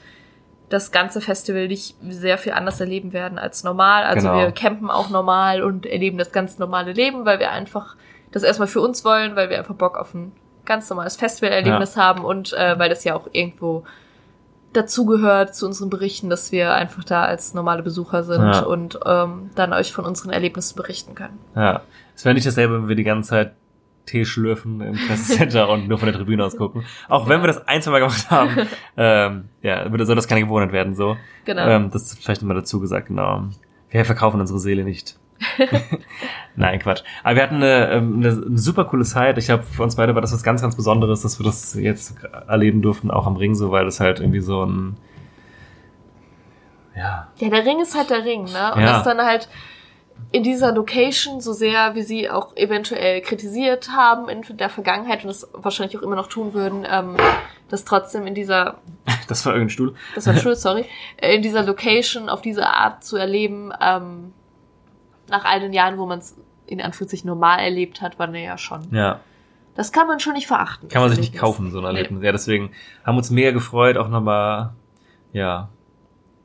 [0.69, 4.03] das ganze Festival nicht sehr viel anders erleben werden als normal.
[4.03, 4.39] Also Genau.
[4.41, 7.95] wir campen auch normal und erleben das ganz normale Leben, weil wir einfach
[8.31, 10.31] das erstmal für uns wollen, weil wir einfach Bock auf ein
[10.65, 13.83] ganz normales Festivalerlebnis haben und äh, weil das ja auch irgendwo
[14.73, 18.59] dazugehört zu unseren Berichten, dass wir einfach da als normale Besucher sind Ja.
[18.61, 21.37] und ähm, dann euch von unseren Erlebnissen berichten können.
[21.55, 21.81] Ja.
[22.15, 23.53] Es wäre nicht dasselbe, wenn wir die ganze Zeit
[24.05, 26.83] Tee schlürfen im Pressecenter und nur von der Tribüne aus gucken.
[27.07, 28.67] Auch wenn wir das ein, zwei Mal gemacht haben.
[28.97, 31.15] ähm, ja, würde- soll das keine Gewohnheit werden, so.
[31.45, 31.65] Genau.
[31.67, 33.45] Ähm, das ist vielleicht immer dazu gesagt, genau.
[33.89, 35.17] Wir verkaufen unsere Seele nicht.
[36.55, 37.03] Nein, Quatsch.
[37.23, 39.37] Aber wir hatten eine, ähm, eine, eine super coole Zeit.
[39.37, 42.17] Ich glaube, für uns beide war das was ganz, ganz Besonderes, dass wir das jetzt
[42.47, 44.97] erleben durften, auch am Ring so, weil das halt irgendwie so ein
[46.95, 48.73] ja, Ja, der Ring ist halt der Ring, ne?
[48.75, 48.93] Und Ja.
[48.93, 49.49] das dann halt
[50.31, 55.27] in dieser Location, so sehr wie sie auch eventuell kritisiert haben in der Vergangenheit und
[55.27, 57.15] das wahrscheinlich auch immer noch tun würden, ähm,
[57.69, 58.79] das trotzdem in dieser,
[59.27, 59.95] das war irgendein Stuhl.
[60.15, 60.85] das war schuld, sorry,
[61.17, 64.33] äh, in dieser Location auf diese Art zu erleben, ähm,
[65.29, 66.35] nach all den Jahren, wo man es
[66.65, 68.87] in Anführungszeichen normal erlebt hat, war ja schon.
[68.91, 69.19] Ja.
[69.75, 70.87] Das kann man schon nicht verachten.
[70.89, 71.99] Kann man sich nicht kaufen, so ein Nee.
[71.99, 72.23] Erlebnis.
[72.23, 72.71] Ja, deswegen
[73.05, 74.71] haben uns mega gefreut, auch nochmal,
[75.31, 75.69] ja.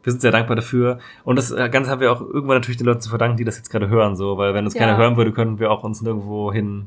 [0.08, 1.00] Wir sind sehr dankbar dafür.
[1.22, 3.58] Und das äh, Ganze haben wir auch irgendwann natürlich den Leuten zu verdanken, die das
[3.58, 4.80] jetzt gerade hören, so, weil wenn uns Ja.
[4.80, 6.86] keiner hören würde, könnten wir auch uns nirgendwo hin.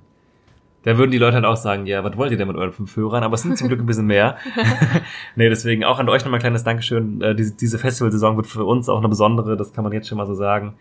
[0.86, 2.96] Da würden die Leute halt auch sagen, ja, was wollt ihr denn mit euren fünf
[2.96, 3.22] Hörern?
[3.24, 4.38] Aber es sind zum Glück ein bisschen mehr.
[5.36, 7.22] nee, deswegen auch an euch nochmal ein kleines Dankeschön.
[7.22, 10.18] Äh, diese, diese Festivalsaison wird für uns auch eine besondere, das kann man jetzt schon
[10.18, 10.74] mal so sagen.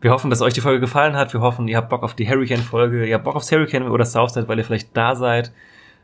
[0.00, 1.32] Wir hoffen, dass euch die Folge gefallen hat.
[1.32, 3.06] Wir hoffen, ihr habt Bock auf die Hurricane-Folge.
[3.06, 5.52] Ihr habt Bock aufs Hurricane oder Southside, weil ihr vielleicht da seid.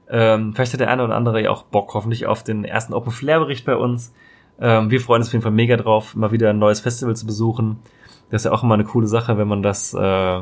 [0.09, 3.11] Ähm, vielleicht hat der eine oder andere ja auch Bock, hoffentlich auf den ersten Open
[3.11, 4.15] Flair Bericht bei uns.
[4.61, 7.27] Ähm, wir freuen uns auf jeden Fall mega drauf, mal wieder ein neues Festival zu
[7.27, 7.79] besuchen.
[8.31, 10.41] Das ist ja auch immer eine coole Sache, wenn man das äh,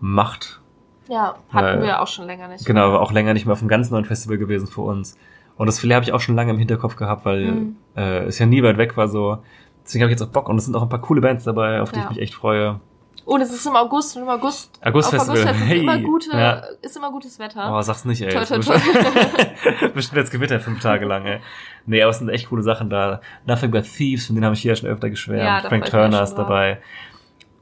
[0.00, 0.60] macht.
[1.08, 2.64] Ja, hatten Weil- wir auch schon länger nicht.
[2.64, 5.18] Genau, war auch länger nicht mehr auf einem ganz neuen Festival gewesen für uns.
[5.56, 7.76] Und das Filet habe ich auch schon lange im Hinterkopf gehabt, weil Mhm.
[7.96, 9.38] äh, es ja nie weit weg war so.
[9.84, 11.80] Deswegen habe ich jetzt auch Bock und es sind auch ein paar coole Bands dabei,
[11.82, 12.04] auf die Ja.
[12.04, 12.80] ich mich echt freue.
[13.24, 14.70] Und es ist im August und im August.
[14.84, 15.80] Augustfestival, Auf Augustfest ist hey.
[15.80, 16.62] immer gute, Ja.
[16.82, 17.74] ist immer gutes Wetter.
[17.74, 18.28] Oh, sag's nicht, ey.
[18.30, 19.88] Toi, Es toi, toi.
[19.94, 21.40] bestimmt- jetzt Gewitter fünf Tage lang, ey.
[21.86, 23.22] Nee, aber es sind echt coole Sachen da.
[23.46, 25.42] Nothing but Thieves, von denen habe ich hier ja schon öfter geschwärmt.
[25.64, 26.82] Ja, Frank Turner ist dabei.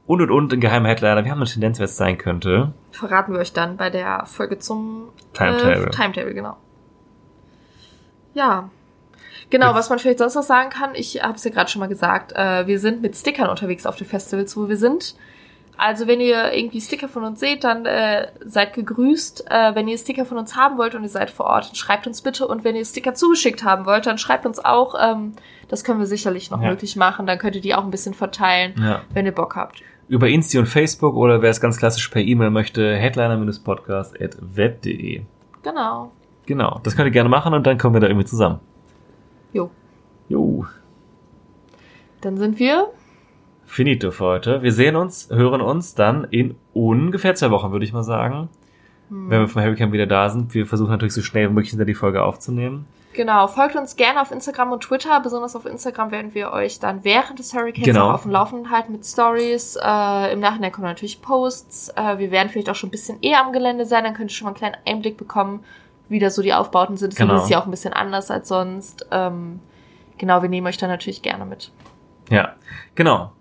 [0.05, 1.23] Und und und ein geheimer Headliner.
[1.23, 2.73] Wir haben eine Tendenz, wer es sein könnte.
[2.91, 5.85] Verraten wir euch dann bei der Folge zum Timetable.
[5.87, 6.57] Äh, Timetable, genau.
[8.33, 8.69] Ja.
[9.49, 11.87] Genau, was man vielleicht sonst noch sagen kann, ich habe es ja gerade schon mal
[11.87, 15.15] gesagt, äh, wir sind mit Stickern unterwegs auf den Festivals, wo wir sind.
[15.77, 19.45] Also wenn ihr irgendwie Sticker von uns seht, dann äh, seid gegrüßt.
[19.49, 22.05] Äh, wenn ihr Sticker von uns haben wollt und ihr seid vor Ort, dann schreibt
[22.07, 22.47] uns bitte.
[22.47, 24.95] Und wenn ihr Sticker zugeschickt haben wollt, dann schreibt uns auch.
[25.01, 25.33] Ähm,
[25.69, 26.69] das können wir sicherlich noch Ja.
[26.69, 27.25] möglich machen.
[27.25, 29.01] Dann könnt ihr die auch ein bisschen verteilen, Ja.
[29.13, 29.81] wenn ihr Bock habt.
[30.07, 35.21] Über Insti und Facebook oder wer es ganz klassisch per E-Mail möchte, headliner-podcast.web.de.
[35.63, 36.11] Genau.
[36.45, 38.59] Genau, das könnt ihr gerne machen und dann kommen wir da irgendwie zusammen.
[39.53, 39.69] Jo.
[40.27, 40.65] Jo.
[42.21, 42.89] Dann sind wir
[43.65, 44.61] Finito für heute.
[44.61, 48.49] Wir sehen uns, hören uns dann in ungefähr zwei Wochen, würde ich mal sagen.
[49.09, 49.29] Hm.
[49.29, 50.53] Wenn wir vom Hurricane wieder da sind.
[50.53, 52.85] Wir versuchen natürlich so schnell wie möglich hinter die Folge aufzunehmen.
[53.13, 55.19] Genau, folgt uns gerne auf Instagram und Twitter.
[55.19, 58.09] Besonders auf Instagram werden wir euch dann während des Hurricanes Genau.
[58.09, 59.75] auch auf dem Laufenden halten mit Stories.
[59.75, 61.89] Äh, Im Nachhinein kommen natürlich Posts.
[61.89, 64.03] Äh, wir werden vielleicht auch schon ein bisschen eher am Gelände sein.
[64.03, 65.63] Dann könnt ihr schon mal einen kleinen Einblick bekommen,
[66.09, 67.15] wie da so die Aufbauten sind.
[67.15, 67.35] Genau.
[67.35, 69.05] Das ist ja auch ein bisschen anders als sonst.
[69.11, 69.59] Ähm,
[70.17, 71.71] genau, wir nehmen euch da natürlich gerne mit.
[72.31, 72.53] Ja,
[72.95, 73.31] genau.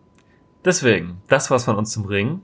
[0.65, 2.41] Deswegen, das war's von uns zum Ring.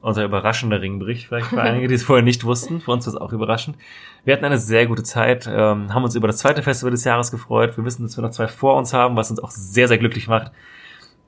[0.00, 2.80] Unser überraschender Ringbericht vielleicht für einige, die es vorher nicht wussten.
[2.80, 3.78] Für uns war es auch überraschend.
[4.24, 7.30] Wir hatten eine sehr gute Zeit, ähm, haben uns über das zweite Festival des Jahres
[7.30, 7.74] gefreut.
[7.78, 10.28] Wir wissen, dass wir noch zwei vor uns haben, was uns auch sehr, sehr glücklich
[10.28, 10.52] macht.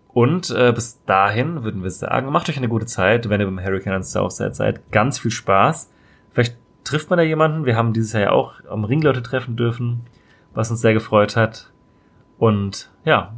[0.08, 3.62] Und äh, bis dahin würden wir sagen, macht euch eine gute Zeit, wenn ihr beim
[3.62, 4.92] Hurricane an Southside seid.
[4.92, 5.90] Ganz viel Spaß.
[6.32, 7.64] Vielleicht trifft man da jemanden.
[7.64, 10.02] Wir haben dieses Jahr ja auch am Ring Leute treffen dürfen,
[10.52, 11.70] was uns sehr gefreut hat.
[12.38, 13.32] Und ja,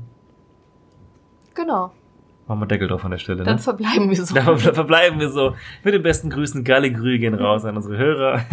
[1.59, 1.91] Genau,
[2.49, 3.45] machen wir Deckel drauf an der Stelle.
[3.45, 3.61] dann Ne?
[3.63, 4.35] verbleiben wir so.
[4.35, 5.55] Da ver- verbleiben wir so.
[5.85, 6.65] Mit den besten Grüßen.
[6.65, 8.45] Galle Grü gehen raus an unsere Hörer.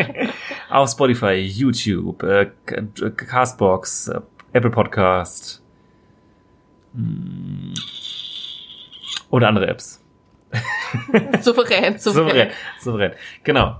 [0.70, 4.20] Auf Spotify, YouTube, äh, K- Castbox, äh,
[4.52, 5.62] Apple Podcast.
[6.94, 7.74] mm,
[9.30, 10.00] Oder andere Apps.
[11.42, 11.98] souverän, souverän.
[11.98, 12.50] Souverän.
[12.80, 13.12] Souverän.
[13.44, 13.76] Genau.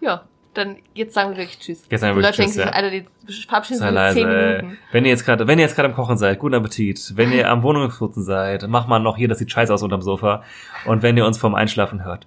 [0.00, 1.86] Ja, dann jetzt sagen wir wirklich Tschüss.
[1.88, 2.70] Jetzt sagen wir Leute Tschüss, denken sich, ja.
[2.72, 4.14] Alter, die verabschieden sich in leise.
[4.14, 4.56] zehn ey.
[4.56, 4.78] Minuten.
[4.92, 7.12] Wenn ihr jetzt gerade, wenn ihr jetzt gerade am Kochen seid, guten Appetit.
[7.16, 10.42] Wenn ihr am Wohnungsputzen seid, macht mal noch hier, das sieht scheiße aus unterm Sofa.
[10.86, 12.26] Und wenn ihr uns vorm Einschlafen hört.